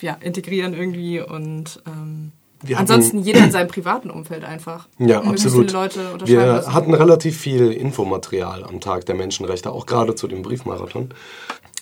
ja, 0.00 0.14
integrieren 0.14 0.74
irgendwie 0.74 1.20
und 1.20 1.82
ähm, 1.86 2.32
Ansonsten 2.74 3.20
jeder 3.20 3.42
in 3.42 3.50
seinem 3.50 3.68
privaten 3.68 4.10
Umfeld 4.10 4.44
einfach. 4.44 4.86
Ja, 4.98 5.22
absolut. 5.22 5.72
wir 5.72 6.66
hatten 6.66 6.92
relativ 6.92 7.38
viel 7.38 7.72
Infomaterial 7.72 8.64
am 8.64 8.80
Tag 8.80 9.06
der 9.06 9.14
Menschenrechte, 9.14 9.72
auch 9.72 9.86
gerade 9.86 10.14
zu 10.14 10.28
dem 10.28 10.42
Briefmarathon. 10.42 11.08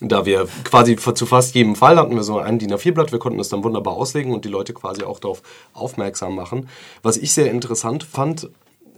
Da 0.00 0.25
wir 0.25 0.47
quasi 0.64 0.97
zu 0.97 1.26
fast 1.26 1.55
jedem 1.55 1.75
Fall 1.75 1.99
hatten 1.99 2.14
wir 2.14 2.23
so 2.23 2.38
ein 2.38 2.59
DIN 2.59 2.73
A4-Blatt, 2.73 3.11
wir 3.11 3.19
konnten 3.19 3.38
das 3.38 3.49
dann 3.49 3.64
wunderbar 3.64 3.95
auslegen 3.95 4.33
und 4.33 4.45
die 4.45 4.49
Leute 4.49 4.73
quasi 4.73 5.02
auch 5.02 5.19
darauf 5.19 5.43
aufmerksam 5.73 6.37
machen. 6.37 6.69
Was 7.02 7.17
ich 7.17 7.33
sehr 7.33 7.50
interessant 7.50 8.05
fand, 8.05 8.49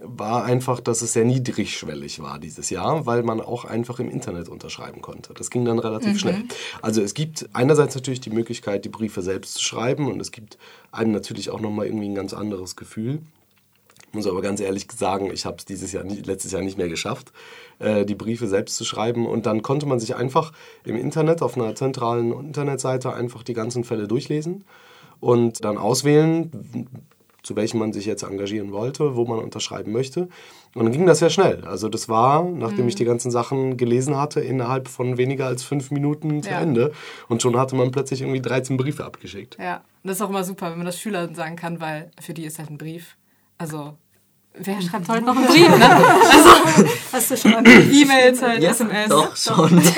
war 0.02 0.44
einfach, 0.44 0.80
dass 0.80 1.02
es 1.02 1.12
sehr 1.12 1.24
niedrigschwellig 1.24 2.20
war 2.20 2.38
dieses 2.38 2.70
Jahr, 2.70 3.06
weil 3.06 3.22
man 3.22 3.40
auch 3.40 3.64
einfach 3.64 4.00
im 4.00 4.10
Internet 4.10 4.48
unterschreiben 4.48 5.02
konnte. 5.02 5.34
Das 5.34 5.50
ging 5.50 5.64
dann 5.64 5.78
relativ 5.78 6.14
mhm. 6.14 6.18
schnell. 6.18 6.44
Also 6.82 7.02
es 7.02 7.14
gibt 7.14 7.48
einerseits 7.52 7.94
natürlich 7.94 8.20
die 8.20 8.30
Möglichkeit, 8.30 8.84
die 8.84 8.88
Briefe 8.88 9.22
selbst 9.22 9.54
zu 9.54 9.62
schreiben 9.62 10.10
und 10.10 10.20
es 10.20 10.32
gibt 10.32 10.58
einem 10.90 11.12
natürlich 11.12 11.50
auch 11.50 11.60
nochmal 11.60 11.86
irgendwie 11.86 12.08
ein 12.08 12.14
ganz 12.14 12.32
anderes 12.32 12.76
Gefühl. 12.76 13.20
Ich 14.10 14.14
muss 14.14 14.26
aber 14.26 14.42
ganz 14.42 14.60
ehrlich 14.60 14.88
sagen, 14.92 15.30
ich 15.32 15.46
habe 15.46 15.58
es 15.58 15.64
dieses 15.64 15.92
Jahr, 15.92 16.02
nicht, 16.02 16.26
letztes 16.26 16.50
Jahr 16.50 16.62
nicht 16.62 16.76
mehr 16.76 16.88
geschafft, 16.88 17.32
äh, 17.78 18.04
die 18.04 18.16
Briefe 18.16 18.48
selbst 18.48 18.76
zu 18.76 18.84
schreiben. 18.84 19.24
Und 19.24 19.46
dann 19.46 19.62
konnte 19.62 19.86
man 19.86 20.00
sich 20.00 20.16
einfach 20.16 20.52
im 20.84 20.96
Internet, 20.96 21.42
auf 21.42 21.56
einer 21.56 21.76
zentralen 21.76 22.32
Internetseite, 22.32 23.12
einfach 23.12 23.44
die 23.44 23.54
ganzen 23.54 23.84
Fälle 23.84 24.08
durchlesen 24.08 24.64
und 25.20 25.64
dann 25.64 25.78
auswählen, 25.78 26.50
zu 27.44 27.54
welchem 27.54 27.78
man 27.78 27.92
sich 27.92 28.04
jetzt 28.04 28.24
engagieren 28.24 28.72
wollte, 28.72 29.14
wo 29.14 29.24
man 29.24 29.38
unterschreiben 29.38 29.92
möchte. 29.92 30.28
Und 30.74 30.84
dann 30.84 30.92
ging 30.92 31.06
das 31.06 31.20
sehr 31.20 31.30
schnell. 31.30 31.64
Also 31.64 31.88
das 31.88 32.08
war, 32.08 32.44
nachdem 32.44 32.82
mhm. 32.82 32.88
ich 32.88 32.94
die 32.96 33.04
ganzen 33.04 33.30
Sachen 33.30 33.76
gelesen 33.76 34.16
hatte, 34.16 34.40
innerhalb 34.40 34.88
von 34.88 35.18
weniger 35.18 35.46
als 35.46 35.62
fünf 35.62 35.90
Minuten 35.90 36.42
zu 36.42 36.50
ja. 36.50 36.60
Ende. 36.60 36.92
Und 37.28 37.42
schon 37.42 37.56
hatte 37.56 37.76
man 37.76 37.92
plötzlich 37.92 38.22
irgendwie 38.22 38.42
13 38.42 38.76
Briefe 38.76 39.04
abgeschickt. 39.04 39.56
Ja, 39.58 39.82
das 40.02 40.16
ist 40.16 40.22
auch 40.22 40.30
immer 40.30 40.44
super, 40.44 40.70
wenn 40.70 40.78
man 40.78 40.86
das 40.86 40.98
Schülern 40.98 41.34
sagen 41.34 41.56
kann, 41.56 41.80
weil 41.80 42.10
für 42.20 42.34
die 42.34 42.44
ist 42.44 42.58
halt 42.58 42.70
ein 42.70 42.78
Brief. 42.78 43.16
Also 43.60 43.94
Wer 44.54 44.80
schreibt 44.82 45.08
heute 45.08 45.24
noch 45.24 45.36
einen 45.36 45.46
Brief, 45.46 45.68
ne? 45.68 45.96
Also, 45.96 46.88
hast 47.12 47.30
du 47.30 47.36
schon 47.36 47.64
E-Mails, 47.64 48.42
halt, 48.42 48.62
ja, 48.62 48.70
SMS? 48.70 49.08
Doch, 49.08 49.36
schon. 49.36 49.80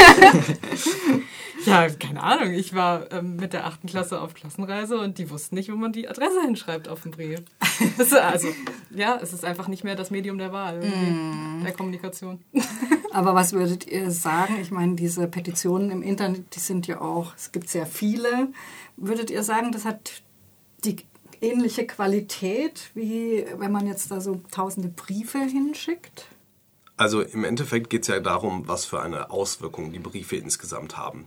Ja, 1.65 1.89
keine 1.89 2.21
Ahnung. 2.21 2.55
Ich 2.55 2.75
war 2.75 3.13
ähm, 3.13 3.37
mit 3.37 3.53
der 3.53 3.67
achten 3.67 3.87
Klasse 3.87 4.21
auf 4.21 4.35
Klassenreise 4.35 4.99
und 4.99 5.19
die 5.19 5.31
wussten 5.31 5.55
nicht, 5.55 5.71
wo 5.71 5.77
man 5.77 5.93
die 5.93 6.09
Adresse 6.09 6.43
hinschreibt 6.43 6.89
auf 6.89 7.03
dem 7.03 7.13
Brief. 7.13 7.41
also, 8.21 8.49
ja, 8.91 9.21
es 9.23 9.33
ist 9.33 9.45
einfach 9.45 9.69
nicht 9.69 9.85
mehr 9.85 9.95
das 9.95 10.11
Medium 10.11 10.39
der 10.39 10.53
Wahl, 10.53 10.81
mm. 10.81 11.63
der 11.63 11.73
Kommunikation. 11.73 12.41
Aber 13.13 13.37
was 13.37 13.53
würdet 13.53 13.87
ihr 13.87 14.11
sagen? 14.11 14.59
Ich 14.61 14.73
meine, 14.73 14.97
diese 14.97 15.29
Petitionen 15.29 15.93
im 15.93 16.03
Internet, 16.03 16.57
die 16.57 16.59
sind 16.59 16.89
ja 16.89 17.01
auch, 17.01 17.33
es 17.37 17.53
gibt 17.53 17.69
sehr 17.69 17.87
viele. 17.87 18.49
Würdet 18.97 19.31
ihr 19.31 19.45
sagen, 19.45 19.71
das 19.71 19.85
hat 19.85 20.23
die 20.85 20.97
ähnliche 21.43 21.87
Qualität, 21.87 22.91
wie 22.95 23.45
wenn 23.59 23.73
man 23.73 23.87
jetzt 23.87 24.11
da 24.11 24.21
so 24.21 24.41
tausende 24.51 24.89
Briefe 24.89 25.39
hinschickt? 25.39 26.27
Also 26.97 27.21
im 27.21 27.45
Endeffekt 27.45 27.91
geht 27.91 28.03
es 28.03 28.09
ja 28.09 28.21
darum, 28.21 28.69
was 28.69 28.85
für 28.85 29.01
eine 29.01 29.31
Auswirkung 29.31 29.93
die 29.93 29.99
Briefe 29.99 30.37
insgesamt 30.37 30.97
haben. 30.97 31.27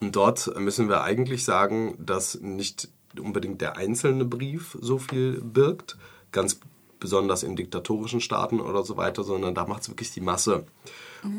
Und 0.00 0.16
dort 0.16 0.58
müssen 0.58 0.88
wir 0.88 1.04
eigentlich 1.04 1.44
sagen, 1.44 1.94
dass 1.98 2.40
nicht 2.40 2.88
unbedingt 3.18 3.60
der 3.60 3.76
einzelne 3.76 4.24
Brief 4.24 4.76
so 4.80 4.98
viel 4.98 5.40
birgt, 5.40 5.96
ganz 6.32 6.58
besonders 6.98 7.42
in 7.42 7.56
diktatorischen 7.56 8.20
Staaten 8.20 8.60
oder 8.60 8.84
so 8.84 8.96
weiter, 8.96 9.22
sondern 9.22 9.54
da 9.54 9.66
macht 9.66 9.82
es 9.82 9.88
wirklich 9.88 10.12
die 10.12 10.20
Masse. 10.20 10.64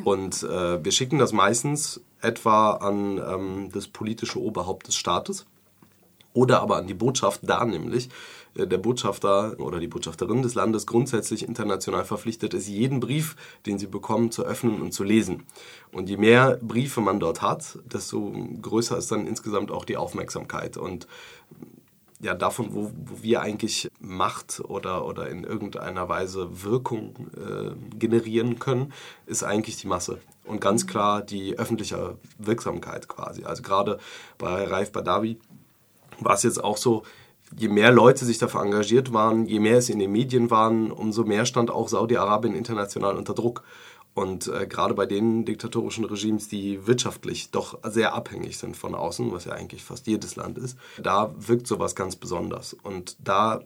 Und 0.05 0.43
äh, 0.43 0.83
wir 0.83 0.91
schicken 0.91 1.19
das 1.19 1.33
meistens 1.33 1.99
etwa 2.21 2.71
an 2.71 3.17
ähm, 3.17 3.69
das 3.73 3.87
politische 3.87 4.39
Oberhaupt 4.39 4.87
des 4.87 4.95
Staates 4.95 5.45
oder 6.33 6.61
aber 6.61 6.77
an 6.77 6.87
die 6.87 6.93
Botschaft, 6.93 7.41
da 7.43 7.63
nämlich 7.63 8.09
äh, 8.55 8.67
der 8.67 8.77
Botschafter 8.77 9.59
oder 9.59 9.79
die 9.79 9.87
Botschafterin 9.87 10.41
des 10.41 10.55
Landes 10.55 10.85
grundsätzlich 10.85 11.47
international 11.47 12.05
verpflichtet 12.05 12.53
ist, 12.53 12.67
jeden 12.67 12.99
Brief, 12.99 13.35
den 13.65 13.79
sie 13.79 13.87
bekommen, 13.87 14.31
zu 14.31 14.43
öffnen 14.43 14.81
und 14.81 14.93
zu 14.93 15.03
lesen. 15.03 15.43
Und 15.91 16.09
je 16.09 16.17
mehr 16.17 16.59
Briefe 16.61 17.01
man 17.01 17.19
dort 17.19 17.41
hat, 17.41 17.79
desto 17.85 18.33
größer 18.61 18.97
ist 18.97 19.11
dann 19.11 19.27
insgesamt 19.27 19.71
auch 19.71 19.85
die 19.85 19.97
Aufmerksamkeit. 19.97 20.77
Und 20.77 21.07
ja, 22.23 22.33
davon, 22.33 22.73
wo, 22.73 22.91
wo 23.05 23.21
wir 23.21 23.41
eigentlich 23.41 23.89
Macht 23.99 24.61
oder, 24.61 25.05
oder 25.05 25.29
in 25.29 25.43
irgendeiner 25.43 26.07
Weise 26.07 26.63
Wirkung 26.63 27.27
äh, 27.35 27.97
generieren 27.97 28.59
können, 28.59 28.93
ist 29.25 29.43
eigentlich 29.43 29.77
die 29.77 29.87
Masse. 29.87 30.19
Und 30.45 30.61
ganz 30.61 30.87
klar 30.87 31.21
die 31.21 31.59
öffentliche 31.59 32.17
Wirksamkeit 32.37 33.09
quasi. 33.09 33.43
Also 33.43 33.61
gerade 33.61 33.99
bei 34.37 34.63
Raif 34.65 34.91
Badawi 34.93 35.37
war 36.25 36.33
es 36.33 36.43
jetzt 36.43 36.63
auch 36.63 36.77
so, 36.77 37.03
je 37.55 37.67
mehr 37.67 37.91
Leute 37.91 38.25
sich 38.25 38.37
dafür 38.37 38.61
engagiert 38.61 39.13
waren, 39.13 39.45
je 39.45 39.59
mehr 39.59 39.77
es 39.77 39.89
in 39.89 39.99
den 39.99 40.11
Medien 40.11 40.49
waren, 40.51 40.91
umso 40.91 41.23
mehr 41.23 41.45
stand 41.45 41.71
auch 41.71 41.87
Saudi-Arabien 41.87 42.55
international 42.55 43.15
unter 43.15 43.33
Druck. 43.33 43.63
Und 44.15 44.47
äh, 44.47 44.67
gerade 44.67 44.93
bei 44.93 45.07
den 45.07 45.43
diktatorischen 45.43 46.05
Regimes, 46.05 46.47
die 46.47 46.85
wirtschaftlich 46.85 47.49
doch 47.49 47.79
sehr 47.83 48.13
abhängig 48.13 48.59
sind 48.59 48.77
von 48.77 48.93
außen, 48.93 49.31
was 49.31 49.45
ja 49.45 49.53
eigentlich 49.53 49.83
fast 49.83 50.05
jedes 50.05 50.35
Land 50.35 50.59
ist, 50.59 50.77
da 51.01 51.33
wirkt 51.35 51.65
sowas 51.65 51.95
ganz 51.95 52.15
besonders. 52.15 52.75
Und 52.83 53.17
da 53.19 53.61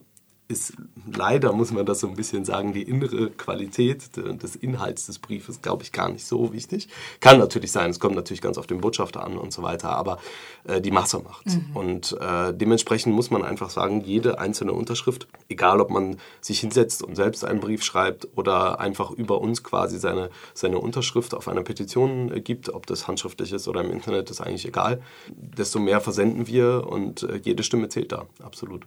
ist 0.47 0.73
leider, 1.11 1.51
muss 1.51 1.71
man 1.71 1.85
das 1.85 1.99
so 1.99 2.07
ein 2.07 2.15
bisschen 2.15 2.45
sagen, 2.45 2.71
die 2.73 2.83
innere 2.83 3.29
Qualität 3.31 4.15
des 4.15 4.55
Inhalts 4.55 5.07
des 5.07 5.19
Briefes, 5.19 5.61
glaube 5.61 5.83
ich, 5.83 5.91
gar 5.91 6.09
nicht 6.09 6.25
so 6.25 6.53
wichtig. 6.53 6.87
Kann 7.19 7.37
natürlich 7.37 7.71
sein, 7.71 7.89
es 7.89 7.99
kommt 7.99 8.15
natürlich 8.15 8.41
ganz 8.41 8.57
auf 8.57 8.67
den 8.67 8.79
Botschafter 8.79 9.23
an 9.23 9.37
und 9.37 9.51
so 9.51 9.61
weiter, 9.61 9.89
aber 9.89 10.19
äh, 10.63 10.79
die 10.79 10.91
Masse 10.91 11.19
macht. 11.19 11.47
Mhm. 11.47 11.75
Und 11.75 12.17
äh, 12.21 12.53
dementsprechend 12.53 13.13
muss 13.13 13.29
man 13.29 13.43
einfach 13.43 13.69
sagen, 13.69 14.01
jede 14.01 14.39
einzelne 14.39 14.71
Unterschrift, 14.71 15.27
egal 15.49 15.81
ob 15.81 15.89
man 15.89 16.17
sich 16.39 16.61
hinsetzt 16.61 17.03
und 17.03 17.15
selbst 17.15 17.43
einen 17.43 17.59
Brief 17.59 17.83
schreibt 17.83 18.29
oder 18.37 18.79
einfach 18.79 19.11
über 19.11 19.41
uns 19.41 19.63
quasi 19.63 19.99
seine, 19.99 20.29
seine 20.53 20.79
Unterschrift 20.79 21.33
auf 21.33 21.49
einer 21.49 21.63
Petition 21.63 22.31
äh, 22.31 22.39
gibt, 22.39 22.69
ob 22.69 22.85
das 22.85 23.07
handschriftlich 23.07 23.51
ist 23.51 23.67
oder 23.67 23.81
im 23.81 23.91
Internet, 23.91 24.29
ist 24.29 24.39
eigentlich 24.39 24.65
egal. 24.65 25.01
Desto 25.27 25.79
mehr 25.79 25.99
versenden 25.99 26.47
wir 26.47 26.87
und 26.87 27.23
äh, 27.23 27.41
jede 27.43 27.63
Stimme 27.63 27.89
zählt 27.89 28.13
da, 28.13 28.27
absolut. 28.41 28.85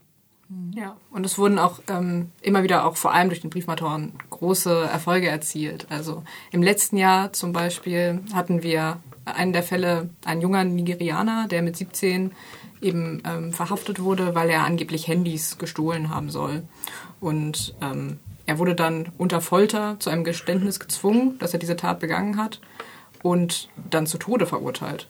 Ja, 0.74 0.96
und 1.10 1.24
es 1.24 1.38
wurden 1.38 1.58
auch 1.60 1.78
ähm, 1.88 2.32
immer 2.42 2.64
wieder 2.64 2.84
auch 2.84 2.96
vor 2.96 3.12
allem 3.12 3.28
durch 3.28 3.40
den 3.40 3.50
Briefmatoren 3.50 4.12
große 4.30 4.88
Erfolge 4.92 5.28
erzielt. 5.28 5.86
Also 5.90 6.24
im 6.50 6.62
letzten 6.62 6.96
Jahr 6.96 7.32
zum 7.32 7.52
Beispiel 7.52 8.20
hatten 8.32 8.62
wir 8.62 8.98
einen 9.24 9.52
der 9.52 9.62
Fälle, 9.62 10.10
ein 10.24 10.40
junger 10.40 10.64
Nigerianer, 10.64 11.46
der 11.48 11.62
mit 11.62 11.76
17 11.76 12.32
eben 12.80 13.22
ähm, 13.26 13.52
verhaftet 13.52 14.00
wurde, 14.00 14.34
weil 14.34 14.50
er 14.50 14.64
angeblich 14.64 15.06
Handys 15.06 15.58
gestohlen 15.58 16.10
haben 16.10 16.30
soll. 16.30 16.62
Und 17.20 17.74
ähm, 17.80 18.18
er 18.46 18.58
wurde 18.58 18.74
dann 18.74 19.12
unter 19.18 19.40
Folter 19.40 19.96
zu 20.00 20.10
einem 20.10 20.24
Geständnis 20.24 20.80
gezwungen, 20.80 21.38
dass 21.38 21.52
er 21.52 21.60
diese 21.60 21.76
Tat 21.76 22.00
begangen 22.00 22.36
hat 22.36 22.60
und 23.22 23.68
dann 23.90 24.06
zu 24.06 24.18
Tode 24.18 24.46
verurteilt. 24.46 25.08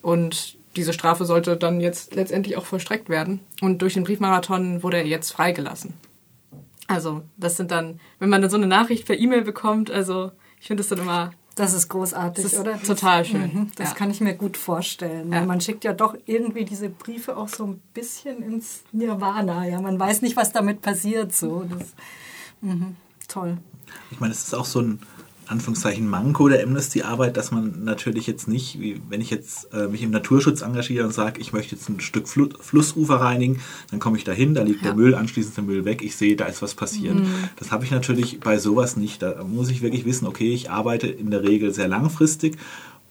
Und 0.00 0.57
diese 0.78 0.92
Strafe 0.92 1.24
sollte 1.24 1.56
dann 1.56 1.80
jetzt 1.80 2.14
letztendlich 2.14 2.56
auch 2.56 2.64
vollstreckt 2.64 3.08
werden. 3.08 3.40
Und 3.60 3.82
durch 3.82 3.94
den 3.94 4.04
Briefmarathon 4.04 4.82
wurde 4.82 4.98
er 4.98 5.06
jetzt 5.06 5.32
freigelassen. 5.32 5.94
Also, 6.86 7.22
das 7.36 7.56
sind 7.56 7.70
dann, 7.70 8.00
wenn 8.18 8.30
man 8.30 8.40
dann 8.40 8.50
so 8.50 8.56
eine 8.56 8.66
Nachricht 8.66 9.06
per 9.06 9.18
E-Mail 9.18 9.42
bekommt, 9.42 9.90
also 9.90 10.32
ich 10.60 10.68
finde 10.68 10.82
das 10.82 10.88
dann 10.88 11.00
immer. 11.00 11.32
Das 11.56 11.74
ist 11.74 11.88
großartig, 11.88 12.44
das 12.44 12.52
ist 12.52 12.60
oder? 12.60 12.80
Total 12.80 13.24
schön. 13.24 13.52
Mhm, 13.52 13.70
das 13.74 13.90
ja. 13.90 13.94
kann 13.96 14.10
ich 14.12 14.20
mir 14.20 14.34
gut 14.34 14.56
vorstellen. 14.56 15.32
Ja. 15.32 15.44
Man 15.44 15.60
schickt 15.60 15.82
ja 15.82 15.92
doch 15.92 16.16
irgendwie 16.24 16.64
diese 16.64 16.88
Briefe 16.88 17.36
auch 17.36 17.48
so 17.48 17.66
ein 17.66 17.82
bisschen 17.92 18.42
ins 18.42 18.84
Nirvana. 18.92 19.66
Ja, 19.66 19.80
man 19.80 19.98
weiß 19.98 20.22
nicht, 20.22 20.36
was 20.36 20.52
damit 20.52 20.82
passiert. 20.82 21.34
So, 21.34 21.64
das, 21.68 21.94
mh, 22.60 22.92
toll. 23.26 23.58
Ich 24.12 24.20
meine, 24.20 24.32
es 24.32 24.44
ist 24.44 24.54
auch 24.54 24.64
so 24.64 24.80
ein 24.80 25.00
Anführungszeichen 25.48 26.08
Manko 26.08 26.48
der 26.48 26.62
Amnesty-Arbeit, 26.62 27.36
dass 27.36 27.50
man 27.50 27.84
natürlich 27.84 28.26
jetzt 28.26 28.48
nicht, 28.48 28.80
wie 28.80 29.00
wenn 29.08 29.20
ich 29.20 29.30
jetzt 29.30 29.72
äh, 29.72 29.88
mich 29.88 30.02
im 30.02 30.10
Naturschutz 30.10 30.62
engagiere 30.62 31.04
und 31.04 31.12
sage, 31.12 31.40
ich 31.40 31.52
möchte 31.52 31.74
jetzt 31.74 31.88
ein 31.88 32.00
Stück 32.00 32.28
Fl 32.28 32.50
Flussufer 32.60 33.16
reinigen, 33.16 33.60
dann 33.90 34.00
komme 34.00 34.18
ich 34.18 34.24
dahin, 34.24 34.54
da 34.54 34.62
liegt 34.62 34.82
ja. 34.82 34.88
der 34.88 34.94
Müll, 34.94 35.14
anschließend 35.14 35.56
der 35.56 35.64
Müll 35.64 35.84
weg, 35.84 36.02
ich 36.02 36.16
sehe, 36.16 36.36
da 36.36 36.46
ist 36.46 36.62
was 36.62 36.74
passiert. 36.74 37.16
Mhm. 37.16 37.26
Das 37.56 37.72
habe 37.72 37.84
ich 37.84 37.90
natürlich 37.90 38.40
bei 38.40 38.58
sowas 38.58 38.96
nicht. 38.96 39.22
Da 39.22 39.42
muss 39.44 39.70
ich 39.70 39.82
wirklich 39.82 40.04
wissen, 40.04 40.26
okay, 40.26 40.52
ich 40.52 40.70
arbeite 40.70 41.06
in 41.06 41.30
der 41.30 41.42
Regel 41.42 41.72
sehr 41.72 41.88
langfristig 41.88 42.56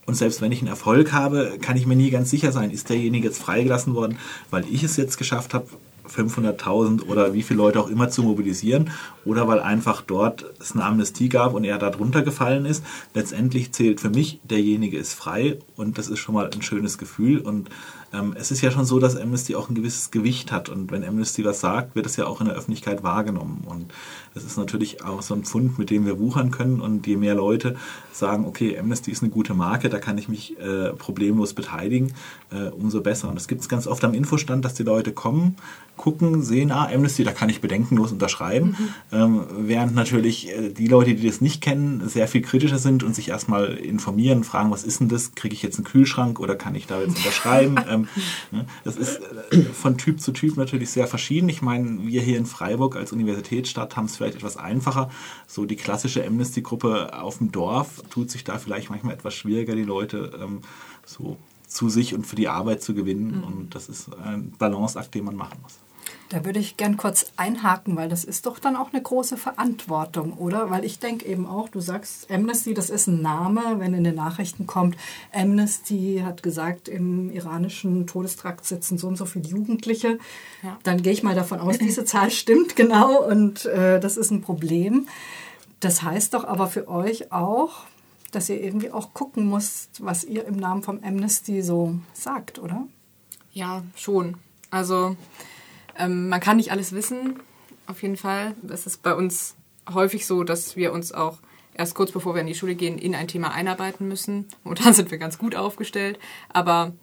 und 0.07 0.15
selbst 0.15 0.41
wenn 0.41 0.53
ich 0.53 0.59
einen 0.59 0.69
Erfolg 0.69 1.11
habe, 1.11 1.57
kann 1.61 1.75
ich 1.75 1.85
mir 1.85 1.97
nie 1.97 2.09
ganz 2.09 2.29
sicher 2.29 2.53
sein, 2.53 2.71
ist 2.71 2.89
derjenige 2.89 3.27
jetzt 3.27 3.41
freigelassen 3.41 3.93
worden, 3.93 4.17
weil 4.49 4.63
ich 4.71 4.83
es 4.83 4.95
jetzt 4.95 5.17
geschafft 5.17 5.53
habe, 5.53 5.67
500.000 6.07 7.03
oder 7.03 7.33
wie 7.33 7.43
viele 7.43 7.57
Leute 7.57 7.79
auch 7.79 7.89
immer 7.89 8.09
zu 8.09 8.23
mobilisieren 8.23 8.91
oder 9.25 9.47
weil 9.47 9.59
einfach 9.59 10.01
dort 10.01 10.45
es 10.59 10.73
eine 10.73 10.85
Amnestie 10.85 11.29
gab 11.29 11.53
und 11.53 11.63
er 11.63 11.77
da 11.77 11.89
drunter 11.89 12.21
gefallen 12.21 12.65
ist. 12.65 12.83
Letztendlich 13.13 13.73
zählt 13.73 13.99
für 13.99 14.09
mich, 14.09 14.39
derjenige 14.43 14.97
ist 14.97 15.13
frei 15.13 15.59
und 15.75 15.97
das 15.97 16.07
ist 16.07 16.19
schon 16.19 16.35
mal 16.35 16.49
ein 16.49 16.61
schönes 16.61 16.97
Gefühl. 16.97 17.39
Und 17.39 17.69
ähm, 18.13 18.35
es 18.37 18.51
ist 18.51 18.61
ja 18.61 18.71
schon 18.71 18.85
so, 18.85 18.99
dass 18.99 19.17
Amnesty 19.17 19.55
auch 19.55 19.69
ein 19.69 19.75
gewisses 19.75 20.11
Gewicht 20.11 20.51
hat. 20.51 20.69
Und 20.69 20.91
wenn 20.91 21.03
Amnesty 21.03 21.43
was 21.43 21.59
sagt, 21.59 21.95
wird 21.95 22.05
es 22.05 22.15
ja 22.15 22.25
auch 22.25 22.39
in 22.39 22.47
der 22.47 22.55
Öffentlichkeit 22.55 23.03
wahrgenommen. 23.03 23.63
Und 23.65 23.93
das 24.37 24.45
ist 24.45 24.57
natürlich 24.57 25.03
auch 25.03 25.23
so 25.23 25.33
ein 25.33 25.43
Pfund, 25.43 25.79
mit 25.79 25.89
dem 25.89 26.05
wir 26.05 26.19
wuchern 26.19 26.51
können 26.51 26.79
und 26.79 27.07
je 27.07 27.17
mehr 27.17 27.33
Leute 27.33 27.75
sagen, 28.11 28.45
okay, 28.45 28.77
Amnesty 28.77 29.11
ist 29.11 29.23
eine 29.23 29.31
gute 29.31 29.53
Marke, 29.53 29.89
da 29.89 29.97
kann 29.97 30.17
ich 30.17 30.29
mich 30.29 30.59
äh, 30.59 30.93
problemlos 30.93 31.53
beteiligen, 31.53 32.13
äh, 32.51 32.69
umso 32.69 33.01
besser. 33.01 33.29
Und 33.29 33.35
das 33.35 33.47
gibt 33.47 33.61
es 33.61 33.69
ganz 33.69 33.87
oft 33.87 34.03
am 34.03 34.13
Infostand, 34.13 34.63
dass 34.63 34.75
die 34.75 34.83
Leute 34.83 35.11
kommen, 35.11 35.55
gucken, 35.95 36.43
sehen, 36.43 36.71
ah, 36.71 36.87
Amnesty, 36.93 37.23
da 37.23 37.31
kann 37.31 37.49
ich 37.49 37.59
bedenkenlos 37.59 38.11
unterschreiben, 38.11 38.75
mhm. 39.11 39.17
ähm, 39.17 39.41
während 39.57 39.95
natürlich 39.95 40.49
äh, 40.49 40.69
die 40.69 40.87
Leute, 40.87 41.15
die 41.15 41.25
das 41.25 41.41
nicht 41.41 41.61
kennen, 41.61 42.07
sehr 42.07 42.27
viel 42.27 42.41
kritischer 42.41 42.77
sind 42.77 43.03
und 43.03 43.15
sich 43.15 43.29
erstmal 43.29 43.73
informieren, 43.73 44.43
fragen, 44.43 44.69
was 44.69 44.83
ist 44.83 44.99
denn 44.99 45.09
das, 45.09 45.33
kriege 45.33 45.55
ich 45.55 45.63
jetzt 45.63 45.77
einen 45.77 45.85
Kühlschrank 45.85 46.39
oder 46.39 46.55
kann 46.55 46.75
ich 46.75 46.85
da 46.85 47.01
jetzt 47.01 47.17
unterschreiben? 47.17 47.77
ähm, 47.89 48.07
ne? 48.51 48.65
Das 48.83 48.95
ist 48.95 49.19
äh, 49.51 49.61
von 49.73 49.97
Typ 49.97 50.21
zu 50.21 50.31
Typ 50.31 50.55
natürlich 50.55 50.91
sehr 50.91 51.07
verschieden. 51.07 51.49
Ich 51.49 51.63
meine, 51.63 52.05
wir 52.05 52.21
hier 52.21 52.37
in 52.37 52.45
Freiburg 52.45 52.95
als 52.95 53.11
Universitätsstadt 53.11 53.97
haben 53.97 54.05
es 54.05 54.15
vielleicht 54.15 54.26
etwas 54.35 54.57
einfacher. 54.57 55.09
So 55.47 55.65
die 55.65 55.75
klassische 55.75 56.25
Amnesty-Gruppe 56.25 57.21
auf 57.21 57.39
dem 57.39 57.51
Dorf 57.51 58.03
tut 58.09 58.29
sich 58.31 58.43
da 58.43 58.57
vielleicht 58.57 58.89
manchmal 58.89 59.13
etwas 59.13 59.33
schwieriger, 59.33 59.75
die 59.75 59.83
Leute 59.83 60.31
ähm, 60.41 60.61
so 61.05 61.37
zu 61.67 61.89
sich 61.89 62.13
und 62.13 62.25
für 62.25 62.35
die 62.35 62.47
Arbeit 62.47 62.81
zu 62.81 62.93
gewinnen. 62.93 63.37
Mhm. 63.37 63.43
Und 63.43 63.75
das 63.75 63.89
ist 63.89 64.09
ein 64.23 64.51
Balanceakt, 64.57 65.13
den 65.15 65.25
man 65.25 65.35
machen 65.35 65.59
muss. 65.61 65.75
Da 66.29 66.43
würde 66.43 66.59
ich 66.59 66.75
gern 66.75 66.97
kurz 66.97 67.31
einhaken, 67.37 67.95
weil 67.95 68.09
das 68.09 68.25
ist 68.25 68.45
doch 68.45 68.59
dann 68.59 68.75
auch 68.75 68.91
eine 68.91 69.01
große 69.01 69.37
Verantwortung, 69.37 70.33
oder? 70.33 70.69
Weil 70.69 70.83
ich 70.83 70.99
denke 70.99 71.25
eben 71.25 71.45
auch, 71.45 71.69
du 71.69 71.79
sagst 71.79 72.29
Amnesty, 72.29 72.73
das 72.73 72.89
ist 72.89 73.07
ein 73.07 73.21
Name, 73.21 73.61
wenn 73.77 73.93
in 73.93 74.03
den 74.03 74.15
Nachrichten 74.15 74.67
kommt, 74.67 74.97
Amnesty 75.31 76.21
hat 76.25 76.43
gesagt, 76.43 76.89
im 76.89 77.31
iranischen 77.31 78.07
Todestrakt 78.07 78.65
sitzen 78.65 78.97
so 78.97 79.07
und 79.07 79.15
so 79.15 79.25
viele 79.25 79.47
Jugendliche. 79.47 80.19
Ja. 80.63 80.77
Dann 80.83 81.01
gehe 81.01 81.13
ich 81.13 81.23
mal 81.23 81.35
davon 81.35 81.61
aus, 81.61 81.77
diese 81.77 82.03
Zahl 82.05 82.29
stimmt 82.29 82.75
genau 82.75 83.23
und 83.25 83.65
äh, 83.65 84.01
das 84.01 84.17
ist 84.17 84.31
ein 84.31 84.41
Problem. 84.41 85.07
Das 85.79 86.03
heißt 86.03 86.33
doch 86.33 86.43
aber 86.43 86.67
für 86.67 86.89
euch 86.89 87.31
auch, 87.31 87.85
dass 88.31 88.49
ihr 88.49 88.61
irgendwie 88.61 88.91
auch 88.91 89.13
gucken 89.13 89.49
müsst, 89.49 90.03
was 90.03 90.25
ihr 90.25 90.45
im 90.45 90.57
Namen 90.57 90.83
vom 90.83 90.99
Amnesty 91.03 91.61
so 91.61 91.95
sagt, 92.13 92.59
oder? 92.59 92.85
Ja, 93.53 93.83
schon. 93.95 94.35
Also 94.69 95.15
ähm, 95.97 96.29
man 96.29 96.39
kann 96.39 96.57
nicht 96.57 96.71
alles 96.71 96.93
wissen, 96.93 97.39
auf 97.87 98.01
jeden 98.01 98.17
Fall. 98.17 98.55
Es 98.69 98.85
ist 98.85 99.03
bei 99.03 99.13
uns 99.13 99.55
häufig 99.91 100.25
so, 100.25 100.43
dass 100.43 100.75
wir 100.75 100.93
uns 100.93 101.11
auch 101.11 101.39
erst 101.73 101.95
kurz 101.95 102.11
bevor 102.11 102.33
wir 102.33 102.41
in 102.41 102.47
die 102.47 102.55
Schule 102.55 102.75
gehen, 102.75 102.97
in 102.97 103.15
ein 103.15 103.27
Thema 103.27 103.51
einarbeiten 103.51 104.07
müssen. 104.07 104.47
Und 104.63 104.85
dann 104.85 104.93
sind 104.95 105.11
wir 105.11 105.17
ganz 105.17 105.37
gut 105.37 105.55
aufgestellt. 105.55 106.19
Aber 106.49 106.93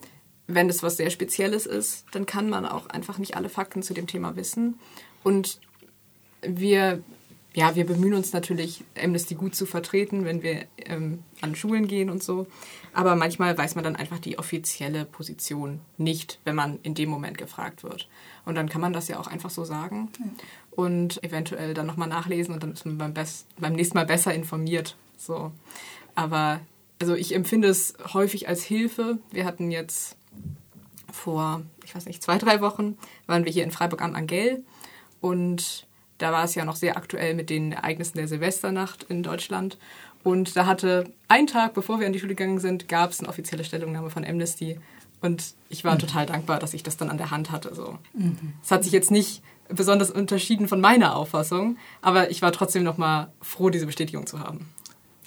wenn 0.46 0.68
es 0.68 0.82
was 0.82 0.96
sehr 0.96 1.10
Spezielles 1.10 1.66
ist, 1.66 2.04
dann 2.12 2.26
kann 2.26 2.50
man 2.50 2.66
auch 2.66 2.86
einfach 2.86 3.18
nicht 3.18 3.36
alle 3.36 3.48
Fakten 3.48 3.82
zu 3.82 3.94
dem 3.94 4.06
Thema 4.06 4.36
wissen. 4.36 4.78
Und 5.22 5.60
wir 6.42 7.02
ja, 7.54 7.76
wir 7.76 7.86
bemühen 7.86 8.14
uns 8.14 8.32
natürlich, 8.32 8.82
Amnesty 9.00 9.36
gut 9.36 9.54
zu 9.54 9.64
vertreten, 9.64 10.24
wenn 10.24 10.42
wir 10.42 10.64
ähm, 10.76 11.22
an 11.40 11.54
Schulen 11.54 11.86
gehen 11.86 12.10
und 12.10 12.20
so. 12.20 12.48
Aber 12.92 13.14
manchmal 13.14 13.56
weiß 13.56 13.76
man 13.76 13.84
dann 13.84 13.94
einfach 13.94 14.18
die 14.18 14.38
offizielle 14.38 15.04
Position 15.04 15.80
nicht, 15.96 16.40
wenn 16.44 16.56
man 16.56 16.80
in 16.82 16.94
dem 16.94 17.08
Moment 17.08 17.38
gefragt 17.38 17.84
wird. 17.84 18.08
Und 18.44 18.56
dann 18.56 18.68
kann 18.68 18.80
man 18.80 18.92
das 18.92 19.06
ja 19.06 19.20
auch 19.20 19.28
einfach 19.28 19.50
so 19.50 19.64
sagen 19.64 20.10
und 20.72 21.22
eventuell 21.22 21.74
dann 21.74 21.86
nochmal 21.86 22.08
nachlesen 22.08 22.54
und 22.54 22.62
dann 22.64 22.72
ist 22.72 22.86
man 22.86 22.98
beim, 22.98 23.14
Best 23.14 23.46
beim 23.56 23.74
nächsten 23.74 23.96
Mal 23.96 24.06
besser 24.06 24.34
informiert. 24.34 24.96
So. 25.16 25.52
Aber 26.16 26.60
also 27.00 27.14
ich 27.14 27.34
empfinde 27.34 27.68
es 27.68 27.94
häufig 28.14 28.48
als 28.48 28.64
Hilfe. 28.64 29.18
Wir 29.30 29.44
hatten 29.44 29.70
jetzt 29.70 30.16
vor, 31.12 31.62
ich 31.84 31.94
weiß 31.94 32.06
nicht, 32.06 32.20
zwei, 32.20 32.38
drei 32.38 32.60
Wochen, 32.60 32.98
waren 33.26 33.44
wir 33.44 33.52
hier 33.52 33.62
in 33.62 33.70
Freiburg 33.70 34.02
am 34.02 34.16
Angell 34.16 34.64
und 35.20 35.86
da 36.18 36.32
war 36.32 36.44
es 36.44 36.54
ja 36.54 36.64
noch 36.64 36.76
sehr 36.76 36.96
aktuell 36.96 37.34
mit 37.34 37.50
den 37.50 37.72
Ereignissen 37.72 38.18
der 38.18 38.28
Silvesternacht 38.28 39.04
in 39.04 39.22
Deutschland. 39.22 39.78
Und 40.22 40.56
da 40.56 40.66
hatte 40.66 41.12
ein 41.28 41.46
Tag, 41.46 41.74
bevor 41.74 42.00
wir 42.00 42.06
an 42.06 42.12
die 42.12 42.18
Schule 42.18 42.34
gegangen 42.34 42.58
sind, 42.58 42.88
gab 42.88 43.10
es 43.10 43.20
eine 43.20 43.28
offizielle 43.28 43.64
Stellungnahme 43.64 44.10
von 44.10 44.24
Amnesty. 44.24 44.78
Und 45.20 45.54
ich 45.68 45.84
war 45.84 45.94
mhm. 45.94 46.00
total 46.00 46.26
dankbar, 46.26 46.58
dass 46.58 46.74
ich 46.74 46.82
das 46.82 46.96
dann 46.96 47.10
an 47.10 47.18
der 47.18 47.30
Hand 47.30 47.50
hatte. 47.50 47.74
So. 47.74 47.98
Mhm. 48.14 48.54
Es 48.62 48.70
hat 48.70 48.84
sich 48.84 48.92
jetzt 48.92 49.10
nicht 49.10 49.42
besonders 49.68 50.10
unterschieden 50.10 50.68
von 50.68 50.80
meiner 50.80 51.16
Auffassung, 51.16 51.78
aber 52.02 52.30
ich 52.30 52.42
war 52.42 52.52
trotzdem 52.52 52.84
noch 52.84 52.98
mal 52.98 53.32
froh, 53.40 53.70
diese 53.70 53.86
Bestätigung 53.86 54.26
zu 54.26 54.40
haben. 54.40 54.68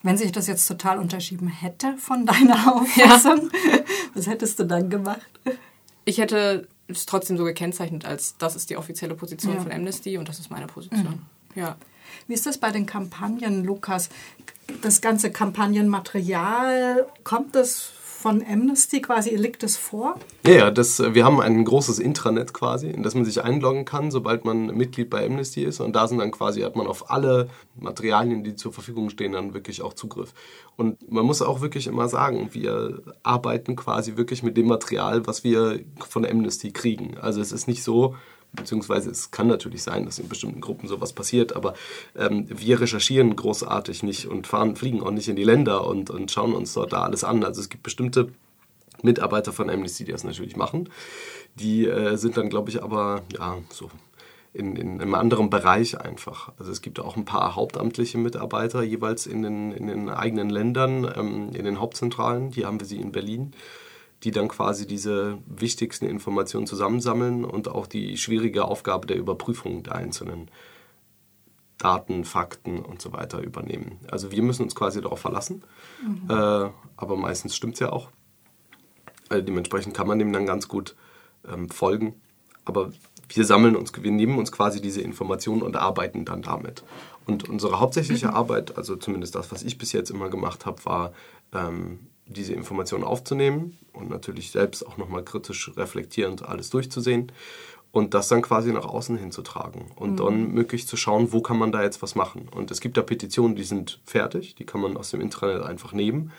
Wenn 0.03 0.17
sich 0.17 0.31
das 0.31 0.47
jetzt 0.47 0.67
total 0.67 0.99
unterschieden 0.99 1.47
hätte 1.47 1.97
von 1.97 2.25
deiner 2.25 2.75
Auffassung, 2.75 3.49
ja. 3.53 3.79
was 4.13 4.27
hättest 4.27 4.59
du 4.59 4.65
dann 4.65 4.89
gemacht? 4.89 5.27
Ich 6.05 6.19
hätte 6.19 6.67
ist 6.87 7.09
trotzdem 7.09 7.37
so 7.37 7.43
gekennzeichnet 7.43 8.05
als 8.05 8.37
das 8.37 8.55
ist 8.55 8.69
die 8.69 8.77
offizielle 8.77 9.15
Position 9.15 9.55
ja. 9.55 9.61
von 9.61 9.71
Amnesty 9.71 10.17
und 10.17 10.29
das 10.29 10.39
ist 10.39 10.49
meine 10.49 10.67
Position. 10.67 11.25
Mhm. 11.53 11.59
Ja. 11.59 11.75
Wie 12.27 12.33
ist 12.33 12.45
das 12.45 12.57
bei 12.57 12.71
den 12.71 12.85
Kampagnen, 12.85 13.63
Lukas? 13.63 14.09
Das 14.81 15.01
ganze 15.01 15.31
Kampagnenmaterial, 15.31 17.07
kommt 17.23 17.55
das 17.55 17.91
von 18.17 18.43
Amnesty 18.43 18.99
quasi, 19.01 19.35
liegt 19.35 19.63
es 19.63 19.77
vor? 19.77 20.15
Ja, 20.45 20.53
ja 20.53 20.71
das, 20.71 20.99
wir 21.13 21.23
haben 21.23 21.39
ein 21.39 21.63
großes 21.63 21.99
Intranet 21.99 22.51
quasi, 22.51 22.89
in 22.89 23.03
das 23.03 23.13
man 23.13 23.25
sich 23.25 23.43
einloggen 23.43 23.85
kann, 23.85 24.09
sobald 24.09 24.43
man 24.43 24.67
Mitglied 24.67 25.11
bei 25.11 25.23
Amnesty 25.23 25.63
ist. 25.63 25.79
Und 25.79 25.95
da 25.95 26.07
sind 26.07 26.17
dann 26.17 26.31
quasi, 26.31 26.61
hat 26.61 26.75
man 26.75 26.87
auf 26.87 27.11
alle 27.11 27.49
Materialien, 27.79 28.43
die 28.43 28.55
zur 28.55 28.73
Verfügung 28.73 29.11
stehen, 29.11 29.33
dann 29.33 29.53
wirklich 29.53 29.83
auch 29.83 29.93
Zugriff. 29.93 30.33
Und 30.75 31.11
man 31.11 31.25
muss 31.25 31.43
auch 31.43 31.61
wirklich 31.61 31.85
immer 31.85 32.09
sagen, 32.09 32.49
wir 32.53 33.03
arbeiten 33.21 33.75
quasi 33.75 34.17
wirklich 34.17 34.41
mit 34.41 34.57
dem 34.57 34.67
Material, 34.67 35.27
was 35.27 35.43
wir 35.43 35.81
von 36.09 36.25
Amnesty 36.25 36.71
kriegen. 36.71 37.17
Also 37.19 37.39
es 37.39 37.51
ist 37.51 37.67
nicht 37.67 37.83
so, 37.83 38.15
beziehungsweise 38.53 39.09
es 39.11 39.31
kann 39.31 39.47
natürlich 39.47 39.83
sein, 39.83 40.05
dass 40.05 40.19
in 40.19 40.29
bestimmten 40.29 40.61
Gruppen 40.61 40.87
sowas 40.87 41.13
passiert, 41.13 41.55
aber 41.55 41.73
ähm, 42.15 42.45
wir 42.49 42.81
recherchieren 42.81 43.35
großartig 43.35 44.03
nicht 44.03 44.27
und 44.27 44.47
fahren, 44.47 44.75
fliegen 44.75 45.01
auch 45.01 45.11
nicht 45.11 45.27
in 45.27 45.35
die 45.35 45.43
Länder 45.43 45.85
und, 45.85 46.09
und 46.09 46.31
schauen 46.31 46.53
uns 46.53 46.73
dort 46.73 46.93
da 46.93 47.03
alles 47.03 47.23
an. 47.23 47.43
Also 47.43 47.61
es 47.61 47.69
gibt 47.69 47.83
bestimmte 47.83 48.29
Mitarbeiter 49.03 49.53
von 49.53 49.69
Amnesty, 49.69 50.05
die 50.05 50.11
das 50.11 50.23
natürlich 50.23 50.55
machen. 50.55 50.89
Die 51.55 51.85
äh, 51.85 52.17
sind 52.17 52.37
dann, 52.37 52.49
glaube 52.49 52.69
ich, 52.69 52.83
aber 52.83 53.23
ja, 53.33 53.57
so 53.69 53.89
in, 54.53 54.75
in 54.75 55.01
einem 55.01 55.13
anderen 55.13 55.49
Bereich 55.49 55.99
einfach. 55.99 56.51
Also 56.57 56.71
es 56.71 56.81
gibt 56.81 56.99
auch 56.99 57.15
ein 57.15 57.25
paar 57.25 57.55
hauptamtliche 57.55 58.17
Mitarbeiter 58.17 58.81
jeweils 58.81 59.27
in 59.27 59.43
den, 59.43 59.71
in 59.71 59.87
den 59.87 60.09
eigenen 60.09 60.49
Ländern, 60.49 61.11
ähm, 61.15 61.49
in 61.53 61.63
den 61.63 61.79
Hauptzentralen. 61.79 62.51
Hier 62.51 62.65
haben 62.65 62.79
wir 62.79 62.87
sie 62.87 62.99
in 62.99 63.11
Berlin, 63.11 63.53
die 64.23 64.31
dann 64.31 64.47
quasi 64.47 64.87
diese 64.87 65.37
wichtigsten 65.45 66.05
Informationen 66.05 66.67
zusammensammeln 66.67 67.45
und 67.45 67.67
auch 67.67 67.87
die 67.87 68.17
schwierige 68.17 68.65
Aufgabe 68.65 69.07
der 69.07 69.17
Überprüfung 69.17 69.83
der 69.83 69.95
einzelnen 69.95 70.49
Daten, 71.77 72.25
Fakten 72.25 72.79
und 72.79 73.01
so 73.01 73.13
weiter 73.13 73.39
übernehmen. 73.39 73.99
Also 74.09 74.31
wir 74.31 74.41
müssen 74.41 74.63
uns 74.63 74.73
quasi 74.73 74.99
darauf 75.01 75.19
verlassen, 75.19 75.63
mhm. 76.01 76.29
äh, 76.29 76.33
aber 76.97 77.15
meistens 77.15 77.55
stimmt 77.55 77.75
es 77.75 77.79
ja 77.81 77.91
auch. 77.91 78.09
Also 79.29 79.43
dementsprechend 79.43 79.95
kann 79.95 80.07
man 80.07 80.17
dem 80.17 80.33
dann 80.33 80.45
ganz 80.45 80.67
gut 80.67 80.95
ähm, 81.47 81.69
folgen. 81.69 82.15
Aber 82.65 82.91
wir 83.29 83.45
sammeln 83.45 83.75
uns, 83.75 83.91
wir 84.01 84.11
nehmen 84.11 84.37
uns 84.37 84.51
quasi 84.51 84.81
diese 84.81 85.01
Informationen 85.01 85.61
und 85.61 85.75
arbeiten 85.75 86.25
dann 86.25 86.41
damit. 86.41 86.83
Und 87.25 87.47
unsere 87.47 87.79
hauptsächliche 87.79 88.33
Arbeit, 88.33 88.77
also 88.77 88.95
zumindest 88.95 89.35
das, 89.35 89.51
was 89.51 89.63
ich 89.63 89.77
bis 89.77 89.91
jetzt 89.91 90.09
immer 90.09 90.29
gemacht 90.29 90.65
habe, 90.65 90.83
war, 90.85 91.13
ähm, 91.53 91.99
diese 92.27 92.53
Informationen 92.53 93.03
aufzunehmen 93.03 93.77
und 93.93 94.09
natürlich 94.09 94.51
selbst 94.51 94.85
auch 94.85 94.97
nochmal 94.97 95.23
kritisch 95.23 95.71
reflektierend 95.75 96.43
alles 96.43 96.69
durchzusehen 96.69 97.31
und 97.91 98.13
das 98.13 98.27
dann 98.27 98.41
quasi 98.41 98.71
nach 98.71 98.85
außen 98.85 99.17
hinzutragen 99.17 99.85
und 99.95 100.11
mhm. 100.11 100.17
dann 100.17 100.51
möglich 100.51 100.87
zu 100.87 100.97
schauen, 100.97 101.31
wo 101.31 101.41
kann 101.41 101.57
man 101.57 101.71
da 101.71 101.81
jetzt 101.81 102.01
was 102.01 102.15
machen. 102.15 102.49
Und 102.53 102.69
es 102.71 102.81
gibt 102.81 102.97
da 102.97 103.01
Petitionen, 103.01 103.55
die 103.55 103.63
sind 103.63 103.99
fertig, 104.05 104.55
die 104.55 104.65
kann 104.65 104.81
man 104.81 104.97
aus 104.97 105.11
dem 105.11 105.21
Internet 105.21 105.63
einfach 105.63 105.93
nehmen 105.93 106.31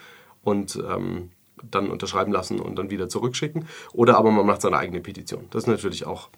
und 0.42 0.76
ähm, 0.88 1.30
dann 1.68 1.90
unterschreiben 1.90 2.32
lassen 2.32 2.60
und 2.60 2.76
dann 2.76 2.90
wieder 2.90 3.08
zurückschicken. 3.08 3.66
Oder 3.92 4.16
aber 4.16 4.30
man 4.30 4.46
macht 4.46 4.62
seine 4.62 4.78
eigene 4.78 5.00
Petition. 5.00 5.46
Das 5.50 5.64
ist 5.64 5.68
natürlich 5.68 6.06
auch 6.06 6.28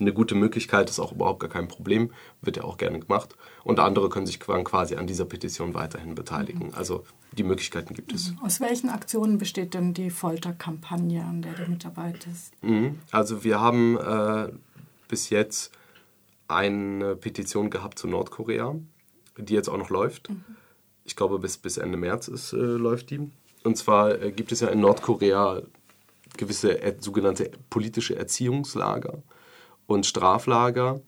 eine 0.00 0.12
gute 0.12 0.34
Möglichkeit, 0.34 0.90
ist 0.90 0.98
auch 0.98 1.12
überhaupt 1.12 1.40
gar 1.40 1.50
kein 1.50 1.68
Problem, 1.68 2.10
wird 2.40 2.56
ja 2.56 2.64
auch 2.64 2.76
gerne 2.76 2.98
gemacht. 3.00 3.36
Und 3.64 3.78
andere 3.78 4.08
können 4.08 4.26
sich 4.26 4.40
quasi 4.40 4.96
an 4.96 5.06
dieser 5.06 5.24
Petition 5.24 5.74
weiterhin 5.74 6.14
beteiligen. 6.14 6.68
Mhm. 6.68 6.74
Also 6.74 7.04
die 7.32 7.44
Möglichkeiten 7.44 7.94
gibt 7.94 8.12
es. 8.12 8.32
Aus 8.42 8.60
welchen 8.60 8.90
Aktionen 8.90 9.38
besteht 9.38 9.74
denn 9.74 9.94
die 9.94 10.10
Folterkampagne, 10.10 11.24
an 11.24 11.42
der 11.42 11.52
du 11.52 11.70
mitarbeitest? 11.70 12.54
Mhm. 12.62 12.98
Also 13.10 13.44
wir 13.44 13.60
haben 13.60 13.98
äh, 13.98 14.52
bis 15.08 15.30
jetzt 15.30 15.72
eine 16.48 17.16
Petition 17.16 17.70
gehabt 17.70 17.98
zu 17.98 18.06
Nordkorea, 18.06 18.74
die 19.38 19.54
jetzt 19.54 19.68
auch 19.68 19.78
noch 19.78 19.90
läuft. 19.90 20.30
Mhm. 20.30 20.44
Ich 21.04 21.16
glaube, 21.16 21.38
bis, 21.38 21.58
bis 21.58 21.78
Ende 21.78 21.96
März 21.96 22.28
ist, 22.28 22.52
äh, 22.52 22.56
läuft 22.56 23.10
die. 23.10 23.30
Und 23.64 23.76
zwar 23.76 24.20
äh, 24.20 24.32
gibt 24.32 24.52
es 24.52 24.60
ja 24.60 24.68
in 24.68 24.80
Nordkorea 24.80 25.62
gewisse 26.36 26.78
sogenannte 27.00 27.50
politische 27.70 28.16
Erziehungslager 28.16 29.22
und 29.92 30.06
Straflager, 30.06 31.00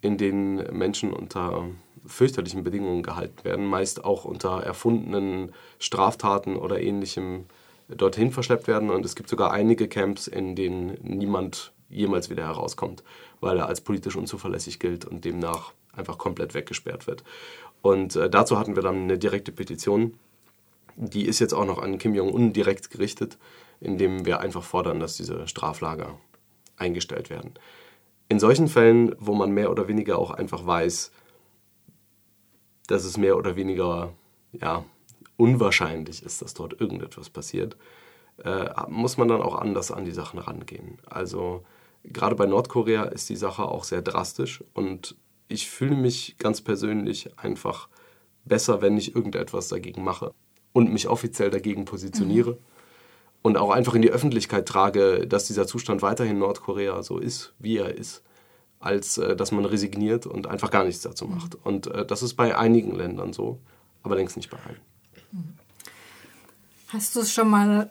in 0.00 0.16
denen 0.16 0.56
Menschen 0.76 1.12
unter 1.12 1.66
fürchterlichen 2.06 2.64
Bedingungen 2.64 3.02
gehalten 3.02 3.44
werden, 3.44 3.66
meist 3.66 4.04
auch 4.04 4.24
unter 4.24 4.62
erfundenen 4.62 5.52
Straftaten 5.78 6.56
oder 6.56 6.80
ähnlichem 6.80 7.46
dorthin 7.88 8.30
verschleppt 8.30 8.66
werden. 8.66 8.90
Und 8.90 9.04
es 9.04 9.14
gibt 9.14 9.28
sogar 9.28 9.52
einige 9.52 9.88
Camps, 9.88 10.26
in 10.26 10.54
denen 10.54 10.98
niemand 11.02 11.72
jemals 11.90 12.30
wieder 12.30 12.44
herauskommt, 12.44 13.02
weil 13.40 13.58
er 13.58 13.66
als 13.66 13.80
politisch 13.80 14.16
unzuverlässig 14.16 14.78
gilt 14.78 15.04
und 15.04 15.24
demnach 15.24 15.72
einfach 15.94 16.18
komplett 16.18 16.54
weggesperrt 16.54 17.06
wird. 17.06 17.24
Und 17.82 18.16
äh, 18.16 18.28
dazu 18.30 18.58
hatten 18.58 18.76
wir 18.76 18.82
dann 18.82 19.02
eine 19.02 19.18
direkte 19.18 19.52
Petition. 19.52 20.18
Die 20.96 21.26
ist 21.26 21.38
jetzt 21.38 21.54
auch 21.54 21.64
noch 21.64 21.78
an 21.78 21.98
Kim 21.98 22.14
Jong-un 22.14 22.52
direkt 22.52 22.90
gerichtet, 22.90 23.38
indem 23.80 24.26
wir 24.26 24.40
einfach 24.40 24.62
fordern, 24.62 25.00
dass 25.00 25.16
diese 25.16 25.46
Straflager 25.46 26.18
eingestellt 26.76 27.30
werden 27.30 27.54
in 28.28 28.38
solchen 28.38 28.68
Fällen, 28.68 29.14
wo 29.18 29.34
man 29.34 29.52
mehr 29.52 29.70
oder 29.70 29.88
weniger 29.88 30.18
auch 30.18 30.30
einfach 30.30 30.66
weiß, 30.66 31.10
dass 32.86 33.04
es 33.04 33.16
mehr 33.16 33.36
oder 33.36 33.56
weniger 33.56 34.12
ja, 34.52 34.84
unwahrscheinlich 35.36 36.22
ist, 36.22 36.42
dass 36.42 36.54
dort 36.54 36.80
irgendetwas 36.80 37.30
passiert, 37.30 37.76
äh, 38.44 38.68
muss 38.88 39.16
man 39.16 39.28
dann 39.28 39.42
auch 39.42 39.54
anders 39.54 39.90
an 39.90 40.04
die 40.04 40.12
Sachen 40.12 40.38
rangehen. 40.38 40.98
Also 41.06 41.64
gerade 42.04 42.34
bei 42.36 42.46
Nordkorea 42.46 43.04
ist 43.04 43.28
die 43.28 43.36
Sache 43.36 43.64
auch 43.64 43.84
sehr 43.84 44.02
drastisch 44.02 44.62
und 44.74 45.16
ich 45.48 45.68
fühle 45.68 45.96
mich 45.96 46.36
ganz 46.38 46.60
persönlich 46.60 47.38
einfach 47.38 47.88
besser, 48.44 48.82
wenn 48.82 48.96
ich 48.96 49.14
irgendetwas 49.14 49.68
dagegen 49.68 50.04
mache 50.04 50.32
und 50.72 50.92
mich 50.92 51.08
offiziell 51.08 51.50
dagegen 51.50 51.84
positioniere. 51.84 52.52
Mhm 52.52 52.77
und 53.42 53.56
auch 53.56 53.70
einfach 53.70 53.94
in 53.94 54.02
die 54.02 54.10
Öffentlichkeit 54.10 54.66
trage, 54.66 55.26
dass 55.26 55.46
dieser 55.46 55.66
Zustand 55.66 56.02
weiterhin 56.02 56.34
in 56.34 56.38
Nordkorea 56.38 57.02
so 57.02 57.18
ist, 57.18 57.52
wie 57.58 57.78
er 57.78 57.94
ist, 57.94 58.22
als 58.80 59.18
äh, 59.18 59.36
dass 59.36 59.52
man 59.52 59.64
resigniert 59.64 60.26
und 60.26 60.46
einfach 60.46 60.70
gar 60.70 60.84
nichts 60.84 61.02
dazu 61.02 61.26
macht. 61.26 61.54
Mhm. 61.54 61.60
Und 61.64 61.86
äh, 61.88 62.04
das 62.04 62.22
ist 62.22 62.34
bei 62.34 62.56
einigen 62.56 62.94
Ländern 62.94 63.32
so, 63.32 63.58
aber 64.02 64.16
längst 64.16 64.36
nicht 64.36 64.50
bei 64.50 64.58
allen. 64.58 64.80
Hast 66.88 67.16
du 67.16 67.20
es 67.20 67.32
schon 67.32 67.50
mal 67.50 67.90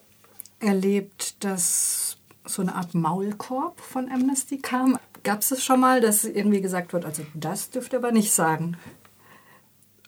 erlebt, 0.59 1.43
dass 1.43 2.17
so 2.45 2.63
eine 2.63 2.73
Art 2.73 2.95
Maulkorb 2.95 3.79
von 3.79 4.09
Amnesty 4.09 4.57
kam? 4.57 4.97
Gab 5.23 5.41
es 5.41 5.51
es 5.51 5.63
schon 5.63 5.79
mal, 5.79 6.01
dass 6.01 6.23
irgendwie 6.23 6.61
gesagt 6.61 6.93
wird, 6.93 7.05
also 7.05 7.23
das 7.35 7.69
dürft 7.69 7.93
ihr 7.93 7.99
aber 7.99 8.11
nicht 8.11 8.31
sagen? 8.31 8.77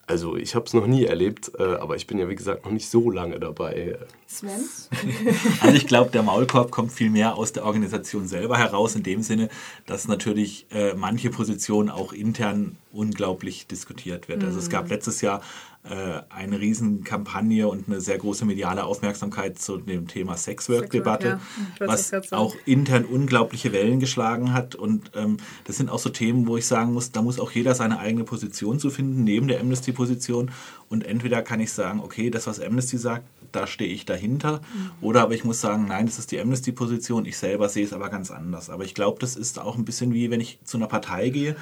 Also 0.10 0.36
ich 0.36 0.56
habe 0.56 0.66
es 0.66 0.74
noch 0.74 0.88
nie 0.88 1.06
erlebt, 1.06 1.52
äh, 1.60 1.64
aber 1.64 1.96
ich 1.96 2.08
bin 2.08 2.18
ja 2.18 2.28
wie 2.28 2.36
gesagt 2.36 2.66
noch 2.66 2.72
nicht 2.72 2.90
so 2.90 3.12
lange 3.12 3.40
dabei. 3.40 3.96
Sven? 4.26 4.50
also 5.62 5.76
ich 5.76 5.86
glaube, 5.86 6.10
der 6.10 6.24
Maulkorb 6.24 6.72
kommt 6.72 6.92
viel 6.92 7.12
mehr 7.12 7.36
aus 7.36 7.54
der 7.54 7.64
Organisation 7.64 8.28
selber 8.28 8.58
heraus, 8.58 8.96
in 8.96 9.04
dem 9.04 9.22
Sinne, 9.22 9.50
dass 9.86 10.08
natürlich 10.08 10.66
äh, 10.72 10.96
manche 10.96 11.30
Positionen 11.30 11.92
auch 11.92 12.12
intern 12.12 12.76
unglaublich 12.92 13.68
diskutiert 13.68 14.28
wird. 14.30 14.44
Also 14.44 14.58
es 14.58 14.72
gab 14.72 14.86
mhm. 14.86 14.90
letztes 14.90 15.22
Jahr 15.22 15.44
eine 15.84 16.60
Riesenkampagne 16.60 17.68
und 17.68 17.88
eine 17.88 18.02
sehr 18.02 18.18
große 18.18 18.46
mediale 18.46 18.84
Aufmerksamkeit 18.84 19.58
zu 19.60 19.78
dem 19.78 20.08
Thema 20.08 20.36
Sexwork-Debatte, 20.36 21.40
ja. 21.80 21.88
was 21.88 22.12
auch 22.34 22.56
intern 22.66 23.06
unglaubliche 23.06 23.72
Wellen 23.72 24.00
geschlagen 24.00 24.54
hat. 24.54 24.76
Und 24.76 25.12
ähm, 25.16 25.38
das 25.64 25.78
sind 25.78 25.90
auch 25.90 26.00
so 26.00 26.10
Themen, 26.10 26.48
wo 26.48 26.58
ich 26.58 26.68
sagen 26.68 26.94
muss, 26.94 27.12
da 27.12 27.22
muss 27.22 27.40
auch 27.40 27.52
jeder 27.52 27.76
seine 27.76 28.00
eigene 28.00 28.26
Position 28.26 28.78
zu 28.78 28.90
finden, 28.90 29.24
neben 29.24 29.48
der 29.48 29.62
Amnesty-Position. 29.62 30.52
Und 30.90 31.06
entweder 31.06 31.42
kann 31.42 31.62
ich 31.62 31.72
sagen, 31.72 32.02
okay, 32.02 32.30
das, 32.30 32.46
was 32.46 32.60
Amnesty 32.60 32.98
sagt, 32.98 33.24
da 33.52 33.66
stehe 33.66 33.92
ich 33.92 34.06
dahinter. 34.06 34.58
Mhm. 34.58 34.92
Oder 35.02 35.22
aber 35.22 35.34
ich 35.34 35.44
muss 35.44 35.62
sagen, 35.62 35.86
nein, 35.88 36.06
das 36.06 36.20
ist 36.20 36.32
die 36.32 36.40
Amnesty-Position, 36.40 37.26
ich 37.26 37.38
selber 37.38 37.70
sehe 37.70 37.86
es 37.86 37.94
aber 37.94 38.10
ganz 38.10 38.32
anders. 38.32 38.70
Aber 38.70 38.84
ich 38.84 38.94
glaube, 38.94 39.20
das 39.20 39.36
ist 39.36 39.58
auch 39.60 39.78
ein 39.78 39.86
bisschen 39.86 40.14
wie, 40.14 40.30
wenn 40.30 40.42
ich 40.42 40.60
zu 40.66 40.78
einer 40.78 40.88
Partei 40.88 41.30
gehe 41.30 41.56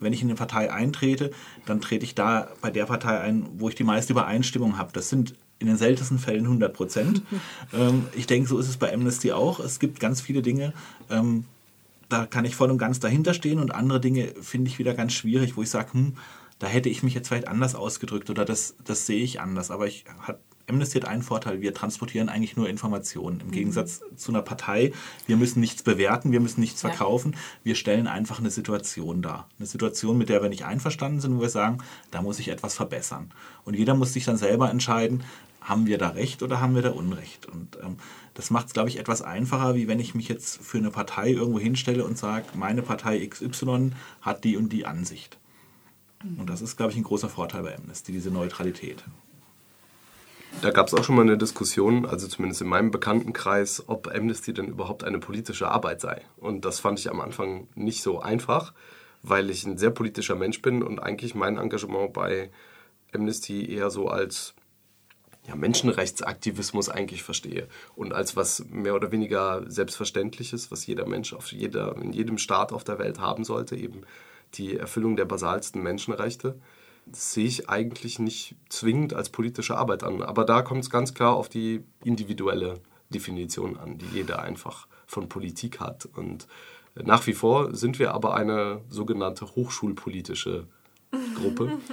wenn 0.00 0.12
ich 0.12 0.22
in 0.22 0.28
eine 0.28 0.36
Partei 0.36 0.72
eintrete, 0.72 1.30
dann 1.66 1.80
trete 1.80 2.04
ich 2.04 2.14
da 2.14 2.48
bei 2.60 2.70
der 2.70 2.86
Partei 2.86 3.20
ein, 3.20 3.46
wo 3.58 3.68
ich 3.68 3.74
die 3.74 3.84
meiste 3.84 4.12
Übereinstimmung 4.12 4.78
habe. 4.78 4.90
Das 4.92 5.08
sind 5.08 5.34
in 5.58 5.66
den 5.66 5.76
seltensten 5.76 6.18
Fällen 6.18 6.44
100 6.44 6.72
Prozent. 6.72 7.22
ähm, 7.72 8.06
ich 8.16 8.26
denke, 8.26 8.48
so 8.48 8.58
ist 8.58 8.68
es 8.68 8.78
bei 8.78 8.92
Amnesty 8.92 9.32
auch. 9.32 9.60
Es 9.60 9.78
gibt 9.78 10.00
ganz 10.00 10.20
viele 10.20 10.42
Dinge, 10.42 10.72
ähm, 11.10 11.44
da 12.08 12.26
kann 12.26 12.44
ich 12.44 12.56
voll 12.56 12.70
und 12.70 12.78
ganz 12.78 12.98
dahinter 12.98 13.34
stehen 13.34 13.60
und 13.60 13.72
andere 13.72 14.00
Dinge 14.00 14.34
finde 14.40 14.68
ich 14.68 14.78
wieder 14.78 14.94
ganz 14.94 15.12
schwierig, 15.12 15.56
wo 15.56 15.62
ich 15.62 15.70
sage, 15.70 15.92
hm, 15.92 16.14
da 16.58 16.66
hätte 16.66 16.88
ich 16.88 17.02
mich 17.02 17.14
jetzt 17.14 17.28
vielleicht 17.28 17.48
anders 17.48 17.74
ausgedrückt 17.74 18.28
oder 18.28 18.44
das, 18.44 18.74
das 18.84 19.06
sehe 19.06 19.22
ich 19.22 19.40
anders. 19.40 19.70
Aber 19.70 19.86
ich 19.86 20.04
hat, 20.20 20.40
Amnesty 20.70 20.98
hat 21.00 21.08
einen 21.08 21.22
Vorteil, 21.22 21.60
wir 21.60 21.74
transportieren 21.74 22.28
eigentlich 22.28 22.56
nur 22.56 22.68
Informationen. 22.68 23.40
Im 23.40 23.48
mhm. 23.48 23.52
Gegensatz 23.52 24.00
zu 24.16 24.32
einer 24.32 24.42
Partei, 24.42 24.92
wir 25.26 25.36
müssen 25.36 25.60
nichts 25.60 25.82
bewerten, 25.82 26.32
wir 26.32 26.40
müssen 26.40 26.60
nichts 26.60 26.80
ja. 26.82 26.88
verkaufen, 26.88 27.36
wir 27.62 27.74
stellen 27.74 28.06
einfach 28.06 28.38
eine 28.38 28.50
Situation 28.50 29.20
dar. 29.20 29.48
Eine 29.58 29.66
Situation, 29.66 30.16
mit 30.16 30.28
der 30.28 30.42
wir 30.42 30.48
nicht 30.48 30.64
einverstanden 30.64 31.20
sind, 31.20 31.36
wo 31.36 31.42
wir 31.42 31.50
sagen, 31.50 31.78
da 32.10 32.22
muss 32.22 32.38
ich 32.38 32.48
etwas 32.48 32.74
verbessern. 32.74 33.30
Und 33.64 33.74
jeder 33.74 33.94
muss 33.94 34.14
sich 34.14 34.24
dann 34.24 34.38
selber 34.38 34.70
entscheiden, 34.70 35.22
haben 35.60 35.86
wir 35.86 35.98
da 35.98 36.08
Recht 36.08 36.42
oder 36.42 36.60
haben 36.60 36.74
wir 36.74 36.82
da 36.82 36.90
Unrecht? 36.90 37.46
Und 37.46 37.78
ähm, 37.82 37.96
das 38.34 38.50
macht 38.50 38.68
es, 38.68 38.72
glaube 38.72 38.88
ich, 38.88 38.98
etwas 38.98 39.20
einfacher, 39.20 39.74
wie 39.74 39.88
wenn 39.88 40.00
ich 40.00 40.14
mich 40.14 40.28
jetzt 40.28 40.62
für 40.62 40.78
eine 40.78 40.90
Partei 40.90 41.30
irgendwo 41.32 41.58
hinstelle 41.58 42.04
und 42.04 42.16
sage, 42.16 42.46
meine 42.54 42.80
Partei 42.80 43.26
XY 43.26 43.90
hat 44.22 44.44
die 44.44 44.56
und 44.56 44.72
die 44.72 44.86
Ansicht. 44.86 45.36
Und 46.22 46.50
das 46.50 46.60
ist, 46.60 46.76
glaube 46.76 46.92
ich, 46.92 46.98
ein 46.98 47.04
großer 47.04 47.30
Vorteil 47.30 47.62
bei 47.62 47.76
Amnesty, 47.76 48.12
diese 48.12 48.30
Neutralität. 48.30 49.02
Da 50.62 50.70
gab 50.70 50.88
es 50.88 50.94
auch 50.94 51.04
schon 51.04 51.16
mal 51.16 51.22
eine 51.22 51.38
Diskussion, 51.38 52.04
also 52.04 52.28
zumindest 52.28 52.60
in 52.60 52.68
meinem 52.68 52.90
Bekanntenkreis, 52.90 53.84
ob 53.86 54.14
Amnesty 54.14 54.52
denn 54.52 54.68
überhaupt 54.68 55.04
eine 55.04 55.18
politische 55.18 55.68
Arbeit 55.68 56.00
sei. 56.02 56.22
Und 56.36 56.64
das 56.64 56.80
fand 56.80 56.98
ich 56.98 57.10
am 57.10 57.20
Anfang 57.20 57.68
nicht 57.74 58.02
so 58.02 58.20
einfach, 58.20 58.74
weil 59.22 59.48
ich 59.48 59.64
ein 59.64 59.78
sehr 59.78 59.90
politischer 59.90 60.34
Mensch 60.34 60.60
bin 60.60 60.82
und 60.82 60.98
eigentlich 60.98 61.34
mein 61.34 61.56
Engagement 61.56 62.12
bei 62.12 62.50
Amnesty 63.14 63.72
eher 63.72 63.90
so 63.90 64.08
als 64.08 64.54
ja, 65.46 65.56
Menschenrechtsaktivismus 65.56 66.88
eigentlich 66.88 67.22
verstehe 67.22 67.68
und 67.96 68.12
als 68.12 68.36
was 68.36 68.64
mehr 68.70 68.94
oder 68.94 69.10
weniger 69.12 69.62
Selbstverständliches, 69.66 70.70
was 70.70 70.86
jeder 70.86 71.06
Mensch 71.06 71.32
auf 71.32 71.52
jeder, 71.52 71.96
in 71.96 72.12
jedem 72.12 72.38
Staat 72.38 72.72
auf 72.72 72.84
der 72.84 72.98
Welt 72.98 73.18
haben 73.18 73.44
sollte, 73.44 73.76
eben 73.76 74.02
die 74.54 74.76
Erfüllung 74.76 75.16
der 75.16 75.24
basalsten 75.24 75.82
Menschenrechte. 75.82 76.60
Das 77.06 77.32
sehe 77.32 77.46
ich 77.46 77.68
eigentlich 77.68 78.18
nicht 78.18 78.54
zwingend 78.68 79.14
als 79.14 79.30
politische 79.30 79.76
Arbeit 79.76 80.04
an. 80.04 80.22
Aber 80.22 80.44
da 80.44 80.62
kommt 80.62 80.84
es 80.84 80.90
ganz 80.90 81.14
klar 81.14 81.34
auf 81.34 81.48
die 81.48 81.82
individuelle 82.04 82.80
Definition 83.10 83.76
an, 83.76 83.98
die 83.98 84.06
jeder 84.06 84.42
einfach 84.42 84.86
von 85.06 85.28
Politik 85.28 85.80
hat. 85.80 86.06
Und 86.14 86.46
nach 86.94 87.26
wie 87.26 87.34
vor 87.34 87.74
sind 87.74 87.98
wir 87.98 88.14
aber 88.14 88.34
eine 88.34 88.80
sogenannte 88.88 89.46
hochschulpolitische 89.54 90.66
Gruppe. 91.36 91.78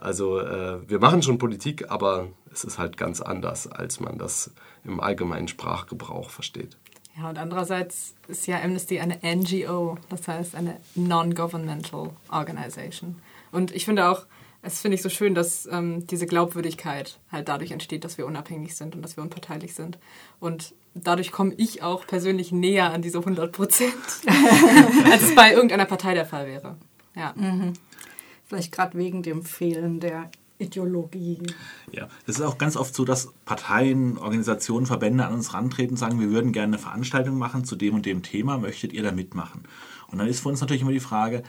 Also 0.00 0.38
äh, 0.38 0.88
wir 0.88 1.00
machen 1.00 1.22
schon 1.22 1.38
Politik, 1.38 1.90
aber 1.90 2.28
es 2.52 2.62
ist 2.62 2.78
halt 2.78 2.96
ganz 2.96 3.20
anders, 3.20 3.66
als 3.66 3.98
man 3.98 4.16
das 4.16 4.52
im 4.84 5.00
allgemeinen 5.00 5.48
Sprachgebrauch 5.48 6.30
versteht. 6.30 6.76
Ja, 7.16 7.28
und 7.28 7.36
andererseits 7.36 8.14
ist 8.28 8.46
ja 8.46 8.62
Amnesty 8.62 9.00
eine 9.00 9.18
NGO, 9.24 9.98
das 10.08 10.28
heißt 10.28 10.54
eine 10.54 10.78
Non-Governmental 10.94 12.10
Organization. 12.30 13.16
Und 13.50 13.74
ich 13.74 13.86
finde 13.86 14.08
auch, 14.08 14.26
es 14.62 14.80
finde 14.80 14.96
ich 14.96 15.02
so 15.02 15.08
schön, 15.08 15.34
dass 15.34 15.66
ähm, 15.70 16.06
diese 16.06 16.26
Glaubwürdigkeit 16.26 17.18
halt 17.30 17.48
dadurch 17.48 17.70
entsteht, 17.70 18.04
dass 18.04 18.18
wir 18.18 18.26
unabhängig 18.26 18.76
sind 18.76 18.94
und 18.94 19.02
dass 19.02 19.16
wir 19.16 19.22
unparteilich 19.22 19.74
sind. 19.74 19.98
Und 20.40 20.74
dadurch 20.94 21.30
komme 21.30 21.54
ich 21.56 21.82
auch 21.82 22.06
persönlich 22.06 22.50
näher 22.50 22.92
an 22.92 23.02
diese 23.02 23.18
100 23.18 23.52
Prozent, 23.52 23.94
als 25.10 25.22
es 25.22 25.34
bei 25.34 25.52
irgendeiner 25.52 25.84
Partei 25.84 26.14
der 26.14 26.26
Fall 26.26 26.46
wäre. 26.46 26.76
Ja. 27.14 27.34
Mhm. 27.36 27.72
Vielleicht 28.46 28.72
gerade 28.72 28.96
wegen 28.98 29.22
dem 29.22 29.42
Fehlen 29.42 30.00
der 30.00 30.30
Ideologie. 30.58 31.38
Ja, 31.92 32.08
es 32.26 32.36
ist 32.36 32.42
auch 32.42 32.58
ganz 32.58 32.76
oft 32.76 32.94
so, 32.94 33.04
dass 33.04 33.32
Parteien, 33.44 34.18
Organisationen, 34.18 34.86
Verbände 34.86 35.24
an 35.24 35.34
uns 35.34 35.54
rantreten 35.54 35.92
und 35.92 35.98
sagen, 35.98 36.18
wir 36.18 36.30
würden 36.30 36.52
gerne 36.52 36.74
eine 36.74 36.82
Veranstaltung 36.82 37.38
machen 37.38 37.64
zu 37.64 37.76
dem 37.76 37.94
und 37.94 38.06
dem 38.06 38.22
Thema, 38.22 38.58
möchtet 38.58 38.92
ihr 38.92 39.02
da 39.02 39.12
mitmachen? 39.12 39.64
Und 40.08 40.18
dann 40.18 40.26
ist 40.26 40.40
für 40.40 40.48
uns 40.48 40.60
natürlich 40.60 40.82
immer 40.82 40.90
die 40.90 41.00
Frage, 41.00 41.42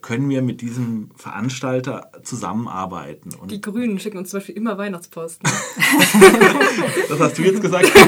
können 0.00 0.30
wir 0.30 0.40
mit 0.40 0.62
diesem 0.62 1.10
Veranstalter 1.14 2.10
zusammenarbeiten. 2.22 3.34
Und 3.34 3.50
die 3.50 3.60
Grünen 3.60 3.98
schicken 3.98 4.16
uns 4.16 4.30
zum 4.30 4.38
Beispiel 4.38 4.56
immer 4.56 4.78
Weihnachtsposten. 4.78 5.42
das 7.08 7.20
hast 7.20 7.38
du 7.38 7.42
jetzt 7.42 7.60
gesagt. 7.60 7.90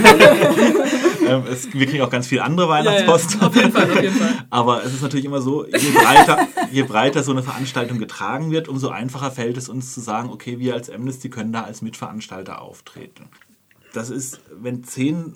Ähm, 1.27 1.43
es, 1.51 1.73
wir 1.73 1.87
kriegen 1.87 2.03
auch 2.03 2.11
ganz 2.11 2.29
viele 2.29 2.45
andere 2.45 2.69
Weihnachtspost. 2.69 3.35
Ja, 3.35 3.41
ja. 3.41 3.47
Auf 3.49 3.57
jeden 3.57 3.73
Fall, 3.73 3.91
auf 3.91 4.01
jeden 4.01 4.15
Fall. 4.15 4.47
Aber 4.51 4.85
es 4.85 4.95
ist 4.95 5.03
natürlich 5.03 5.25
immer 5.25 5.41
so, 5.41 5.67
je 5.67 5.91
breiter, 5.91 6.47
je 6.71 6.83
breiter 6.85 7.25
so 7.25 7.33
eine 7.33 7.43
Veranstaltung 7.43 7.99
getragen 7.99 8.53
wird, 8.53 8.69
umso 8.69 8.91
einfacher 8.91 9.33
fällt 9.33 9.57
es 9.57 9.69
uns 9.69 9.93
zu 9.93 10.01
sagen, 10.01 10.31
okay, 10.31 10.61
wir 10.61 10.75
als 10.75 10.89
Amnesty 10.89 11.29
können 11.29 11.53
da 11.53 11.62
als 11.62 11.83
Mitveranstalter 11.83 12.62
auftreten. 12.62 13.25
Das 13.93 14.11
ist, 14.11 14.41
wenn 14.53 14.85
zehn 14.85 15.35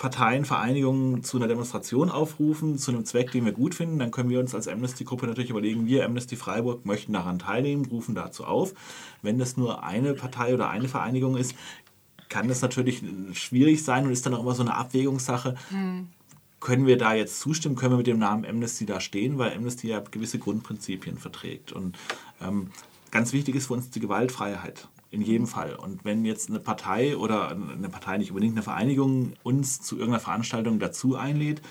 Parteien, 0.00 0.46
Vereinigungen 0.46 1.22
zu 1.22 1.36
einer 1.36 1.46
Demonstration 1.46 2.08
aufrufen, 2.08 2.78
zu 2.78 2.90
einem 2.90 3.04
Zweck, 3.04 3.32
den 3.32 3.44
wir 3.44 3.52
gut 3.52 3.74
finden, 3.74 3.98
dann 3.98 4.10
können 4.10 4.30
wir 4.30 4.40
uns 4.40 4.54
als 4.54 4.66
Amnesty-Gruppe 4.66 5.26
natürlich 5.26 5.50
überlegen, 5.50 5.86
wir 5.86 6.06
Amnesty 6.06 6.36
Freiburg 6.36 6.86
möchten 6.86 7.12
daran 7.12 7.38
teilnehmen, 7.38 7.84
rufen 7.84 8.14
dazu 8.14 8.46
auf. 8.46 8.72
Wenn 9.20 9.38
das 9.38 9.58
nur 9.58 9.84
eine 9.84 10.14
Partei 10.14 10.54
oder 10.54 10.70
eine 10.70 10.88
Vereinigung 10.88 11.36
ist, 11.36 11.54
kann 12.30 12.48
das 12.48 12.62
natürlich 12.62 13.02
schwierig 13.34 13.84
sein 13.84 14.06
und 14.06 14.12
ist 14.12 14.24
dann 14.24 14.32
auch 14.32 14.40
immer 14.40 14.54
so 14.54 14.62
eine 14.62 14.74
Abwägungssache. 14.74 15.56
Mhm. 15.68 16.08
Können 16.60 16.86
wir 16.86 16.96
da 16.96 17.12
jetzt 17.12 17.38
zustimmen? 17.38 17.76
Können 17.76 17.92
wir 17.92 17.98
mit 17.98 18.06
dem 18.06 18.18
Namen 18.18 18.46
Amnesty 18.46 18.86
da 18.86 19.00
stehen? 19.00 19.36
Weil 19.36 19.54
Amnesty 19.54 19.88
ja 19.88 20.00
gewisse 20.00 20.38
Grundprinzipien 20.38 21.18
verträgt. 21.18 21.72
Und 21.72 21.98
ähm, 22.40 22.70
ganz 23.10 23.34
wichtig 23.34 23.54
ist 23.54 23.66
für 23.66 23.74
uns 23.74 23.90
die 23.90 24.00
Gewaltfreiheit. 24.00 24.88
In 25.12 25.22
jedem 25.22 25.48
Fall. 25.48 25.74
Und 25.74 26.04
wenn 26.04 26.24
jetzt 26.24 26.50
eine 26.50 26.60
Partei 26.60 27.16
oder 27.16 27.50
eine 27.50 27.88
Partei, 27.88 28.18
nicht 28.18 28.30
unbedingt 28.30 28.54
eine 28.54 28.62
Vereinigung, 28.62 29.32
uns 29.42 29.80
zu 29.80 29.96
irgendeiner 29.96 30.20
Veranstaltung 30.20 30.78
dazu 30.78 31.16
einlädt, 31.16 31.62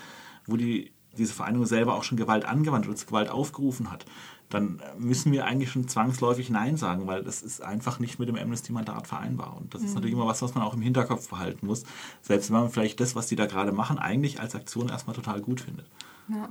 wo 0.46 0.58
die, 0.58 0.92
diese 1.16 1.32
Vereinigung 1.32 1.64
selber 1.64 1.94
auch 1.94 2.04
schon 2.04 2.18
Gewalt 2.18 2.44
angewandt 2.44 2.86
oder 2.86 2.96
zu 2.96 3.06
Gewalt 3.06 3.30
aufgerufen 3.30 3.90
hat, 3.90 4.04
dann 4.50 4.82
müssen 4.98 5.32
wir 5.32 5.46
eigentlich 5.46 5.70
schon 5.70 5.88
zwangsläufig 5.88 6.50
Nein 6.50 6.76
sagen, 6.76 7.06
weil 7.06 7.22
das 7.22 7.40
ist 7.40 7.62
einfach 7.62 7.98
nicht 8.00 8.18
mit 8.18 8.28
dem 8.28 8.36
Amnesty-Mandat 8.36 9.06
vereinbar. 9.06 9.56
Und 9.56 9.74
das 9.74 9.80
ist 9.80 9.90
mhm. 9.90 9.94
natürlich 9.94 10.14
immer 10.14 10.26
was, 10.26 10.42
was 10.42 10.54
man 10.54 10.64
auch 10.64 10.74
im 10.74 10.82
Hinterkopf 10.82 11.30
behalten 11.30 11.66
muss, 11.66 11.84
selbst 12.20 12.50
wenn 12.50 12.60
man 12.60 12.70
vielleicht 12.70 13.00
das, 13.00 13.14
was 13.14 13.28
die 13.28 13.36
da 13.36 13.46
gerade 13.46 13.72
machen, 13.72 13.98
eigentlich 13.98 14.40
als 14.40 14.54
Aktion 14.54 14.88
erstmal 14.88 15.14
total 15.16 15.40
gut 15.40 15.60
findet. 15.60 15.86
Ja. 16.28 16.48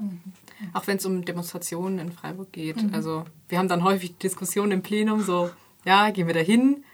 Auch 0.73 0.87
wenn 0.87 0.97
es 0.97 1.05
um 1.05 1.23
Demonstrationen 1.23 1.99
in 1.99 2.11
Freiburg 2.11 2.51
geht. 2.51 2.81
Mhm. 2.81 2.93
Also 2.93 3.25
wir 3.47 3.59
haben 3.59 3.67
dann 3.67 3.83
häufig 3.83 4.17
Diskussionen 4.17 4.71
im 4.71 4.81
Plenum, 4.81 5.21
so 5.21 5.51
ja, 5.89 6.11
gehen 6.11 6.27
wir 6.27 6.35
da 6.35 6.39
hin 6.39 6.85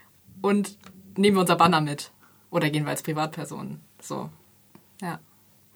und 0.41 0.77
nehmen 1.17 1.35
wir 1.35 1.41
unser 1.41 1.57
Banner 1.57 1.81
mit. 1.81 2.11
Oder 2.49 2.69
gehen 2.69 2.85
wir 2.85 2.91
als 2.91 3.03
Privatperson. 3.03 3.81
So, 4.01 4.29
ja. 5.01 5.19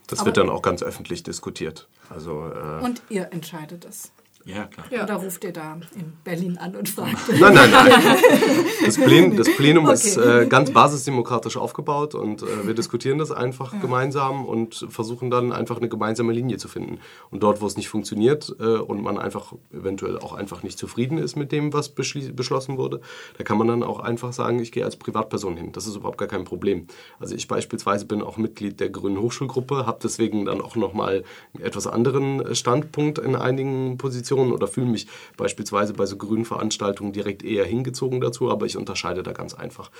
Das 0.06 0.20
Aber 0.20 0.26
wird 0.26 0.38
dann 0.38 0.48
auch 0.48 0.62
ganz 0.62 0.82
öffentlich 0.82 1.22
diskutiert. 1.22 1.86
Also, 2.08 2.50
äh 2.50 2.82
und 2.82 3.02
ihr 3.10 3.28
entscheidet 3.30 3.84
es. 3.84 4.10
Ja, 4.44 4.64
klar. 4.64 4.86
Ja. 4.90 5.04
Oder 5.04 5.14
ruft 5.16 5.44
ihr 5.44 5.52
da 5.52 5.78
in 5.94 6.12
Berlin 6.24 6.56
an 6.56 6.74
und 6.74 6.88
fragt? 6.88 7.28
Nein, 7.40 7.54
nein, 7.54 7.70
nein. 7.70 7.92
Das, 8.84 8.96
Plen 8.96 9.36
das 9.36 9.48
Plenum 9.56 9.84
okay. 9.84 9.94
ist 9.94 10.16
äh, 10.16 10.46
ganz 10.48 10.72
basisdemokratisch 10.72 11.56
aufgebaut 11.56 12.14
und 12.14 12.42
äh, 12.42 12.66
wir 12.66 12.74
diskutieren 12.74 13.18
das 13.18 13.30
einfach 13.30 13.74
ja. 13.74 13.78
gemeinsam 13.78 14.46
und 14.46 14.86
versuchen 14.88 15.30
dann 15.30 15.52
einfach 15.52 15.76
eine 15.76 15.88
gemeinsame 15.88 16.32
Linie 16.32 16.56
zu 16.56 16.68
finden. 16.68 16.98
Und 17.30 17.42
dort, 17.42 17.60
wo 17.60 17.66
es 17.66 17.76
nicht 17.76 17.88
funktioniert 17.88 18.54
äh, 18.58 18.64
und 18.64 19.02
man 19.02 19.18
einfach 19.18 19.52
eventuell 19.72 20.18
auch 20.18 20.32
einfach 20.32 20.62
nicht 20.62 20.78
zufrieden 20.78 21.18
ist 21.18 21.36
mit 21.36 21.52
dem, 21.52 21.72
was 21.72 21.90
beschlossen 21.90 22.78
wurde, 22.78 23.00
da 23.36 23.44
kann 23.44 23.58
man 23.58 23.68
dann 23.68 23.82
auch 23.82 24.00
einfach 24.00 24.32
sagen, 24.32 24.58
ich 24.60 24.72
gehe 24.72 24.84
als 24.84 24.96
Privatperson 24.96 25.56
hin. 25.56 25.72
Das 25.72 25.86
ist 25.86 25.96
überhaupt 25.96 26.18
gar 26.18 26.28
kein 26.28 26.44
Problem. 26.44 26.86
Also 27.18 27.34
ich 27.34 27.46
beispielsweise 27.46 28.06
bin 28.06 28.22
auch 28.22 28.38
Mitglied 28.38 28.80
der 28.80 28.88
Grünen 28.88 29.20
Hochschulgruppe, 29.20 29.86
habe 29.86 29.98
deswegen 30.02 30.46
dann 30.46 30.60
auch 30.60 30.76
nochmal 30.76 31.24
einen 31.54 31.64
etwas 31.64 31.86
anderen 31.86 32.54
Standpunkt 32.54 33.18
in 33.18 33.36
einigen 33.36 33.98
Positionen 33.98 34.29
Positionen 34.30 34.52
oder 34.52 34.68
fühle 34.68 34.86
mich 34.86 35.06
beispielsweise 35.36 35.92
bei 35.92 36.06
so 36.06 36.16
grünen 36.16 36.44
Veranstaltungen 36.44 37.12
direkt 37.12 37.42
eher 37.42 37.64
hingezogen 37.64 38.20
dazu, 38.20 38.50
aber 38.50 38.66
ich 38.66 38.76
unterscheide 38.76 39.22
da 39.22 39.32
ganz 39.32 39.54
einfach. 39.54 39.90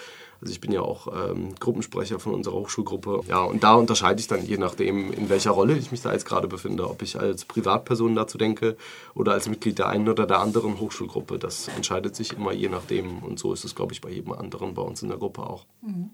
Also 0.40 0.52
ich 0.52 0.60
bin 0.60 0.72
ja 0.72 0.80
auch 0.80 1.08
ähm, 1.08 1.54
Gruppensprecher 1.58 2.18
von 2.18 2.34
unserer 2.34 2.54
Hochschulgruppe. 2.54 3.20
Ja, 3.28 3.42
und 3.42 3.62
da 3.62 3.74
unterscheide 3.74 4.20
ich 4.20 4.28
dann 4.28 4.44
je 4.44 4.56
nachdem, 4.56 5.12
in 5.12 5.28
welcher 5.28 5.50
Rolle 5.50 5.76
ich 5.76 5.90
mich 5.90 6.00
da 6.00 6.12
jetzt 6.12 6.24
gerade 6.24 6.48
befinde, 6.48 6.88
ob 6.88 7.02
ich 7.02 7.18
als 7.18 7.44
Privatperson 7.44 8.14
dazu 8.14 8.38
denke 8.38 8.76
oder 9.14 9.32
als 9.32 9.48
Mitglied 9.48 9.78
der 9.78 9.88
einen 9.88 10.08
oder 10.08 10.26
der 10.26 10.40
anderen 10.40 10.78
Hochschulgruppe. 10.80 11.38
Das 11.38 11.68
entscheidet 11.68 12.14
sich 12.14 12.32
immer 12.32 12.52
je 12.52 12.68
nachdem 12.68 13.22
und 13.22 13.38
so 13.38 13.52
ist 13.52 13.64
es, 13.64 13.74
glaube 13.74 13.92
ich, 13.92 14.00
bei 14.00 14.10
jedem 14.10 14.32
anderen 14.32 14.74
bei 14.74 14.82
uns 14.82 15.02
in 15.02 15.08
der 15.08 15.18
Gruppe 15.18 15.42
auch. 15.42 15.66
Mhm. 15.82 16.10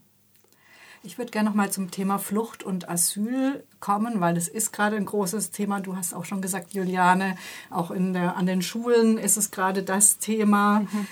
Ich 1.06 1.18
würde 1.18 1.30
gerne 1.30 1.48
noch 1.48 1.54
mal 1.54 1.70
zum 1.70 1.92
Thema 1.92 2.18
Flucht 2.18 2.64
und 2.64 2.88
Asyl 2.88 3.62
kommen, 3.78 4.20
weil 4.20 4.34
das 4.34 4.48
ist 4.48 4.72
gerade 4.72 4.96
ein 4.96 5.06
großes 5.06 5.52
Thema. 5.52 5.78
Du 5.78 5.94
hast 5.94 6.12
auch 6.12 6.24
schon 6.24 6.42
gesagt, 6.42 6.74
Juliane, 6.74 7.36
auch 7.70 7.92
in 7.92 8.12
der, 8.12 8.36
an 8.36 8.46
den 8.46 8.60
Schulen 8.60 9.16
ist 9.16 9.36
es 9.36 9.52
gerade 9.52 9.84
das 9.84 10.18
Thema. 10.18 10.80
Mhm. 10.80 11.06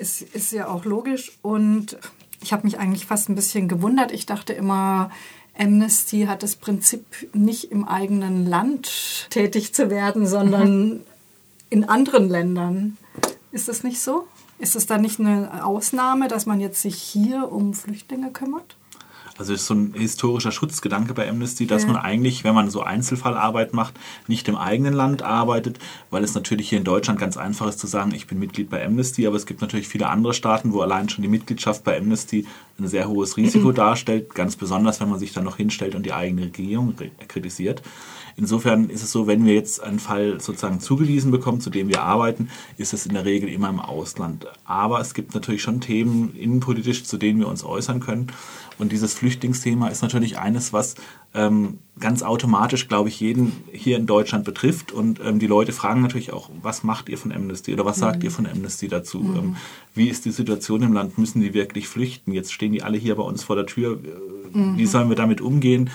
Es 0.00 0.22
ist 0.22 0.50
ja 0.50 0.66
auch 0.66 0.84
logisch. 0.84 1.38
Und 1.40 1.96
ich 2.40 2.52
habe 2.52 2.64
mich 2.64 2.80
eigentlich 2.80 3.06
fast 3.06 3.28
ein 3.28 3.36
bisschen 3.36 3.68
gewundert. 3.68 4.10
Ich 4.10 4.26
dachte 4.26 4.54
immer, 4.54 5.12
Amnesty 5.56 6.22
hat 6.22 6.42
das 6.42 6.56
Prinzip, 6.56 7.04
nicht 7.32 7.70
im 7.70 7.86
eigenen 7.86 8.44
Land 8.44 9.28
tätig 9.30 9.72
zu 9.72 9.88
werden, 9.88 10.26
sondern 10.26 10.88
mhm. 10.88 11.00
in 11.70 11.88
anderen 11.88 12.28
Ländern. 12.28 12.96
Ist 13.52 13.68
das 13.68 13.84
nicht 13.84 14.00
so? 14.00 14.26
Ist 14.58 14.74
es 14.74 14.86
da 14.86 14.98
nicht 14.98 15.20
eine 15.20 15.64
Ausnahme, 15.64 16.26
dass 16.26 16.44
man 16.44 16.58
jetzt 16.58 16.82
sich 16.82 16.96
hier 16.96 17.52
um 17.52 17.72
Flüchtlinge 17.72 18.32
kümmert? 18.32 18.74
Also 19.38 19.52
ist 19.52 19.66
so 19.66 19.74
ein 19.74 19.94
historischer 19.94 20.52
Schutzgedanke 20.52 21.14
bei 21.14 21.28
Amnesty, 21.28 21.66
dass 21.66 21.82
ja. 21.82 21.88
man 21.88 21.96
eigentlich, 21.96 22.44
wenn 22.44 22.54
man 22.54 22.70
so 22.70 22.82
Einzelfallarbeit 22.82 23.72
macht, 23.72 23.94
nicht 24.26 24.48
im 24.48 24.56
eigenen 24.56 24.94
Land 24.94 25.22
arbeitet, 25.22 25.78
weil 26.10 26.24
es 26.24 26.34
natürlich 26.34 26.68
hier 26.68 26.78
in 26.78 26.84
Deutschland 26.84 27.20
ganz 27.20 27.36
einfach 27.36 27.68
ist 27.68 27.78
zu 27.78 27.86
sagen, 27.86 28.12
ich 28.14 28.26
bin 28.26 28.38
Mitglied 28.38 28.68
bei 28.68 28.84
Amnesty, 28.84 29.26
aber 29.26 29.36
es 29.36 29.46
gibt 29.46 29.60
natürlich 29.60 29.88
viele 29.88 30.08
andere 30.08 30.34
Staaten, 30.34 30.72
wo 30.72 30.80
allein 30.80 31.08
schon 31.08 31.22
die 31.22 31.28
Mitgliedschaft 31.28 31.84
bei 31.84 31.96
Amnesty 31.96 32.46
ein 32.78 32.88
sehr 32.88 33.08
hohes 33.08 33.36
Risiko 33.36 33.68
mhm. 33.68 33.74
darstellt, 33.76 34.34
ganz 34.34 34.56
besonders, 34.56 35.00
wenn 35.00 35.08
man 35.08 35.18
sich 35.18 35.32
dann 35.32 35.44
noch 35.44 35.56
hinstellt 35.56 35.94
und 35.94 36.04
die 36.04 36.12
eigene 36.12 36.42
Regierung 36.42 36.94
kritisiert. 37.28 37.82
Insofern 38.38 38.88
ist 38.88 39.02
es 39.02 39.10
so, 39.10 39.26
wenn 39.26 39.44
wir 39.44 39.54
jetzt 39.54 39.82
einen 39.82 39.98
Fall 39.98 40.40
sozusagen 40.40 40.78
zugewiesen 40.78 41.32
bekommen, 41.32 41.60
zu 41.60 41.70
dem 41.70 41.88
wir 41.88 42.02
arbeiten, 42.02 42.50
ist 42.76 42.92
es 42.92 43.04
in 43.04 43.14
der 43.14 43.24
Regel 43.24 43.48
immer 43.48 43.68
im 43.68 43.80
Ausland. 43.80 44.46
Aber 44.64 45.00
es 45.00 45.12
gibt 45.12 45.34
natürlich 45.34 45.60
schon 45.60 45.80
Themen 45.80 46.36
innenpolitisch, 46.36 47.02
zu 47.02 47.16
denen 47.16 47.40
wir 47.40 47.48
uns 47.48 47.64
äußern 47.64 47.98
können. 47.98 48.28
Und 48.78 48.92
dieses 48.92 49.14
Flüchtlingsthema 49.14 49.88
ist 49.88 50.02
natürlich 50.02 50.38
eines, 50.38 50.72
was 50.72 50.94
ähm, 51.34 51.78
ganz 51.98 52.22
automatisch, 52.22 52.88
glaube 52.88 53.08
ich, 53.08 53.20
jeden 53.20 53.52
hier 53.72 53.96
in 53.96 54.06
Deutschland 54.06 54.44
betrifft. 54.44 54.92
Und 54.92 55.20
ähm, 55.24 55.38
die 55.38 55.46
Leute 55.46 55.72
fragen 55.72 56.00
natürlich 56.00 56.32
auch, 56.32 56.50
was 56.62 56.84
macht 56.84 57.08
ihr 57.08 57.18
von 57.18 57.32
Amnesty 57.32 57.72
oder 57.72 57.84
was 57.84 57.98
sagt 57.98 58.22
ihr 58.24 58.30
von 58.30 58.46
Amnesty 58.46 58.88
dazu? 58.88 59.18
Mhm. 59.18 59.36
Ähm, 59.36 59.56
wie 59.94 60.08
ist 60.08 60.24
die 60.24 60.30
Situation 60.30 60.82
im 60.82 60.92
Land? 60.92 61.18
Müssen 61.18 61.40
die 61.40 61.54
wirklich 61.54 61.88
flüchten? 61.88 62.32
Jetzt 62.32 62.52
stehen 62.52 62.72
die 62.72 62.82
alle 62.82 62.98
hier 62.98 63.16
bei 63.16 63.24
uns 63.24 63.42
vor 63.42 63.56
der 63.56 63.66
Tür. 63.66 63.98
Wie 64.52 64.86
sollen 64.86 65.08
wir 65.08 65.16
damit 65.16 65.40
umgehen? 65.40 65.90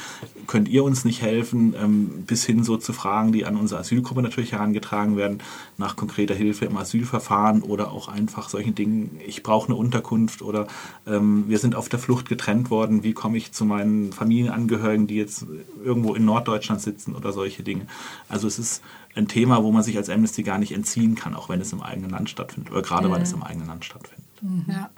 Könnt 0.46 0.68
ihr 0.70 0.84
uns 0.84 1.06
nicht 1.06 1.22
helfen? 1.22 1.74
Ähm, 1.82 2.24
bis 2.28 2.46
hin 2.46 2.64
so 2.64 2.78
zu 2.78 2.94
Fragen, 2.94 3.32
die 3.32 3.46
an 3.46 3.58
unsere 3.58 3.80
Asylgruppe 3.80 4.22
natürlich 4.22 4.52
herangetragen 4.52 5.18
werden, 5.18 5.40
nach 5.78 5.96
konkreter 5.96 6.36
Hilfe 6.36 6.66
im 6.66 6.78
Asylverfahren 6.78 7.62
oder 7.62 7.92
auch 7.92 8.08
einfach 8.08 8.50
solchen 8.50 8.76
Dingen, 8.76 9.20
ich 9.26 9.42
brauche 9.42 9.68
eine 9.68 9.76
Unterkunft 9.76 10.42
oder 10.42 10.68
ähm, 11.08 11.46
wir 11.48 11.58
sind 11.58 11.76
auf 11.76 11.90
der 11.90 12.00
Flucht 12.00 12.30
getrennt 12.30 12.70
worden, 12.74 13.04
wie 13.04 13.14
komme 13.14 13.38
ich 13.38 13.52
zu 13.52 13.66
meinen 13.66 14.12
Familienangehörigen, 14.12 15.06
die 15.06 15.16
jetzt 15.16 15.46
irgendwo 15.84 16.16
in 16.16 16.26
Norddeutschland 16.26 16.82
sitzen 16.82 17.16
oder 17.16 17.32
solche 17.32 17.62
Dinge. 17.62 17.86
Also 18.28 18.48
es 18.48 18.58
ist 18.58 18.82
ein 19.16 19.28
Thema, 19.28 19.64
wo 19.64 19.72
man 19.72 19.84
sich 19.84 19.96
als 19.96 20.10
Amnesty 20.10 20.42
gar 20.42 20.58
nicht 20.58 20.72
entziehen 20.72 21.14
kann, 21.14 21.36
auch 21.36 21.50
wenn 21.50 21.62
es 21.62 21.72
im 21.72 21.82
eigenen 21.82 22.10
Land 22.10 22.30
stattfindet 22.32 22.72
oder 22.72 22.82
gerade 22.82 23.12
weil 23.12 23.22
es 23.22 23.32
im 23.32 23.44
eigenen 23.44 23.68
Land 23.68 23.86
stattfindet. 23.86 24.26
Ja. 24.68 24.90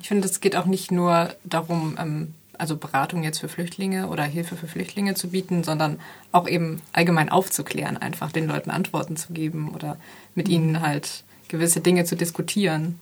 Ich 0.00 0.08
finde, 0.08 0.26
es 0.26 0.40
geht 0.40 0.56
auch 0.56 0.66
nicht 0.66 0.90
nur 0.90 1.34
darum, 1.44 1.96
ähm, 1.98 2.34
also 2.58 2.76
Beratung 2.76 3.22
jetzt 3.22 3.38
für 3.38 3.48
Flüchtlinge 3.48 4.08
oder 4.08 4.24
Hilfe 4.24 4.56
für 4.56 4.66
Flüchtlinge 4.66 5.14
zu 5.14 5.28
bieten, 5.30 5.64
sondern 5.64 5.98
auch 6.32 6.48
eben 6.48 6.82
allgemein 6.92 7.28
aufzuklären, 7.28 7.96
einfach 7.96 8.32
den 8.32 8.46
Leuten 8.46 8.70
Antworten 8.70 9.16
zu 9.16 9.32
geben 9.32 9.72
oder 9.74 9.98
mit 10.34 10.48
ihnen 10.48 10.80
halt 10.80 11.24
gewisse 11.48 11.80
Dinge 11.80 12.04
zu 12.04 12.16
diskutieren. 12.16 13.00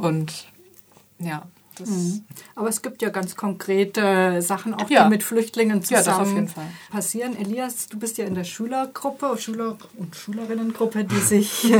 Und 0.00 0.46
ja, 1.18 1.46
das 1.78 2.20
Aber 2.54 2.68
es 2.68 2.82
gibt 2.82 3.02
ja 3.02 3.08
ganz 3.10 3.36
konkrete 3.36 4.40
Sachen, 4.42 4.74
auch 4.74 4.88
Ja. 4.90 5.04
die 5.04 5.10
mit 5.10 5.22
Flüchtlingen 5.22 5.80
Ja, 5.88 5.96
das 5.98 6.04
zusammen 6.04 6.20
auf 6.22 6.32
jeden 6.34 6.48
Fall. 6.48 6.66
passieren. 6.90 7.36
Elias, 7.36 7.88
du 7.88 7.98
bist 7.98 8.18
ja 8.18 8.24
in 8.24 8.34
der 8.34 8.44
Schülergruppe, 8.44 9.36
Schüler- 9.38 9.76
und 9.96 10.14
Schülerinnengruppe, 10.16 11.04
die 11.04 11.18
sich 11.20 11.72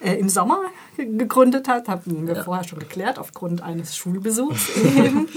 äh, 0.00 0.14
im 0.18 0.28
Sommer 0.28 0.60
ge- 0.96 1.16
gegründet 1.16 1.68
hat, 1.68 1.88
haben 1.88 2.26
wir 2.26 2.34
Ja. 2.36 2.44
vorher 2.44 2.64
schon 2.64 2.78
geklärt, 2.78 3.18
aufgrund 3.18 3.62
eines 3.62 3.96
Schulbesuchs 3.96 4.76
eben. 4.96 5.28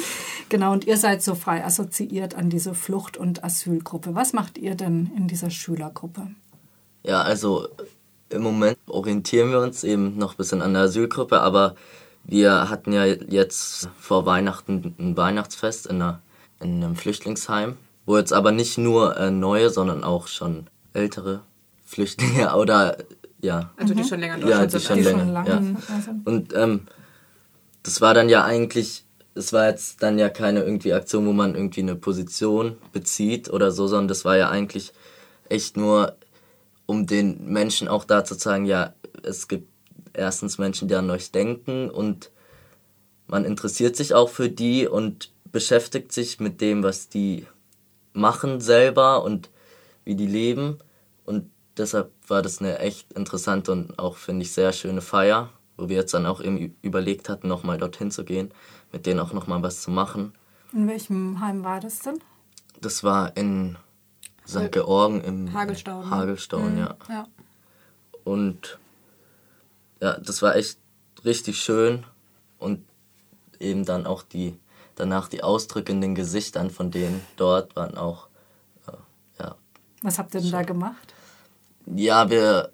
genau, 0.50 0.74
und 0.74 0.86
ihr 0.86 0.98
seid 0.98 1.24
so 1.24 1.36
frei 1.36 1.64
assoziiert 1.66 2.36
an 2.36 2.50
diese 2.50 2.74
Flucht- 2.74 3.18
und 3.18 3.44
Asylgruppe. 3.44 4.16
Was 4.16 4.34
macht 4.34 4.58
ihr 4.58 4.76
denn 4.76 5.12
in 5.16 5.28
dieser 5.28 5.50
Schülergruppe? 5.50 6.28
Ja, 7.04 7.22
also 7.22 7.68
im 8.30 8.44
Moment 8.44 8.78
orientieren 8.88 9.50
wir 9.52 9.60
uns 9.62 9.84
eben 9.84 10.18
noch 10.18 10.34
ein 10.34 10.38
bisschen 10.38 10.62
an 10.62 10.74
der 10.74 10.84
Asylgruppe, 10.84 11.40
aber 11.42 11.76
wir 12.30 12.70
hatten 12.70 12.94
ja 12.94 13.06
jetzt 13.06 13.90
vor 14.00 14.26
Weihnachten 14.26 14.96
ein 15.00 15.18
Weihnachtsfest 15.18 15.88
in, 15.88 15.96
einer, 15.96 16.22
in 16.60 16.84
einem 16.84 16.96
Flüchtlingsheim, 16.96 17.78
wo 18.06 18.18
jetzt 18.18 18.34
aber 18.34 18.52
nicht 18.52 18.78
nur 18.78 19.18
äh, 19.18 19.32
neue, 19.32 19.70
sondern 19.70 20.04
auch 20.04 20.28
schon 20.28 20.68
ältere 20.94 21.42
Flüchtlinge 21.86 22.56
oder 22.56 22.98
ja, 23.42 23.72
also 23.78 23.94
die 23.94 24.04
schon 24.04 24.20
länger 24.20 24.36
in 24.36 24.48
ja, 24.48 24.66
Deutschland 24.66 24.74
die 24.74 24.78
sind. 24.78 24.88
schon 24.88 24.98
Die 24.98 25.04
länger. 25.04 25.20
schon 25.20 25.34
lange 25.34 25.50
ja. 25.50 25.62
da 25.88 26.02
sind? 26.02 26.28
Und 26.28 26.54
ähm, 26.56 26.82
das 27.84 28.02
war 28.02 28.14
dann 28.14 28.30
ja 28.30 28.44
eigentlich, 28.44 29.06
es 29.34 29.54
war 29.54 29.68
jetzt 29.68 30.04
dann 30.04 30.20
ja 30.20 30.30
keine 30.30 30.62
irgendwie 30.62 30.94
Aktion, 30.94 31.26
wo 31.26 31.32
man 31.32 31.56
irgendwie 31.56 31.82
eine 31.82 31.96
Position 31.96 32.78
bezieht 32.92 33.50
oder 33.50 33.72
so, 33.72 33.88
sondern 33.88 34.10
das 34.10 34.26
war 34.26 34.38
ja 34.38 34.50
eigentlich 34.50 34.92
echt 35.48 35.78
nur, 35.78 36.16
um 36.86 37.08
den 37.08 37.46
Menschen 37.46 37.88
auch 37.88 38.04
da 38.04 38.24
zu 38.24 38.36
zeigen, 38.36 38.66
ja, 38.66 38.94
es 39.24 39.48
gibt 39.48 39.69
erstens 40.20 40.58
Menschen, 40.58 40.88
die 40.88 40.96
an 40.96 41.10
euch 41.10 41.32
denken 41.32 41.90
und 41.90 42.32
man 43.28 43.46
interessiert 43.46 43.96
sich 43.96 44.14
auch 44.14 44.30
für 44.30 44.50
die 44.50 44.88
und 44.88 45.32
beschäftigt 45.52 46.12
sich 46.12 46.40
mit 46.40 46.62
dem, 46.62 46.84
was 46.84 47.10
die 47.10 47.46
machen 48.14 48.60
selber 48.60 49.24
und 49.24 49.50
wie 50.04 50.16
die 50.16 50.28
leben. 50.28 50.80
Und 51.26 51.50
deshalb 51.78 52.12
war 52.28 52.42
das 52.42 52.60
eine 52.60 52.80
echt 52.80 53.14
interessante 53.14 53.72
und 53.72 54.00
auch, 54.00 54.18
finde 54.18 54.44
ich, 54.44 54.52
sehr 54.52 54.74
schöne 54.74 55.02
Feier, 55.02 55.50
wo 55.78 55.90
wir 55.90 55.98
jetzt 55.98 56.14
dann 56.14 56.26
auch 56.26 56.42
eben 56.42 56.76
überlegt 56.82 57.30
hatten, 57.30 57.48
nochmal 57.48 57.78
dorthin 57.78 58.12
zu 58.12 58.24
gehen, 58.24 58.52
mit 58.92 59.06
denen 59.06 59.20
auch 59.20 59.34
nochmal 59.34 59.62
was 59.62 59.82
zu 59.82 59.92
machen. 59.92 60.34
In 60.74 60.88
welchem 60.88 61.40
Heim 61.40 61.64
war 61.64 61.80
das 61.80 62.00
denn? 62.00 62.20
Das 62.82 63.04
war 63.04 63.36
in 63.38 63.78
St. 64.48 64.72
Georgen 64.72 65.22
im 65.22 65.54
Hagelstauden. 65.54 66.10
Hagelstauden, 66.10 66.78
ja. 66.78 66.96
Ja. 67.08 67.28
Und 68.24 68.80
ja, 70.02 70.18
das 70.20 70.42
war 70.42 70.56
echt 70.56 70.80
richtig 71.26 71.62
schön. 71.62 72.06
Und 72.58 72.86
eben 73.60 73.86
dann 73.86 74.06
auch 74.06 74.24
die 74.24 74.58
danach 74.96 75.30
die 75.30 75.44
Ausdrücke 75.44 75.92
in 75.94 76.02
den 76.02 76.14
Gesichtern 76.14 76.70
von 76.70 76.92
denen 76.92 77.22
dort 77.38 77.76
waren 77.78 77.98
auch 77.98 78.28
äh, 78.88 79.42
ja. 79.42 79.56
Was 80.02 80.20
habt 80.20 80.34
ihr 80.36 80.42
denn 80.42 80.52
da 80.52 80.64
gemacht? 80.64 81.14
ja 81.86 82.30
wir 82.30 82.72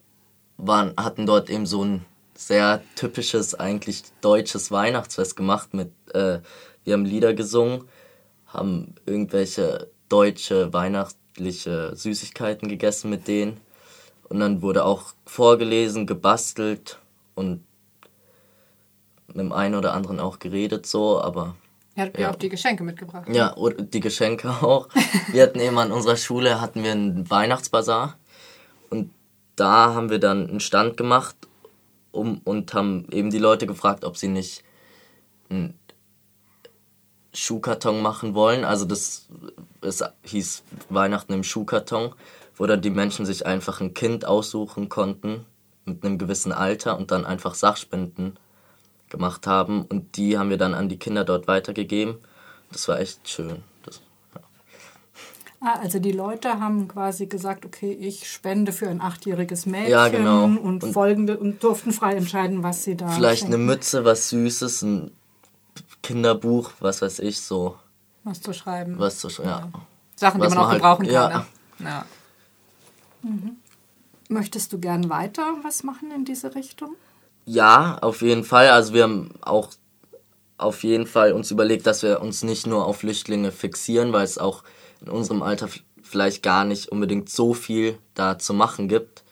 waren 0.58 0.94
hatten 0.98 1.28
dort 1.28 1.52
eben 1.52 1.68
so 1.68 1.84
ein 1.84 2.06
sehr 2.34 2.82
typisches 2.96 3.54
eigentlich 3.54 4.04
deutsches 4.22 4.72
Weihnachtsfest 4.72 5.36
gemacht 5.36 5.76
mit 5.76 5.92
äh, 6.14 6.40
wir 6.84 6.94
haben 6.94 7.06
Lieder 7.06 7.36
gesungen 7.36 7.88
haben 8.56 8.96
irgendwelche 9.06 9.90
deutsche 10.10 10.74
weihnachtliche 10.74 11.96
Süßigkeiten 11.96 12.70
gegessen 12.70 13.10
mit 13.10 13.28
denen. 13.28 13.60
Und 14.30 14.40
dann 14.40 14.62
wurde 14.62 14.86
auch 14.86 15.14
vorgelesen 15.26 16.08
gebastelt 16.08 17.00
und 17.36 17.64
mit 19.28 19.38
dem 19.38 19.52
einen 19.52 19.76
oder 19.76 19.94
anderen 19.94 20.20
auch 20.20 20.40
geredet 20.40 20.86
so 20.86 21.22
aber 21.22 21.56
Ihr 21.98 22.04
habt 22.04 22.20
ja 22.20 22.32
auch 22.32 22.36
die 22.36 22.50
Geschenke 22.50 22.84
mitgebracht. 22.84 23.30
ja, 23.30 23.56
die 23.78 24.02
Geschenke 24.02 24.50
auch. 24.50 24.90
Wir 25.32 25.44
hatten 25.44 25.62
eben 25.62 25.78
an 25.78 25.94
unserer 25.94 26.18
Schule 26.18 26.60
hatten 26.60 26.84
wir 26.84 26.92
einen 26.92 27.30
Weihnachtsbazar 27.30 28.18
und 28.90 29.12
da 29.56 29.94
haben 29.94 30.10
wir 30.10 30.20
dann 30.20 30.50
einen 30.50 30.60
Stand 30.60 30.98
gemacht 30.98 31.36
um, 32.12 32.42
und 32.44 32.74
haben 32.74 33.08
eben 33.12 33.30
die 33.30 33.40
Leute 33.40 33.66
gefragt, 33.66 34.04
ob 34.04 34.18
sie 34.18 34.28
nicht 34.28 34.62
einen 35.50 35.80
Schuhkarton 37.34 38.02
machen 38.02 38.34
wollen. 38.34 38.66
Also 38.66 38.84
das 38.84 39.30
es 39.82 40.04
hieß 40.24 40.64
Weihnachten 40.90 41.32
im 41.32 41.44
Schuhkarton, 41.44 42.14
wo 42.56 42.66
dann 42.66 42.82
die 42.82 42.90
Menschen 42.90 43.26
sich 43.26 43.46
einfach 43.46 43.80
ein 43.80 43.94
Kind 43.94 44.26
aussuchen 44.26 44.90
konnten 44.90 45.46
mit 45.86 46.04
einem 46.04 46.18
gewissen 46.18 46.52
Alter 46.52 46.98
und 46.98 47.12
dann 47.12 47.26
einfach 47.26 47.54
Sachspenden 47.56 48.38
gemacht 49.10 49.48
haben 49.48 49.84
und 49.84 50.18
die 50.18 50.38
haben 50.38 50.50
wir 50.50 50.58
dann 50.58 50.74
an 50.74 50.90
die 50.90 50.98
Kinder 50.98 51.24
dort 51.24 51.48
weitergegeben. 51.48 52.18
Das 52.72 52.88
war 52.88 53.00
echt 53.00 53.30
schön. 53.30 53.64
Das, 53.84 54.02
Ah, 55.62 55.80
also 55.80 55.98
die 56.00 56.12
Leute 56.12 56.60
haben 56.60 56.88
quasi 56.88 57.26
gesagt, 57.26 57.66
okay, 57.66 57.92
ich 57.92 58.30
spende 58.30 58.72
für 58.72 58.88
ein 58.88 59.02
achtjähriges 59.02 59.66
Mädchen 59.66 59.90
Ja, 59.92 60.10
genau. 60.10 60.44
und, 60.44 60.58
Und- 60.84 60.94
folgende 60.94 61.38
und 61.38 61.64
durften 61.64 61.92
frei 61.92 62.16
entscheiden, 62.16 62.62
was 62.62 62.84
sie 62.84 62.96
da 62.96 63.08
vielleicht 63.08 63.44
eine 63.46 63.54
schenken, 63.54 63.66
Mütze, 63.66 64.06
was 64.06 64.30
Süßes, 64.30 64.82
ein 64.84 65.12
Kinderbuch, 66.04 66.72
was 66.82 67.02
weiß 67.02 67.20
ich, 67.20 67.42
so. 67.42 67.78
Was 68.24 68.42
zu 68.42 68.54
schreiben. 68.54 69.00
Was 69.00 69.18
zu, 69.20 69.30
ja. 69.42 69.70
Sachen, 70.16 70.40
die 70.42 70.46
was 70.48 70.54
man 70.54 70.64
auch 70.64 70.68
halt- 70.70 70.82
gebrauchen 70.82 71.06
ja. 71.06 71.30
kann. 71.30 71.46
Ne? 71.80 71.90
Ja. 71.90 72.06
Möchtest 74.30 74.74
du 74.74 74.80
gern 74.80 75.10
weiter 75.10 75.44
was 75.64 75.84
machen 75.84 76.12
in 76.12 76.26
diese 76.26 76.56
Richtung? 76.56 76.96
Ja, 77.46 77.98
auf 78.02 78.22
jeden 78.22 78.44
Fall. 78.44 78.70
Also 78.70 78.94
wir 78.94 79.04
haben 79.04 79.32
auch 79.42 79.70
auf 80.58 80.84
jeden 80.84 81.06
Fall 81.06 81.34
uns 81.34 81.52
überlegt, 81.52 81.86
dass 81.86 82.02
wir 82.02 82.22
uns 82.22 82.44
nicht 82.44 82.66
nur 82.66 82.86
auf 82.86 82.98
Flüchtlinge 82.98 83.52
fixieren, 83.52 84.14
weil 84.14 84.24
es 84.24 84.38
auch 84.38 84.64
in 85.02 85.10
unserem 85.10 85.44
Alter 85.44 85.70
vielleicht 86.02 86.44
gar 86.44 86.66
nicht 86.66 86.90
unbedingt 86.90 87.30
so 87.30 87.54
viel 87.54 87.98
da 88.14 88.40
zu 88.40 88.54
machen 88.54 88.88
gibt. 88.88 89.24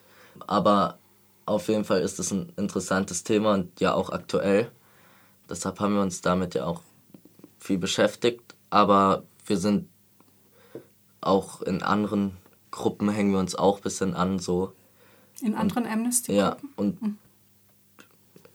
Aber 0.46 0.98
auf 1.46 1.68
jeden 1.70 1.86
Fall 1.86 2.02
ist 2.02 2.20
es 2.20 2.32
ein 2.32 2.52
interessantes 2.58 3.24
Thema 3.24 3.54
und 3.54 3.80
ja 3.80 3.94
auch 3.94 4.10
aktuell. 4.10 4.72
Deshalb 5.50 5.80
haben 5.80 5.96
wir 5.96 6.02
uns 6.02 6.22
damit 6.22 6.56
ja 6.56 6.66
auch 6.66 6.82
viel 7.60 7.78
beschäftigt. 7.78 8.56
Aber 8.70 9.24
wir 9.46 9.58
sind 9.58 9.88
auch 11.22 11.62
in 11.62 11.82
anderen 11.82 12.38
Gruppen 12.72 13.10
hängen 13.10 13.32
wir 13.32 13.40
uns 13.40 13.56
auch 13.56 13.78
ein 13.78 13.84
bisschen 13.84 14.14
an, 14.16 14.40
so. 14.40 14.74
In 15.44 15.56
anderen 15.56 15.86
Amnesty-Gruppen? 15.86 16.38
Ja, 16.38 16.58
und 16.78 16.98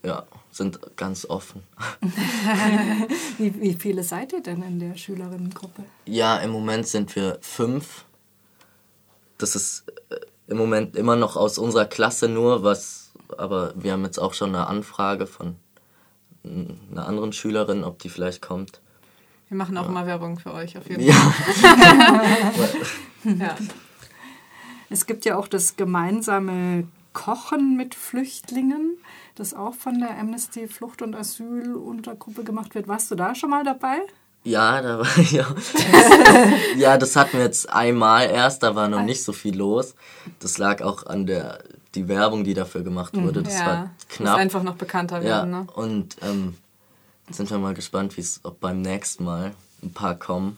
ja, 0.03 0.23
sind 0.51 0.79
ganz 0.97 1.25
offen. 1.25 1.61
Wie, 3.37 3.61
wie 3.61 3.73
viele 3.73 4.03
seid 4.03 4.33
ihr 4.33 4.41
denn 4.41 4.63
in 4.63 4.79
der 4.79 4.95
Schülerinnengruppe? 4.95 5.83
Ja, 6.05 6.37
im 6.37 6.51
Moment 6.51 6.87
sind 6.87 7.15
wir 7.15 7.37
fünf. 7.41 8.05
Das 9.37 9.55
ist 9.55 9.85
äh, 10.09 10.15
im 10.47 10.57
Moment 10.57 10.95
immer 10.95 11.15
noch 11.15 11.35
aus 11.35 11.57
unserer 11.57 11.85
Klasse 11.85 12.27
nur, 12.27 12.63
was, 12.63 13.11
aber 13.37 13.73
wir 13.75 13.91
haben 13.93 14.03
jetzt 14.03 14.19
auch 14.19 14.33
schon 14.33 14.55
eine 14.55 14.67
Anfrage 14.67 15.27
von 15.27 15.55
einer 16.43 17.05
anderen 17.05 17.33
Schülerin, 17.33 17.83
ob 17.83 17.99
die 17.99 18.09
vielleicht 18.09 18.41
kommt. 18.41 18.81
Wir 19.49 19.57
machen 19.57 19.77
auch 19.77 19.87
immer 19.87 20.05
Werbung 20.05 20.39
für 20.39 20.53
euch 20.53 20.77
auf 20.77 20.89
jeden 20.89 21.03
Ja, 21.03 21.13
Fall. 21.13 22.69
Ja. 23.39 23.55
Es 24.89 25.05
gibt 25.05 25.25
ja 25.25 25.37
auch 25.37 25.47
das 25.47 25.75
gemeinsame 25.75 26.87
Kochen 27.13 27.75
mit 27.75 27.95
Flüchtlingen, 27.95 28.97
das 29.35 29.53
auch 29.53 29.73
von 29.73 29.99
der 29.99 30.17
Amnesty 30.17 30.67
Flucht- 30.67 31.01
und 31.01 31.15
Asyluntergruppe 31.15 32.43
gemacht 32.43 32.75
wird. 32.75 32.87
Warst 32.87 33.11
du 33.11 33.15
da 33.15 33.35
schon 33.35 33.49
mal 33.49 33.63
dabei? 33.63 34.01
Ja, 34.43 34.81
da 34.81 34.99
war 34.99 35.19
ja. 35.31 35.45
ja, 36.77 36.97
das 36.97 37.15
hatten 37.15 37.37
wir 37.37 37.43
jetzt 37.43 37.69
einmal 37.69 38.29
erst, 38.29 38.63
da 38.63 38.75
war 38.75 38.87
noch 38.87 39.01
nicht 39.03 39.23
so 39.23 39.33
viel 39.33 39.55
los. 39.55 39.95
Das 40.39 40.57
lag 40.57 40.81
auch 40.81 41.05
an 41.05 41.25
der 41.25 41.59
die 41.95 42.07
Werbung, 42.07 42.43
die 42.43 42.53
dafür 42.53 42.83
gemacht 42.83 43.17
wurde. 43.17 43.41
Das 43.41 43.59
ja, 43.59 43.65
war 43.65 43.89
knapp. 44.09 44.37
Einfach 44.37 44.63
noch 44.63 44.75
bekannter 44.75 45.17
ja, 45.17 45.23
werden. 45.23 45.51
Ne? 45.51 45.67
und 45.73 46.17
ähm, 46.21 46.55
sind 47.31 47.49
wir 47.49 47.57
mal 47.57 47.73
gespannt, 47.73 48.15
wie 48.17 48.21
es 48.21 48.41
ob 48.43 48.59
beim 48.59 48.81
nächsten 48.81 49.23
Mal 49.23 49.51
ein 49.83 49.91
paar 49.91 50.15
kommen. 50.15 50.57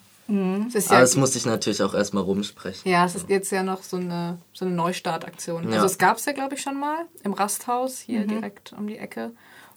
Es 0.68 0.76
ist 0.76 0.88
Aber 0.88 0.96
ja, 0.96 1.02
das 1.02 1.16
musste 1.16 1.38
ich 1.38 1.46
natürlich 1.46 1.84
auch 1.84 1.94
erstmal 1.94 2.24
rumsprechen. 2.24 2.90
ja, 2.90 3.06
es 3.06 3.16
ist 3.16 3.30
jetzt 3.30 3.52
ja 3.52 3.64
noch 3.64 3.84
so 3.84 3.98
eine, 3.98 4.38
so 4.54 4.66
eine 4.66 4.74
Neustartaktion. 4.74 5.70
Ja. 5.70 5.76
Also 5.76 5.86
es 5.88 5.98
gab 5.98 6.18
es 6.18 6.26
ja, 6.26 6.32
glaube 6.34 6.56
ich, 6.56 6.62
schon 6.62 6.80
mal 6.80 7.06
im 7.24 7.34
Rasthaus 7.34 8.00
hier 8.00 8.26
direkt 8.26 8.74
um 8.74 8.88
die 8.88 8.98
Ecke. 8.98 9.32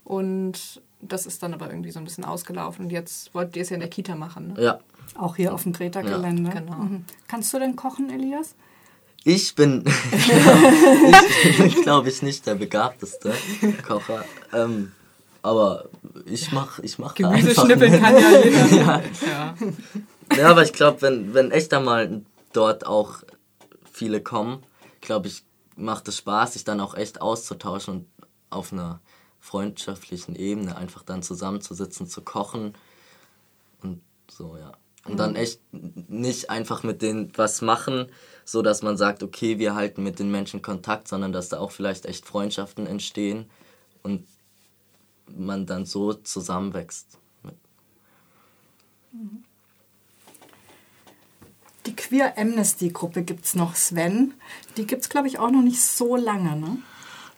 Und 0.04 0.80
das 1.00 1.26
ist 1.26 1.42
dann 1.42 1.54
aber 1.54 1.68
irgendwie 1.70 1.90
so 1.90 1.98
ein 1.98 2.04
bisschen 2.04 2.24
ausgelaufen. 2.24 2.84
Und 2.86 2.90
jetzt 2.90 3.34
wollt 3.34 3.56
ihr 3.56 3.62
es 3.62 3.70
ja 3.70 3.74
in 3.74 3.80
der 3.80 3.90
Kita 3.90 4.14
machen. 4.14 4.54
Ne? 4.54 4.62
Ja, 4.62 4.78
Auch 5.16 5.36
hier 5.36 5.52
auf 5.54 5.62
dem 5.64 5.72
Greta-Gelände. 5.72 6.50
genau. 6.50 6.76
Mhm. 6.76 7.04
Kannst 7.28 7.52
du 7.52 7.58
denn 7.58 7.74
kochen, 7.76 8.10
Elias? 8.10 8.54
ich 9.26 9.54
bin, 9.54 9.82
ich 11.64 11.82
glaube 11.82 12.08
ich, 12.10 12.22
nicht 12.22 12.46
der 12.46 12.56
begabteste 12.56 13.32
Kocher. 13.86 14.24
Ähm, 14.52 14.92
aber 15.42 15.86
ich 16.26 16.52
mach, 16.52 16.78
ich 16.80 16.98
mach 16.98 17.14
Gemüse 17.14 17.54
schnippeln 17.54 18.00
kann 18.00 18.14
ja 18.16 18.30
jeder. 18.44 18.70
Ja. 18.76 19.02
ja. 19.26 19.54
Ja, 20.36 20.50
aber 20.50 20.62
ich 20.62 20.72
glaube, 20.72 21.02
wenn, 21.02 21.34
wenn 21.34 21.50
echt 21.50 21.72
einmal 21.74 22.22
dort 22.52 22.86
auch 22.86 23.22
viele 23.90 24.22
kommen, 24.22 24.64
glaube 25.00 25.28
ich, 25.28 25.44
macht 25.76 26.08
es 26.08 26.18
Spaß, 26.18 26.54
sich 26.54 26.64
dann 26.64 26.80
auch 26.80 26.94
echt 26.94 27.20
auszutauschen 27.20 27.94
und 27.94 28.06
auf 28.50 28.72
einer 28.72 29.00
freundschaftlichen 29.40 30.36
Ebene 30.36 30.76
einfach 30.76 31.02
dann 31.02 31.22
zusammenzusitzen, 31.22 32.06
zu 32.06 32.22
kochen 32.22 32.74
und 33.82 34.00
so, 34.30 34.56
ja. 34.56 34.72
Und 35.06 35.18
dann 35.18 35.36
echt 35.36 35.60
nicht 35.72 36.48
einfach 36.48 36.82
mit 36.82 37.02
denen 37.02 37.30
was 37.36 37.60
machen, 37.60 38.06
so 38.46 38.62
dass 38.62 38.80
man 38.80 38.96
sagt, 38.96 39.22
okay, 39.22 39.58
wir 39.58 39.74
halten 39.74 40.02
mit 40.02 40.18
den 40.18 40.30
Menschen 40.30 40.62
Kontakt, 40.62 41.08
sondern 41.08 41.30
dass 41.30 41.50
da 41.50 41.58
auch 41.58 41.72
vielleicht 41.72 42.06
echt 42.06 42.24
Freundschaften 42.24 42.86
entstehen 42.86 43.50
und 44.02 44.26
man 45.26 45.66
dann 45.66 45.84
so 45.84 46.14
zusammenwächst. 46.14 47.18
Die 51.86 51.94
Queer 51.94 52.38
Amnesty-Gruppe 52.38 53.22
gibt 53.22 53.44
es 53.44 53.54
noch, 53.54 53.74
Sven. 53.74 54.34
Die 54.76 54.86
gibt 54.86 55.02
es, 55.02 55.08
glaube 55.08 55.28
ich, 55.28 55.38
auch 55.38 55.50
noch 55.50 55.62
nicht 55.62 55.80
so 55.80 56.16
lange, 56.16 56.56
ne? 56.56 56.78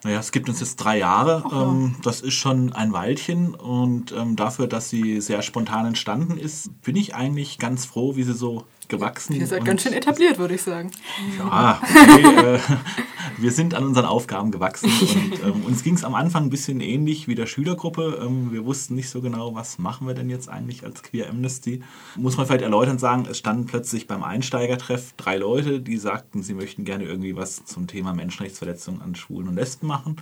Naja, 0.04 0.20
es 0.20 0.30
gibt 0.30 0.48
uns 0.48 0.60
jetzt 0.60 0.76
drei 0.76 0.98
Jahre. 0.98 1.42
Ähm, 1.52 1.96
das 2.02 2.20
ist 2.20 2.34
schon 2.34 2.72
ein 2.72 2.92
Weilchen. 2.92 3.54
Und 3.54 4.12
ähm, 4.12 4.36
dafür, 4.36 4.68
dass 4.68 4.88
sie 4.88 5.20
sehr 5.20 5.42
spontan 5.42 5.86
entstanden 5.86 6.38
ist, 6.38 6.80
bin 6.82 6.94
ich 6.94 7.14
eigentlich 7.16 7.58
ganz 7.58 7.86
froh, 7.86 8.14
wie 8.14 8.22
sie 8.22 8.34
so 8.34 8.66
gewachsen 8.88 9.34
Ihr 9.34 9.46
seid 9.46 9.64
ganz 9.64 9.82
schön 9.82 9.92
etabliert, 9.92 10.38
würde 10.38 10.54
ich 10.54 10.62
sagen. 10.62 10.90
Ja, 11.38 11.80
okay, 11.82 12.54
äh, 12.54 12.58
wir 13.38 13.52
sind 13.52 13.74
an 13.74 13.84
unseren 13.84 14.04
Aufgaben 14.04 14.50
gewachsen 14.50 14.90
und 14.90 15.44
ähm, 15.44 15.64
uns 15.64 15.82
ging 15.82 15.94
es 15.94 16.04
am 16.04 16.14
Anfang 16.14 16.44
ein 16.44 16.50
bisschen 16.50 16.80
ähnlich 16.80 17.28
wie 17.28 17.34
der 17.34 17.46
Schülergruppe. 17.46 18.20
Ähm, 18.22 18.52
wir 18.52 18.64
wussten 18.64 18.94
nicht 18.94 19.10
so 19.10 19.20
genau, 19.20 19.54
was 19.54 19.78
machen 19.78 20.06
wir 20.06 20.14
denn 20.14 20.30
jetzt 20.30 20.48
eigentlich 20.48 20.84
als 20.84 21.02
Queer 21.02 21.28
Amnesty. 21.28 21.82
Muss 22.16 22.36
man 22.36 22.46
vielleicht 22.46 22.62
erläutern 22.62 22.98
sagen, 22.98 23.26
es 23.30 23.38
standen 23.38 23.66
plötzlich 23.66 24.06
beim 24.06 24.22
Einsteigertreff 24.22 25.14
drei 25.16 25.36
Leute, 25.36 25.80
die 25.80 25.96
sagten, 25.96 26.42
sie 26.42 26.54
möchten 26.54 26.84
gerne 26.84 27.04
irgendwie 27.04 27.36
was 27.36 27.64
zum 27.64 27.86
Thema 27.86 28.14
Menschenrechtsverletzungen 28.14 29.02
an 29.02 29.14
Schwulen 29.14 29.48
und 29.48 29.56
Lesben 29.56 29.86
machen. 29.86 30.16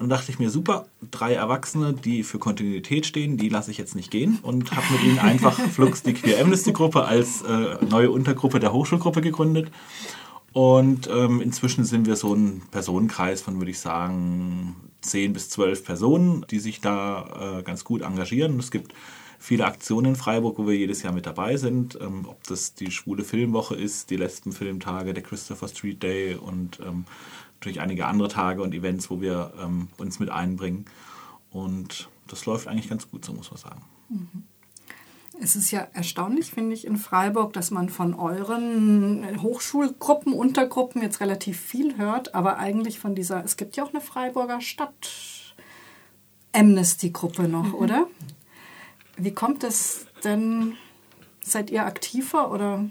Und 0.00 0.08
dann 0.08 0.18
dachte 0.18 0.32
ich 0.32 0.38
mir, 0.38 0.48
super, 0.48 0.86
drei 1.10 1.34
Erwachsene, 1.34 1.92
die 1.92 2.22
für 2.22 2.38
Kontinuität 2.38 3.04
stehen, 3.04 3.36
die 3.36 3.50
lasse 3.50 3.70
ich 3.70 3.76
jetzt 3.76 3.94
nicht 3.94 4.10
gehen 4.10 4.38
und 4.40 4.72
habe 4.72 4.86
mit 4.94 5.04
ihnen 5.04 5.18
einfach 5.18 5.52
Flux 5.70 6.02
die 6.02 6.14
Queer 6.14 6.40
Amnesty 6.40 6.72
Gruppe 6.72 7.04
als 7.04 7.42
äh, 7.42 7.76
neue 7.84 8.10
Untergruppe 8.10 8.60
der 8.60 8.72
Hochschulgruppe 8.72 9.20
gegründet. 9.20 9.70
Und 10.54 11.06
ähm, 11.12 11.42
inzwischen 11.42 11.84
sind 11.84 12.06
wir 12.06 12.16
so 12.16 12.34
ein 12.34 12.62
Personenkreis 12.70 13.42
von, 13.42 13.58
würde 13.58 13.70
ich 13.72 13.78
sagen, 13.78 14.74
10 15.02 15.34
bis 15.34 15.50
12 15.50 15.84
Personen, 15.84 16.46
die 16.50 16.60
sich 16.60 16.80
da 16.80 17.58
äh, 17.58 17.62
ganz 17.62 17.84
gut 17.84 18.00
engagieren. 18.00 18.54
Und 18.54 18.60
es 18.60 18.70
gibt 18.70 18.94
viele 19.38 19.66
Aktionen 19.66 20.12
in 20.12 20.16
Freiburg, 20.16 20.58
wo 20.58 20.66
wir 20.66 20.76
jedes 20.76 21.02
Jahr 21.02 21.12
mit 21.12 21.26
dabei 21.26 21.58
sind. 21.58 21.98
Ähm, 22.00 22.24
ob 22.26 22.42
das 22.44 22.72
die 22.74 22.90
Schwule 22.90 23.22
Filmwoche 23.22 23.74
ist, 23.74 24.08
die 24.08 24.16
Lesbenfilmtage, 24.16 25.12
der 25.12 25.22
Christopher 25.22 25.68
Street 25.68 26.02
Day 26.02 26.36
und 26.36 26.80
ähm, 26.80 27.04
natürlich 27.60 27.80
einige 27.80 28.06
andere 28.06 28.28
Tage 28.28 28.62
und 28.62 28.74
Events, 28.74 29.10
wo 29.10 29.20
wir 29.20 29.52
ähm, 29.60 29.88
uns 29.98 30.18
mit 30.18 30.30
einbringen. 30.30 30.86
Und 31.50 32.08
das 32.26 32.46
läuft 32.46 32.66
eigentlich 32.66 32.88
ganz 32.88 33.10
gut, 33.10 33.22
so 33.22 33.34
muss 33.34 33.50
man 33.50 33.60
sagen. 33.60 33.82
Es 35.42 35.56
ist 35.56 35.70
ja 35.70 35.86
erstaunlich, 35.92 36.52
finde 36.52 36.74
ich, 36.74 36.86
in 36.86 36.96
Freiburg, 36.96 37.52
dass 37.52 37.70
man 37.70 37.90
von 37.90 38.14
euren 38.14 39.42
Hochschulgruppen, 39.42 40.32
Untergruppen 40.32 41.02
jetzt 41.02 41.20
relativ 41.20 41.60
viel 41.60 41.98
hört, 41.98 42.34
aber 42.34 42.56
eigentlich 42.56 42.98
von 42.98 43.14
dieser, 43.14 43.44
es 43.44 43.58
gibt 43.58 43.76
ja 43.76 43.84
auch 43.84 43.92
eine 43.92 44.00
Freiburger 44.00 44.62
Stadt 44.62 45.10
Amnesty-Gruppe 46.52 47.42
noch, 47.42 47.74
oder? 47.74 48.06
Wie 49.16 49.34
kommt 49.34 49.64
es 49.64 50.06
denn? 50.24 50.76
Seid 51.42 51.70
ihr 51.70 51.84
aktiver 51.84 52.50
oder? 52.52 52.86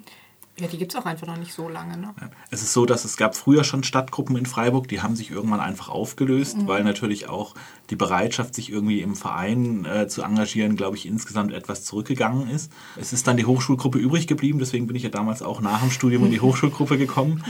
Ja, 0.59 0.67
die 0.67 0.77
gibt 0.77 0.93
es 0.93 0.99
auch 0.99 1.05
einfach 1.05 1.27
noch 1.27 1.37
nicht 1.37 1.53
so 1.53 1.69
lange. 1.69 1.97
Ne? 1.97 2.13
Es 2.51 2.61
ist 2.61 2.73
so, 2.73 2.85
dass 2.85 3.05
es 3.05 3.17
gab 3.17 3.35
früher 3.35 3.63
schon 3.63 3.83
Stadtgruppen 3.83 4.35
in 4.35 4.45
Freiburg, 4.45 4.87
die 4.87 5.01
haben 5.01 5.15
sich 5.15 5.31
irgendwann 5.31 5.59
einfach 5.59 5.89
aufgelöst, 5.89 6.57
weil 6.65 6.83
natürlich 6.83 7.29
auch 7.29 7.55
die 7.89 7.95
Bereitschaft, 7.95 8.55
sich 8.55 8.71
irgendwie 8.71 9.01
im 9.01 9.15
Verein 9.15 9.85
äh, 9.85 10.07
zu 10.07 10.21
engagieren, 10.21 10.75
glaube 10.75 10.97
ich, 10.97 11.05
insgesamt 11.05 11.53
etwas 11.53 11.83
zurückgegangen 11.83 12.49
ist. 12.49 12.71
Es 12.99 13.13
ist 13.13 13.27
dann 13.27 13.37
die 13.37 13.45
Hochschulgruppe 13.45 13.97
übrig 13.99 14.27
geblieben, 14.27 14.59
deswegen 14.59 14.87
bin 14.87 14.95
ich 14.95 15.03
ja 15.03 15.09
damals 15.09 15.41
auch 15.41 15.61
nach 15.61 15.81
dem 15.81 15.91
Studium 15.91 16.25
in 16.25 16.31
die 16.31 16.41
Hochschulgruppe 16.41 16.97
gekommen. 16.97 17.43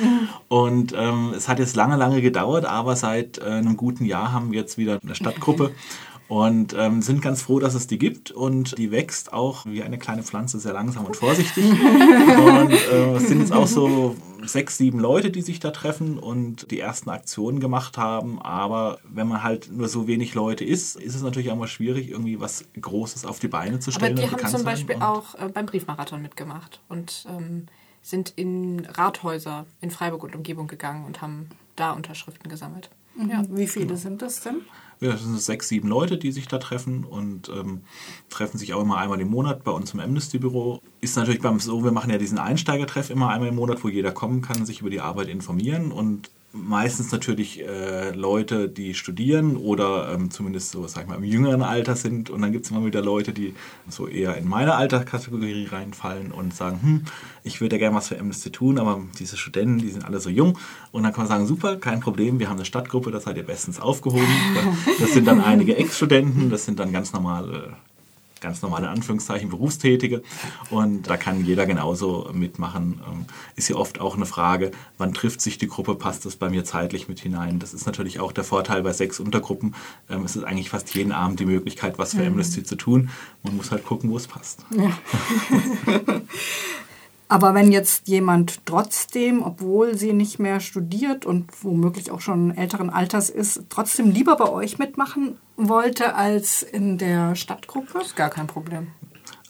Und 0.48 0.94
ähm, 0.96 1.34
es 1.36 1.48
hat 1.48 1.60
jetzt 1.60 1.76
lange, 1.76 1.96
lange 1.96 2.22
gedauert, 2.22 2.66
aber 2.66 2.96
seit 2.96 3.40
äh, 3.40 3.44
einem 3.44 3.78
guten 3.78 4.06
Jahr 4.06 4.32
haben 4.32 4.52
wir 4.52 4.60
jetzt 4.60 4.78
wieder 4.78 5.00
eine 5.02 5.16
Stadtgruppe. 5.16 5.72
Und 6.30 6.76
ähm, 6.78 7.02
sind 7.02 7.24
ganz 7.24 7.42
froh, 7.42 7.60
dass 7.60 7.74
es 7.74 7.88
die 7.88 7.98
gibt. 7.98 8.30
Und 8.30 8.78
die 8.78 8.92
wächst 8.92 9.34
auch 9.34 9.66
wie 9.66 9.82
eine 9.82 9.98
kleine 9.98 10.22
Pflanze 10.22 10.60
sehr 10.60 10.74
langsam 10.74 11.06
und 11.06 11.16
vorsichtig. 11.16 11.66
und 11.72 12.72
äh, 12.72 13.16
es 13.16 13.28
sind 13.28 13.40
jetzt 13.40 13.52
auch 13.52 13.66
so 13.66 14.16
sechs, 14.46 14.78
sieben 14.78 15.00
Leute, 15.00 15.32
die 15.32 15.42
sich 15.42 15.60
da 15.60 15.72
treffen 15.72 16.20
und 16.20 16.70
die 16.70 16.80
ersten 16.80 17.10
Aktionen 17.10 17.60
gemacht 17.60 17.98
haben. 17.98 18.40
Aber 18.40 19.00
wenn 19.04 19.28
man 19.28 19.42
halt 19.42 19.72
nur 19.72 19.90
so 19.90 20.08
wenig 20.08 20.36
Leute 20.36 20.64
ist, 20.64 20.96
ist 20.96 21.16
es 21.16 21.24
natürlich 21.24 21.50
auch 21.50 21.58
mal 21.58 21.68
schwierig, 21.68 22.10
irgendwie 22.10 22.40
was 22.40 22.64
Großes 22.80 23.26
auf 23.26 23.40
die 23.40 23.48
Beine 23.48 23.80
zu 23.80 23.90
Aber 23.90 24.00
stellen. 24.00 24.16
die 24.16 24.24
und 24.24 24.44
haben 24.44 24.52
zum. 24.52 24.64
Beispiel 24.64 24.98
auch 24.98 25.34
äh, 25.34 25.50
beim 25.50 25.66
Briefmarathon 25.66 26.22
mitgemacht 26.22 26.80
und 26.90 27.26
ähm, 27.28 27.66
sind 28.04 28.34
in 28.36 28.86
Rathäuser 28.86 29.66
in 29.82 29.90
Freiburg 29.90 30.24
und 30.24 30.36
Umgebung 30.36 30.68
gegangen 30.68 31.06
und 31.06 31.24
haben 31.24 31.50
da 31.76 31.92
Unterschriften 31.92 32.50
gesammelt. 32.50 32.92
Ja. 33.28 33.44
Wie 33.50 33.68
viele 33.68 33.98
sind 33.98 34.22
das 34.22 34.42
denn? 34.42 34.62
Ja, 35.02 35.12
das 35.12 35.22
sind 35.24 35.40
sechs, 35.40 35.70
sieben 35.70 35.88
Leute, 35.88 36.18
die 36.18 36.32
sich 36.32 36.48
da 36.48 36.58
treffen 36.58 37.06
und 37.06 37.48
ähm, 37.50 37.82
treffen 38.30 38.58
sich 38.58 38.74
auch 38.74 38.82
immer 38.82 38.98
einmal 38.98 39.22
im 39.22 39.30
Monat 39.30 39.64
bei 39.64 39.72
uns 39.72 39.94
im 39.94 40.02
Amnesty-Büro. 40.02 40.82
Ist 41.00 41.16
natürlich 41.16 41.42
beim 41.42 41.62
so, 41.62 41.86
wir 41.86 41.94
machen 41.94 42.12
ja 42.12 42.18
diesen 42.18 42.38
Einsteigertreff 42.38 43.10
immer 43.10 43.30
einmal 43.30 43.50
im 43.50 43.56
Monat, 43.56 43.82
wo 43.84 43.88
jeder 43.88 44.12
kommen 44.12 44.42
kann, 44.42 44.66
sich 44.66 44.82
über 44.82 44.90
die 44.90 45.00
Arbeit 45.00 45.30
informieren 45.30 45.94
und 45.94 46.30
meistens 46.52 47.12
natürlich 47.12 47.62
äh, 47.62 48.12
Leute, 48.12 48.70
die 48.70 48.94
studieren 48.94 49.56
oder 49.56 50.12
ähm, 50.14 50.32
zumindest 50.32 50.72
so, 50.72 50.88
sag 50.88 51.04
ich 51.04 51.10
mal, 51.10 51.18
im 51.18 51.24
jüngeren 51.24 51.62
Alter 51.62 51.96
sind. 51.96 52.30
Und 52.30 52.42
dann 52.42 52.52
gibt 52.52 52.66
es 52.66 52.72
immer 52.72 52.86
wieder 52.86 53.02
Leute, 53.02 53.34
die 53.34 53.54
so 53.88 54.08
eher 54.08 54.36
in 54.36 54.48
meine 54.48 54.76
Alterskategorie 54.76 55.68
reinfallen 55.68 56.32
und 56.32 56.56
sagen, 56.56 56.80
hm, 56.82 57.06
ich 57.44 57.62
würde 57.62 57.76
ja 57.76 57.80
gerne 57.80 57.96
was 57.96 58.08
für 58.08 58.20
Amnesty 58.20 58.52
tun, 58.52 58.80
aber 58.80 59.02
diese 59.20 59.38
Studenten, 59.38 59.78
die 59.78 59.90
sind 59.90 60.06
alle 60.06 60.20
so 60.20 60.30
jung. 60.30 60.58
Und 60.92 61.04
dann 61.04 61.14
kann 61.14 61.22
man 61.22 61.28
sagen, 61.28 61.46
super, 61.46 61.78
kein 61.78 62.00
Problem, 62.00 62.40
wir 62.40 62.50
haben 62.50 62.58
eine 62.58 62.66
Stadtgruppe, 62.66 63.12
da 63.12 63.20
seid 63.20 63.38
ihr 63.38 63.46
bestens 63.46 63.80
aufgehoben. 63.80 64.26
Das 65.00 65.14
sind 65.14 65.28
dann 65.28 65.42
einige 65.42 65.78
Ex-Studenten, 65.78 66.50
das 66.50 66.66
sind 66.66 66.80
dann 66.80 66.92
ganz 66.92 67.14
normale 67.14 67.76
ganz 68.42 68.62
normale 68.62 68.90
Anführungszeichen 68.90 69.50
Berufstätige 69.50 70.24
und 70.70 71.04
da 71.04 71.18
kann 71.18 71.46
jeder 71.46 71.66
genauso 71.66 72.30
mitmachen. 72.34 73.02
Ähm, 73.08 73.26
Ist 73.56 73.70
ja 73.70 73.76
oft 73.76 74.00
auch 74.00 74.16
eine 74.16 74.26
Frage, 74.26 74.72
wann 74.98 75.14
trifft 75.14 75.42
sich 75.42 75.58
die 75.58 75.68
Gruppe, 75.68 75.96
passt 75.96 76.26
das 76.26 76.36
bei 76.36 76.50
mir 76.50 76.64
zeitlich 76.64 77.08
mit 77.08 77.20
hinein? 77.20 77.60
Das 77.60 77.74
ist 77.74 77.86
natürlich 77.86 78.20
auch 78.20 78.32
der 78.32 78.44
Vorteil 78.44 78.84
bei 78.84 78.94
sechs 78.94 79.20
Untergruppen. 79.20 79.76
Ähm, 80.10 80.24
Es 80.24 80.36
ist 80.36 80.44
eigentlich 80.44 80.70
fast 80.70 80.94
jeden 80.96 81.12
Abend 81.12 81.40
die 81.40 81.46
Möglichkeit, 81.46 81.98
was 81.98 82.14
für 82.14 82.26
Amnesty 82.26 82.64
zu 82.64 82.76
tun. 82.76 83.10
Man 83.44 83.58
muss 83.58 83.72
halt 83.72 83.86
gucken, 83.86 84.10
wo 84.10 84.18
es 84.18 84.28
passt. 84.28 84.66
Aber 87.32 87.54
wenn 87.54 87.72
jetzt 87.72 88.08
jemand 88.08 88.66
trotzdem, 88.66 89.44
obwohl 89.44 89.96
sie 89.96 90.14
nicht 90.14 90.40
mehr 90.40 90.60
studiert 90.60 91.28
und 91.28 91.64
womöglich 91.64 92.10
auch 92.10 92.22
schon 92.22 92.58
älteren 92.58 92.90
Alters 92.90 93.30
ist, 93.30 93.66
trotzdem 93.70 94.10
lieber 94.10 94.36
bei 94.36 94.50
euch 94.50 94.80
mitmachen 94.80 95.38
wollte 95.56 96.16
als 96.16 96.64
in 96.64 96.98
der 96.98 97.36
Stadtgruppe? 97.36 98.00
Ist 98.00 98.16
gar 98.16 98.32
kein 98.32 98.48
Problem. 98.48 98.88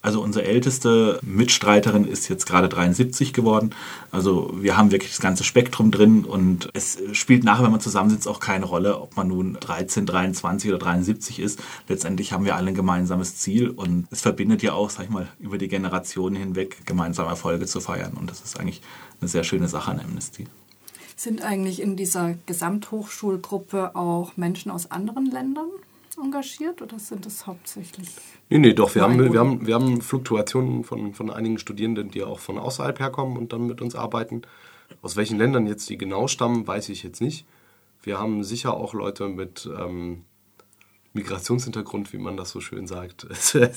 Also 0.02 0.22
unsere 0.22 0.46
älteste 0.46 1.20
Mitstreiterin 1.22 2.04
ist 2.06 2.28
jetzt 2.28 2.46
gerade 2.46 2.70
73 2.70 3.34
geworden. 3.34 3.74
Also 4.10 4.50
wir 4.54 4.76
haben 4.76 4.92
wirklich 4.92 5.10
das 5.10 5.20
ganze 5.20 5.44
Spektrum 5.44 5.90
drin 5.90 6.24
und 6.24 6.70
es 6.72 6.98
spielt 7.12 7.44
nachher, 7.44 7.64
wenn 7.64 7.70
man 7.70 7.80
zusammensitzt, 7.80 8.26
auch 8.26 8.40
keine 8.40 8.64
Rolle, 8.64 8.98
ob 8.98 9.16
man 9.16 9.28
nun 9.28 9.58
13, 9.60 10.06
23 10.06 10.70
oder 10.70 10.78
73 10.78 11.38
ist. 11.38 11.60
Letztendlich 11.86 12.32
haben 12.32 12.46
wir 12.46 12.56
alle 12.56 12.68
ein 12.68 12.74
gemeinsames 12.74 13.36
Ziel 13.36 13.68
und 13.68 14.06
es 14.10 14.22
verbindet 14.22 14.62
ja 14.62 14.72
auch, 14.72 14.88
sag 14.88 15.04
ich 15.04 15.10
mal, 15.10 15.28
über 15.38 15.58
die 15.58 15.68
Generationen 15.68 16.36
hinweg 16.36 16.86
gemeinsame 16.86 17.28
Erfolge 17.28 17.66
zu 17.66 17.80
feiern. 17.80 18.14
Und 18.18 18.30
das 18.30 18.40
ist 18.40 18.58
eigentlich 18.58 18.80
eine 19.20 19.28
sehr 19.28 19.44
schöne 19.44 19.68
Sache 19.68 19.90
an 19.90 20.00
Amnesty. 20.00 20.46
Sind 21.14 21.42
eigentlich 21.42 21.82
in 21.82 21.96
dieser 21.96 22.36
Gesamthochschulgruppe 22.46 23.94
auch 23.94 24.38
Menschen 24.38 24.70
aus 24.70 24.90
anderen 24.90 25.26
Ländern? 25.26 25.68
Engagiert 26.22 26.82
oder 26.82 26.98
sind 26.98 27.26
es 27.26 27.46
hauptsächlich? 27.46 28.08
Nee, 28.48 28.58
nee, 28.58 28.72
doch. 28.72 28.94
Wir, 28.94 29.02
haben, 29.02 29.32
wir, 29.32 29.40
haben, 29.40 29.66
wir 29.66 29.74
haben 29.74 30.00
Fluktuationen 30.00 30.84
von, 30.84 31.14
von 31.14 31.30
einigen 31.30 31.58
Studierenden, 31.58 32.10
die 32.10 32.22
auch 32.22 32.38
von 32.38 32.58
außerhalb 32.58 32.98
herkommen 32.98 33.36
und 33.36 33.52
dann 33.52 33.66
mit 33.66 33.80
uns 33.80 33.94
arbeiten. 33.94 34.42
Aus 35.02 35.16
welchen 35.16 35.38
Ländern 35.38 35.66
jetzt 35.66 35.88
die 35.88 35.98
genau 35.98 36.26
stammen, 36.28 36.66
weiß 36.66 36.88
ich 36.88 37.02
jetzt 37.02 37.20
nicht. 37.20 37.46
Wir 38.02 38.18
haben 38.18 38.44
sicher 38.44 38.74
auch 38.74 38.94
Leute 38.94 39.28
mit 39.28 39.68
ähm, 39.78 40.24
Migrationshintergrund, 41.12 42.12
wie 42.12 42.18
man 42.18 42.36
das 42.36 42.50
so 42.50 42.60
schön 42.60 42.86
sagt. 42.86 43.26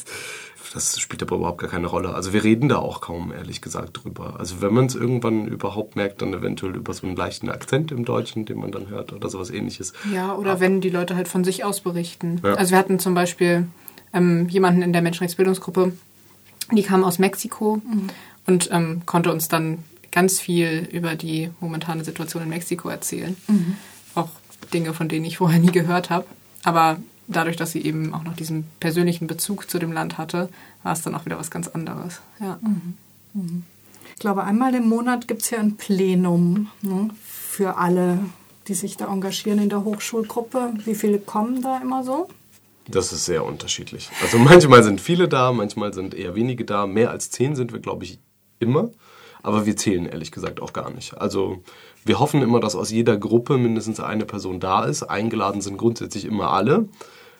Das 0.74 1.00
spielt 1.00 1.22
aber 1.22 1.36
überhaupt 1.36 1.60
gar 1.60 1.70
keine 1.70 1.86
Rolle. 1.86 2.16
Also 2.16 2.34
wir 2.34 2.44
reden 2.44 2.68
da 2.68 2.78
auch 2.78 3.02
kaum, 3.02 3.32
ehrlich 3.32 3.62
gesagt, 3.62 4.04
drüber. 4.04 4.40
Also 4.40 4.62
wenn 4.62 4.74
man 4.74 4.88
es 4.88 4.96
irgendwann 4.96 5.46
überhaupt 5.48 5.96
merkt, 5.96 6.22
dann 6.22 6.34
eventuell 6.34 6.76
über 6.76 6.94
so 6.94 7.06
einen 7.06 7.16
leichten 7.16 7.50
Akzent 7.50 7.92
im 7.92 8.06
Deutschen, 8.06 8.46
den 8.46 8.60
man 8.60 8.72
dann 8.72 8.88
hört 8.88 9.14
oder 9.14 9.30
sowas 9.30 9.52
ähnliches. 9.52 9.94
Ja, 10.12 10.36
oder 10.36 10.52
aber 10.52 10.62
wenn 10.62 10.82
die 10.82 10.90
Leute 10.90 11.16
halt 11.16 11.28
von 11.28 11.44
sich 11.44 11.64
aus 11.64 11.82
berichten. 11.82 12.42
Ja. 12.44 12.54
Also 12.54 12.72
wir 12.72 12.80
hatten 12.80 12.98
zum 12.98 13.14
Beispiel 13.14 13.68
ähm, 14.14 14.48
jemanden 14.50 14.82
in 14.82 14.94
der 14.94 15.04
Menschenrechtsbildungsgruppe, 15.04 15.94
die 16.72 16.84
kam 16.84 17.04
aus 17.04 17.20
Mexiko 17.20 17.76
mhm. 17.76 18.08
und 18.48 18.70
ähm, 18.72 19.04
konnte 19.06 19.32
uns 19.32 19.48
dann 19.50 19.80
ganz 20.12 20.40
viel 20.40 20.88
über 20.92 21.16
die 21.16 21.52
momentane 21.60 22.04
Situation 22.04 22.44
in 22.44 22.50
Mexiko 22.50 22.90
erzählen. 22.90 23.36
Mhm. 23.48 23.76
Auch 24.16 24.30
Dinge, 24.74 24.94
von 24.94 25.10
denen 25.10 25.26
ich 25.26 25.38
vorher 25.38 25.60
nie 25.60 25.72
gehört 25.72 26.10
habe. 26.10 26.26
Aber 26.64 26.98
dadurch, 27.28 27.56
dass 27.56 27.72
sie 27.72 27.82
eben 27.82 28.14
auch 28.14 28.24
noch 28.24 28.36
diesen 28.36 28.66
persönlichen 28.80 29.28
Bezug 29.28 29.70
zu 29.70 29.80
dem 29.80 29.92
Land 29.92 30.18
hatte, 30.18 30.50
war 30.84 30.94
es 30.94 31.02
dann 31.02 31.16
auch 31.16 31.26
wieder 31.26 31.40
was 31.40 31.52
ganz 31.52 31.68
anderes. 31.68 32.22
Ja. 32.40 32.60
Mhm. 32.62 32.94
Mhm. 33.34 33.64
Ich 34.14 34.20
glaube, 34.20 34.44
einmal 34.44 34.74
im 34.76 34.88
Monat 34.88 35.28
gibt 35.28 35.42
es 35.42 35.50
ja 35.50 35.60
ein 35.60 35.76
Plenum 35.76 36.70
ne, 36.82 37.10
für 37.26 37.78
alle, 37.78 38.20
die 38.68 38.74
sich 38.74 38.96
da 38.96 39.12
engagieren 39.12 39.60
in 39.60 39.70
der 39.70 39.84
Hochschulgruppe. 39.84 40.74
Wie 40.86 40.96
viele 40.96 41.20
kommen 41.20 41.62
da 41.62 41.80
immer 41.80 42.04
so? 42.04 42.30
Das 42.88 43.12
ist 43.12 43.26
sehr 43.26 43.44
unterschiedlich. 43.46 44.10
Also 44.22 44.38
manchmal 44.40 44.84
sind 44.84 45.02
viele 45.02 45.28
da, 45.28 45.52
manchmal 45.52 45.94
sind 45.94 46.14
eher 46.14 46.36
wenige 46.36 46.66
da. 46.66 46.88
Mehr 46.88 47.10
als 47.10 47.32
zehn 47.32 47.56
sind 47.56 47.74
wir, 47.74 47.80
glaube 47.80 48.04
ich, 48.04 48.20
immer. 48.60 48.92
Aber 49.44 49.66
wir 49.66 49.76
zählen 49.76 50.06
ehrlich 50.06 50.32
gesagt 50.32 50.62
auch 50.62 50.74
gar 50.74 50.90
nicht. 50.90 51.18
Also 51.18 51.62
wir 52.06 52.20
hoffen 52.20 52.42
immer, 52.42 52.60
dass 52.60 52.76
aus 52.76 52.90
jeder 52.90 53.18
Gruppe 53.18 53.58
mindestens 53.58 54.00
eine 54.00 54.26
Person 54.26 54.60
da 54.60 54.86
ist. 54.86 55.04
Eingeladen 55.04 55.62
sind 55.62 55.78
grundsätzlich 55.78 56.26
immer 56.26 56.52
alle. 56.52 56.88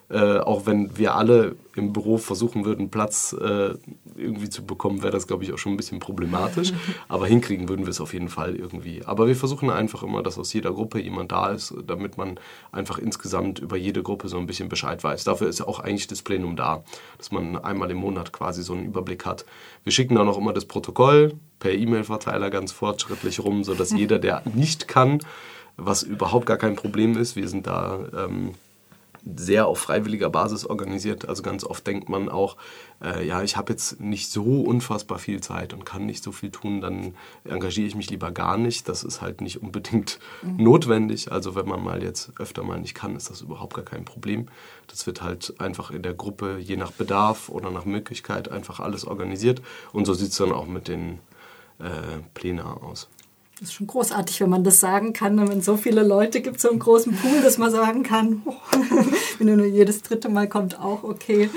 Äh, 0.10 0.40
auch 0.40 0.66
wenn 0.66 0.98
wir 0.98 1.16
alle 1.16 1.56
im 1.76 1.94
Büro 1.94 2.18
versuchen 2.18 2.66
würden, 2.66 2.90
Platz 2.90 3.34
äh, 3.34 3.74
irgendwie 4.16 4.50
zu 4.50 4.66
bekommen, 4.66 5.02
wäre 5.02 5.12
das, 5.12 5.28
glaube 5.28 5.44
ich, 5.44 5.54
auch 5.54 5.58
schon 5.58 5.74
ein 5.74 5.78
bisschen 5.78 6.00
problematisch. 6.00 6.74
Aber 7.08 7.26
hinkriegen 7.26 7.70
würden 7.70 7.86
wir 7.86 7.92
es 7.92 8.02
auf 8.02 8.14
jeden 8.14 8.30
Fall 8.30 8.56
irgendwie. 8.56 9.04
Aber 9.06 9.28
wir 9.28 9.36
versuchen 9.36 9.70
einfach 9.70 10.04
immer, 10.04 10.22
dass 10.22 10.38
aus 10.38 10.54
jeder 10.54 10.72
Gruppe 10.72 11.02
jemand 11.02 11.32
da 11.32 11.50
ist, 11.50 11.74
damit 11.88 12.18
man 12.18 12.40
einfach 12.72 13.00
insgesamt 13.00 13.60
über 13.60 13.78
jede 13.78 14.04
Gruppe 14.04 14.28
so 14.28 14.38
ein 14.38 14.46
bisschen 14.46 14.70
Bescheid 14.70 15.04
weiß. 15.04 15.24
Dafür 15.24 15.48
ist 15.48 15.60
ja 15.60 15.68
auch 15.68 15.80
eigentlich 15.80 16.08
das 16.08 16.22
Plenum 16.22 16.56
da, 16.56 16.84
dass 17.18 17.32
man 17.32 17.58
einmal 17.58 17.90
im 17.90 17.98
Monat 17.98 18.34
quasi 18.34 18.62
so 18.62 18.74
einen 18.74 18.86
Überblick 18.86 19.26
hat. 19.26 19.46
Wir 19.84 19.92
schicken 19.92 20.16
dann 20.16 20.28
auch 20.28 20.38
immer 20.38 20.54
das 20.54 20.66
Protokoll 20.66 21.34
per 21.60 21.72
E-Mail-Verteiler 21.72 22.50
ganz 22.50 22.72
fortschrittlich 22.72 23.40
rum, 23.40 23.64
sodass 23.64 23.92
jeder, 23.98 24.20
der 24.20 24.44
nicht 24.54 24.88
kann, 24.88 25.20
was 25.78 26.04
überhaupt 26.04 26.46
gar 26.46 26.58
kein 26.58 26.76
Problem 26.76 27.18
ist, 27.18 27.36
wir 27.36 27.48
sind 27.48 27.66
da. 27.66 28.00
Ähm, 28.16 28.54
sehr 29.26 29.68
auf 29.68 29.80
freiwilliger 29.80 30.30
Basis 30.30 30.66
organisiert. 30.66 31.28
Also 31.28 31.44
ganz 31.44 31.64
oft 31.64 31.86
denkt 31.88 32.10
man 32.10 32.30
auch, 32.30 32.58
äh, 33.02 33.26
ja, 33.26 33.42
ich 33.42 33.56
habe 33.56 33.72
jetzt 33.72 34.02
nicht 34.02 34.30
so 34.30 34.62
unfassbar 34.62 35.18
viel 35.18 35.42
Zeit 35.42 35.74
und 35.74 35.86
kann 35.86 36.06
nicht 36.06 36.24
so 36.24 36.32
viel 36.32 36.52
tun, 36.52 36.82
dann 36.82 37.16
engagiere 37.46 37.88
ich 37.88 37.96
mich 37.96 38.10
lieber 38.10 38.32
gar 38.32 38.58
nicht. 38.58 38.90
Das 38.90 39.04
ist 39.04 39.22
halt 39.22 39.42
nicht 39.42 39.62
unbedingt 39.62 40.20
mhm. 40.42 40.64
notwendig. 40.64 41.32
Also 41.32 41.56
wenn 41.56 41.68
man 41.68 41.84
mal 41.84 42.04
jetzt 42.04 42.32
öfter 42.40 42.64
mal 42.64 42.80
nicht 42.80 42.96
kann, 42.96 43.16
ist 43.16 43.30
das 43.30 43.42
überhaupt 43.42 43.76
gar 43.76 43.86
kein 43.86 44.06
Problem. 44.06 44.48
Das 44.88 45.08
wird 45.08 45.22
halt 45.22 45.54
einfach 45.60 45.92
in 45.92 46.02
der 46.02 46.14
Gruppe 46.14 46.58
je 46.60 46.76
nach 46.76 46.92
Bedarf 46.92 47.50
oder 47.50 47.72
nach 47.72 47.86
Möglichkeit 47.86 48.50
einfach 48.50 48.80
alles 48.80 49.06
organisiert. 49.06 49.62
Und 49.94 50.06
so 50.06 50.14
sieht 50.14 50.32
es 50.32 50.38
dann 50.38 50.52
auch 50.52 50.68
mit 50.68 50.88
den 50.88 51.20
äh, 51.80 52.20
Plänen 52.34 52.66
aus. 52.66 53.08
Das 53.60 53.70
ist 53.70 53.74
schon 53.76 53.88
großartig, 53.88 54.42
wenn 54.42 54.50
man 54.50 54.64
das 54.64 54.80
sagen 54.80 55.14
kann, 55.14 55.38
wenn 55.48 55.60
es 55.60 55.66
so 55.66 55.78
viele 55.78 56.04
Leute 56.04 56.42
gibt, 56.42 56.60
so 56.60 56.70
einen 56.70 56.80
großen 56.80 57.16
Pool, 57.16 57.42
dass 57.42 57.58
man 57.58 57.72
sagen 57.72 58.04
kann, 58.04 58.42
oh, 58.46 58.54
wenn 59.38 59.56
nur 59.56 59.66
jedes 59.66 60.02
dritte 60.02 60.28
Mal 60.30 60.50
kommt, 60.50 60.80
auch 60.80 61.04
okay. 61.04 61.50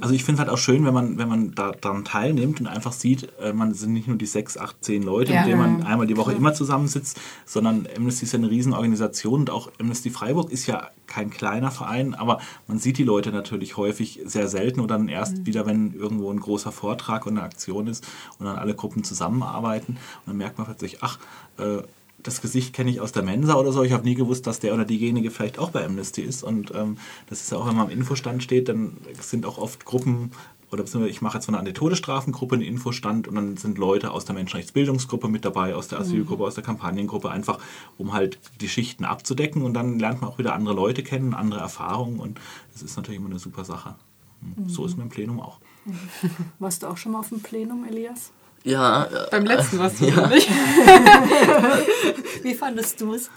Also 0.00 0.14
ich 0.14 0.24
finde 0.24 0.40
es 0.40 0.46
halt 0.46 0.54
auch 0.54 0.58
schön, 0.58 0.84
wenn 0.84 0.94
man, 0.94 1.18
wenn 1.18 1.28
man 1.28 1.54
da 1.54 1.72
daran 1.72 2.04
teilnimmt 2.04 2.60
und 2.60 2.66
einfach 2.66 2.92
sieht, 2.92 3.28
äh, 3.40 3.52
man 3.52 3.74
sind 3.74 3.92
nicht 3.92 4.08
nur 4.08 4.16
die 4.16 4.26
sechs, 4.26 4.56
acht, 4.56 4.76
zehn 4.84 5.02
Leute, 5.02 5.32
ja, 5.32 5.40
mit 5.40 5.50
denen 5.50 5.58
man 5.58 5.82
einmal 5.82 6.06
die 6.06 6.16
Woche 6.16 6.32
immer 6.32 6.54
zusammensitzt, 6.54 7.20
sondern 7.44 7.86
Amnesty 7.96 8.24
ist 8.24 8.32
ja 8.32 8.38
eine 8.38 8.50
Riesenorganisation 8.50 9.40
und 9.40 9.50
auch 9.50 9.70
Amnesty 9.78 10.10
Freiburg 10.10 10.50
ist 10.50 10.66
ja 10.66 10.88
kein 11.06 11.30
kleiner 11.30 11.70
Verein, 11.70 12.14
aber 12.14 12.40
man 12.66 12.78
sieht 12.78 12.98
die 12.98 13.04
Leute 13.04 13.30
natürlich 13.30 13.76
häufig 13.76 14.20
sehr 14.24 14.48
selten 14.48 14.80
oder 14.80 14.96
dann 14.96 15.08
erst 15.08 15.38
mhm. 15.38 15.46
wieder, 15.46 15.66
wenn 15.66 15.92
irgendwo 15.94 16.30
ein 16.30 16.40
großer 16.40 16.72
Vortrag 16.72 17.26
und 17.26 17.36
eine 17.36 17.42
Aktion 17.42 17.86
ist 17.86 18.06
und 18.38 18.46
dann 18.46 18.56
alle 18.56 18.74
Gruppen 18.74 19.04
zusammenarbeiten. 19.04 19.92
Und 19.92 20.26
dann 20.26 20.36
merkt 20.36 20.58
man 20.58 20.66
plötzlich, 20.66 21.02
ach, 21.02 21.18
äh, 21.58 21.82
das 22.22 22.40
Gesicht 22.40 22.72
kenne 22.72 22.90
ich 22.90 23.00
aus 23.00 23.12
der 23.12 23.22
Mensa 23.22 23.54
oder 23.54 23.72
so. 23.72 23.82
Ich 23.82 23.92
habe 23.92 24.04
nie 24.04 24.14
gewusst, 24.14 24.46
dass 24.46 24.60
der 24.60 24.74
oder 24.74 24.84
diejenige 24.84 25.30
vielleicht 25.30 25.58
auch 25.58 25.70
bei 25.70 25.84
Amnesty 25.84 26.22
ist. 26.22 26.42
Und 26.42 26.72
ähm, 26.74 26.98
das 27.28 27.40
ist 27.40 27.52
ja 27.52 27.58
auch, 27.58 27.66
wenn 27.66 27.76
man 27.76 27.86
am 27.86 27.92
Infostand 27.92 28.42
steht, 28.42 28.68
dann 28.68 28.96
sind 29.20 29.46
auch 29.46 29.58
oft 29.58 29.84
Gruppen, 29.84 30.32
oder 30.70 30.84
ich 31.06 31.22
mache 31.22 31.38
jetzt 31.38 31.46
von 31.46 31.54
einer 31.54 31.60
Antitodestrafengruppe 31.60 32.56
einen 32.56 32.64
Infostand 32.64 33.26
und 33.26 33.36
dann 33.36 33.56
sind 33.56 33.78
Leute 33.78 34.10
aus 34.10 34.26
der 34.26 34.34
Menschenrechtsbildungsgruppe 34.34 35.28
mit 35.28 35.44
dabei, 35.44 35.74
aus 35.74 35.88
der 35.88 36.00
Asylgruppe, 36.00 36.44
aus 36.44 36.56
der 36.56 36.64
Kampagnengruppe, 36.64 37.30
einfach 37.30 37.58
um 37.96 38.12
halt 38.12 38.38
die 38.60 38.68
Schichten 38.68 39.04
abzudecken 39.04 39.62
und 39.62 39.72
dann 39.74 39.98
lernt 39.98 40.20
man 40.20 40.30
auch 40.30 40.38
wieder 40.38 40.54
andere 40.54 40.74
Leute 40.74 41.02
kennen, 41.02 41.32
andere 41.32 41.60
Erfahrungen 41.60 42.20
und 42.20 42.38
das 42.72 42.82
ist 42.82 42.96
natürlich 42.96 43.18
immer 43.18 43.30
eine 43.30 43.38
super 43.38 43.64
Sache. 43.64 43.94
Mhm. 44.40 44.68
So 44.68 44.84
ist 44.84 44.98
mein 44.98 45.08
Plenum 45.08 45.40
auch. 45.40 45.58
Warst 46.58 46.82
du 46.82 46.88
auch 46.88 46.98
schon 46.98 47.12
mal 47.12 47.20
auf 47.20 47.30
dem 47.30 47.40
Plenum, 47.40 47.84
Elias? 47.84 48.32
Ja. 48.64 49.04
Äh, 49.04 49.30
Beim 49.30 49.46
letzten 49.46 49.78
warst 49.78 50.00
du 50.00 50.06
ja. 50.06 50.26
nicht. 50.26 50.48
Wie 52.42 52.54
fandest 52.54 53.00
du 53.00 53.14
es? 53.14 53.30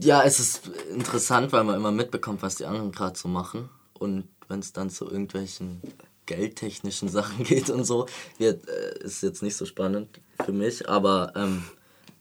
Ja, 0.00 0.22
es 0.22 0.40
ist 0.40 0.70
interessant, 0.90 1.52
weil 1.52 1.64
man 1.64 1.76
immer 1.76 1.92
mitbekommt, 1.92 2.42
was 2.42 2.56
die 2.56 2.64
anderen 2.64 2.92
gerade 2.92 3.18
so 3.18 3.28
machen. 3.28 3.68
Und 3.92 4.28
wenn 4.48 4.60
es 4.60 4.72
dann 4.72 4.90
zu 4.90 5.04
irgendwelchen 5.04 5.82
geldtechnischen 6.26 7.08
Sachen 7.10 7.44
geht 7.44 7.70
und 7.70 7.84
so, 7.84 8.06
wird, 8.38 8.66
äh, 8.68 9.04
ist 9.04 9.22
jetzt 9.22 9.42
nicht 9.42 9.56
so 9.56 9.66
spannend 9.66 10.20
für 10.44 10.52
mich. 10.52 10.88
Aber 10.88 11.32
ähm, 11.36 11.64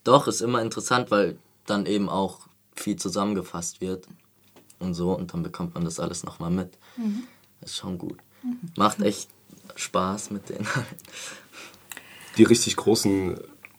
doch, 0.03 0.27
ist 0.27 0.41
immer 0.41 0.61
interessant, 0.61 1.09
weil 1.11 1.37
dann 1.65 1.85
eben 1.85 2.09
auch 2.09 2.47
viel 2.75 2.97
zusammengefasst 2.97 3.79
wird 3.81 4.07
und 4.79 4.93
so. 4.93 5.13
Und 5.13 5.33
dann 5.33 5.43
bekommt 5.43 5.75
man 5.75 5.85
das 5.85 5.99
alles 5.99 6.23
nochmal 6.23 6.51
mit. 6.51 6.77
Mhm. 6.97 7.23
Ist 7.61 7.77
schon 7.77 7.97
gut. 7.97 8.17
Mhm. 8.43 8.59
Macht 8.75 9.01
echt 9.01 9.29
Spaß 9.75 10.31
mit 10.31 10.49
denen. 10.49 10.67
die 12.37 12.43
richtig 12.43 12.75
großen 12.75 13.37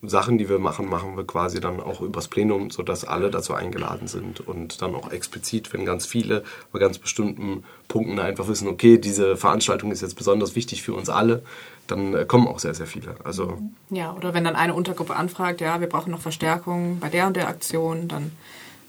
Sachen, 0.09 0.39
die 0.39 0.49
wir 0.49 0.59
machen, 0.59 0.89
machen 0.89 1.17
wir 1.17 1.27
quasi 1.27 1.61
dann 1.61 1.81
auch 1.81 2.01
übers 2.01 2.29
Plenum, 2.29 2.71
sodass 2.71 3.05
alle 3.05 3.31
dazu 3.31 3.55
eingeladen 3.55 4.09
sind 4.09 4.41
und 4.41 4.83
dann 4.83 4.95
auch 4.95 5.11
explizit, 5.11 5.73
wenn 5.73 5.85
ganz 5.85 6.07
viele 6.07 6.45
bei 6.73 6.79
ganz 6.79 6.99
bestimmten 6.99 7.65
Punkten 7.89 8.19
einfach 8.19 8.49
wissen, 8.49 8.69
okay, 8.69 8.99
diese 8.99 9.37
Veranstaltung 9.37 9.91
ist 9.93 10.03
jetzt 10.03 10.17
besonders 10.17 10.55
wichtig 10.57 10.83
für 10.83 10.95
uns 10.95 11.09
alle, 11.09 11.43
dann 11.87 12.15
äh, 12.15 12.25
kommen 12.25 12.47
auch 12.49 12.59
sehr, 12.59 12.75
sehr 12.75 12.87
viele. 12.87 13.17
Also 13.25 13.59
ja, 13.91 14.13
oder 14.15 14.35
wenn 14.35 14.45
dann 14.45 14.57
eine 14.57 14.75
Untergruppe 14.75 15.17
anfragt, 15.17 15.61
ja, 15.61 15.81
wir 15.81 15.89
brauchen 15.89 16.11
noch 16.11 16.21
Verstärkung 16.21 16.99
bei 17.01 17.09
der 17.09 17.27
und 17.27 17.37
der 17.37 17.49
Aktion, 17.49 18.09
dann 18.09 18.33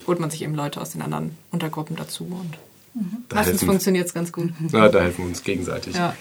holt 0.06 0.20
man 0.20 0.30
sich 0.30 0.42
eben 0.42 0.54
Leute 0.54 0.80
aus 0.80 0.90
den 0.90 1.02
anderen 1.02 1.36
Untergruppen 1.50 1.96
dazu 1.96 2.24
und 2.24 2.58
mhm. 2.94 3.24
meistens 3.32 3.64
funktioniert 3.64 4.06
es 4.06 4.14
ganz 4.14 4.32
gut. 4.32 4.50
Ja, 4.72 4.88
da 4.88 5.00
helfen 5.00 5.24
wir 5.24 5.28
uns 5.28 5.42
gegenseitig. 5.42 5.96
Ja. 5.96 6.14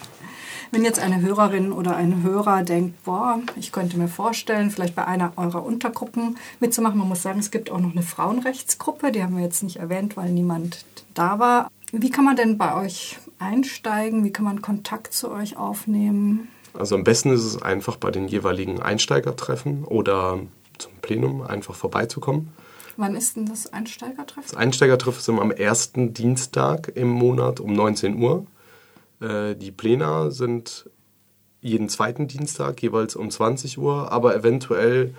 Wenn 0.72 0.84
jetzt 0.84 0.99
eine 0.99 1.22
Hörerin 1.22 1.72
oder 1.72 1.95
ein 1.95 2.24
Hörer 2.24 2.63
denkt, 2.63 3.03
boah, 3.03 3.39
ich 3.55 3.72
könnte 3.72 3.97
mir 3.97 4.07
vorstellen, 4.07 4.72
vielleicht 4.72 4.95
bei 4.95 5.05
einer 5.05 5.34
eurer 5.38 5.66
Untergruppen 5.66 6.38
mitzumachen. 6.59 6.97
Man 6.97 7.07
muss 7.07 7.22
sagen, 7.22 7.39
es 7.39 7.51
gibt 7.51 7.72
auch 7.72 7.80
noch 7.80 7.91
eine 7.91 8.03
Frauenrechtsgruppe, 8.03 9.11
die 9.11 9.24
haben 9.24 9.38
wir 9.38 9.43
jetzt 9.43 9.63
nicht 9.63 9.78
erwähnt, 9.78 10.18
weil 10.18 10.32
niemand 10.32 10.86
da 11.13 11.39
war. 11.39 11.70
Wie 11.91 12.09
kann 12.09 12.26
man 12.26 12.36
denn 12.36 12.57
bei 12.57 12.76
euch 12.76 13.18
einsteigen? 13.39 14.24
Wie 14.24 14.32
kann 14.32 14.45
man 14.45 14.61
Kontakt 14.61 15.13
zu 15.13 15.32
euch 15.32 15.57
aufnehmen? 15.57 16.49
Also 16.74 16.95
am 16.95 17.03
besten 17.03 17.32
ist 17.32 17.43
es 17.43 17.61
einfach 17.61 17.95
bei 17.95 18.11
den 18.11 18.28
jeweiligen 18.28 18.82
Einsteigertreffen 18.82 19.86
oder 19.86 20.39
zum 20.78 20.91
Plenum 21.01 21.41
einfach 21.41 21.76
vorbeizukommen. 21.76 22.51
Wann 22.97 23.16
ist 23.16 23.36
denn 23.36 23.45
das 23.45 23.72
Einsteigertreffen? 23.72 24.43
Das 24.51 24.55
Einsteigertreffen 24.55 25.20
ist 25.20 25.28
immer 25.28 25.41
am 25.41 25.51
ersten 25.51 26.13
Dienstag 26.13 26.91
im 26.95 27.09
Monat 27.09 27.59
um 27.59 27.74
19 27.74 28.22
Uhr 28.22 28.45
Äh, 29.22 29.55
die 29.55 29.72
Pläne 29.72 30.32
sind 30.32 30.89
jeden 31.61 31.89
zweiten 31.89 32.28
Dienstag 32.28 32.82
jeweils 32.82 33.16
um 33.16 33.32
20 33.32 33.78
Uhr, 33.78 34.11
aber 34.11 34.36
eventuell 34.36 35.16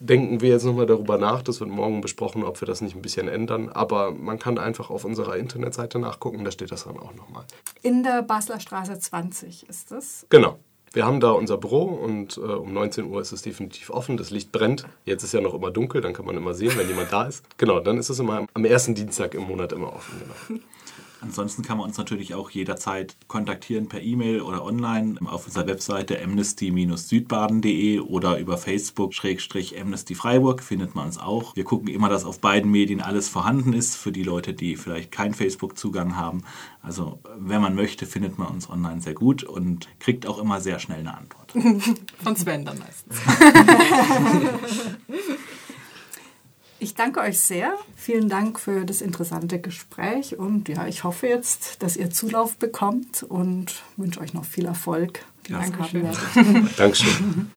denken 0.00 0.40
wir 0.40 0.50
jetzt 0.50 0.64
nochmal 0.64 0.86
darüber 0.86 1.18
nach, 1.18 1.42
das 1.42 1.60
wird 1.60 1.70
morgen 1.70 2.00
besprochen, 2.00 2.44
ob 2.44 2.60
wir 2.60 2.66
das 2.66 2.80
nicht 2.80 2.96
ein 2.96 3.02
bisschen 3.02 3.28
ändern, 3.28 3.68
aber 3.68 4.10
man 4.10 4.38
kann 4.38 4.58
einfach 4.58 4.90
auf 4.90 5.04
unserer 5.04 5.36
Internetseite 5.36 5.98
nachgucken, 5.98 6.44
da 6.44 6.50
steht 6.50 6.72
das 6.72 6.84
dann 6.84 6.98
auch 6.98 7.14
nochmal. 7.14 7.44
In 7.82 8.02
der 8.02 8.22
Basler 8.22 8.58
Straße 8.58 8.98
20 8.98 9.68
ist 9.68 9.90
das? 9.90 10.26
Genau. 10.28 10.58
Wir 10.92 11.04
haben 11.04 11.20
da 11.20 11.32
unser 11.32 11.58
Büro 11.58 11.82
und 11.82 12.38
äh, 12.38 12.40
um 12.40 12.72
19 12.72 13.04
Uhr 13.04 13.20
ist 13.20 13.30
es 13.30 13.42
definitiv 13.42 13.90
offen. 13.90 14.16
Das 14.16 14.30
Licht 14.30 14.50
brennt. 14.50 14.86
Jetzt 15.04 15.24
ist 15.24 15.34
ja 15.34 15.42
noch 15.42 15.52
immer 15.52 15.70
dunkel, 15.70 16.00
dann 16.00 16.14
kann 16.14 16.24
man 16.24 16.36
immer 16.38 16.54
sehen, 16.54 16.72
wenn 16.76 16.88
jemand 16.88 17.12
da 17.12 17.24
ist. 17.24 17.44
Genau, 17.58 17.80
dann 17.80 17.98
ist 17.98 18.08
es 18.08 18.18
immer 18.18 18.46
am 18.54 18.64
ersten 18.64 18.94
Dienstag 18.94 19.34
im 19.34 19.42
Monat 19.42 19.72
immer 19.72 19.92
offen. 19.92 20.22
Genau. 20.48 20.60
Ansonsten 21.20 21.62
kann 21.62 21.78
man 21.78 21.86
uns 21.86 21.96
natürlich 21.96 22.34
auch 22.34 22.50
jederzeit 22.50 23.16
kontaktieren 23.26 23.88
per 23.88 24.02
E-Mail 24.02 24.42
oder 24.42 24.64
online 24.64 25.18
auf 25.24 25.46
unserer 25.46 25.66
Webseite 25.66 26.22
amnesty-südbaden.de 26.22 28.00
oder 28.00 28.38
über 28.38 28.58
Facebook-Amnesty 28.58 30.14
Freiburg 30.14 30.62
findet 30.62 30.94
man 30.94 31.06
uns 31.06 31.18
auch. 31.18 31.56
Wir 31.56 31.64
gucken 31.64 31.88
immer, 31.88 32.08
dass 32.08 32.24
auf 32.24 32.40
beiden 32.40 32.70
Medien 32.70 33.00
alles 33.00 33.28
vorhanden 33.28 33.72
ist 33.72 33.96
für 33.96 34.12
die 34.12 34.22
Leute, 34.22 34.52
die 34.52 34.76
vielleicht 34.76 35.10
keinen 35.10 35.34
Facebook-Zugang 35.34 36.16
haben. 36.16 36.42
Also 36.82 37.18
wenn 37.38 37.62
man 37.62 37.74
möchte, 37.74 38.06
findet 38.06 38.38
man 38.38 38.48
uns 38.48 38.68
online 38.68 39.00
sehr 39.00 39.14
gut 39.14 39.42
und 39.42 39.88
kriegt 39.98 40.26
auch 40.26 40.38
immer 40.38 40.60
sehr 40.60 40.78
schnell 40.78 41.00
eine 41.00 41.16
Antwort. 41.16 41.52
Von 42.22 42.36
Sven 42.36 42.64
dann 42.64 42.78
meistens. 42.78 43.16
Ich 46.78 46.94
danke 46.94 47.20
euch 47.20 47.40
sehr. 47.40 47.74
Vielen 47.96 48.28
Dank 48.28 48.60
für 48.60 48.84
das 48.84 49.00
interessante 49.00 49.58
Gespräch 49.58 50.38
und 50.38 50.68
ja, 50.68 50.86
ich 50.86 51.04
hoffe 51.04 51.26
jetzt, 51.26 51.82
dass 51.82 51.96
ihr 51.96 52.10
Zulauf 52.10 52.56
bekommt 52.56 53.22
und 53.22 53.82
wünsche 53.96 54.20
euch 54.20 54.34
noch 54.34 54.44
viel 54.44 54.66
Erfolg. 54.66 55.24
Dankeschön. 55.48 56.08
Dankeschön. 56.76 57.44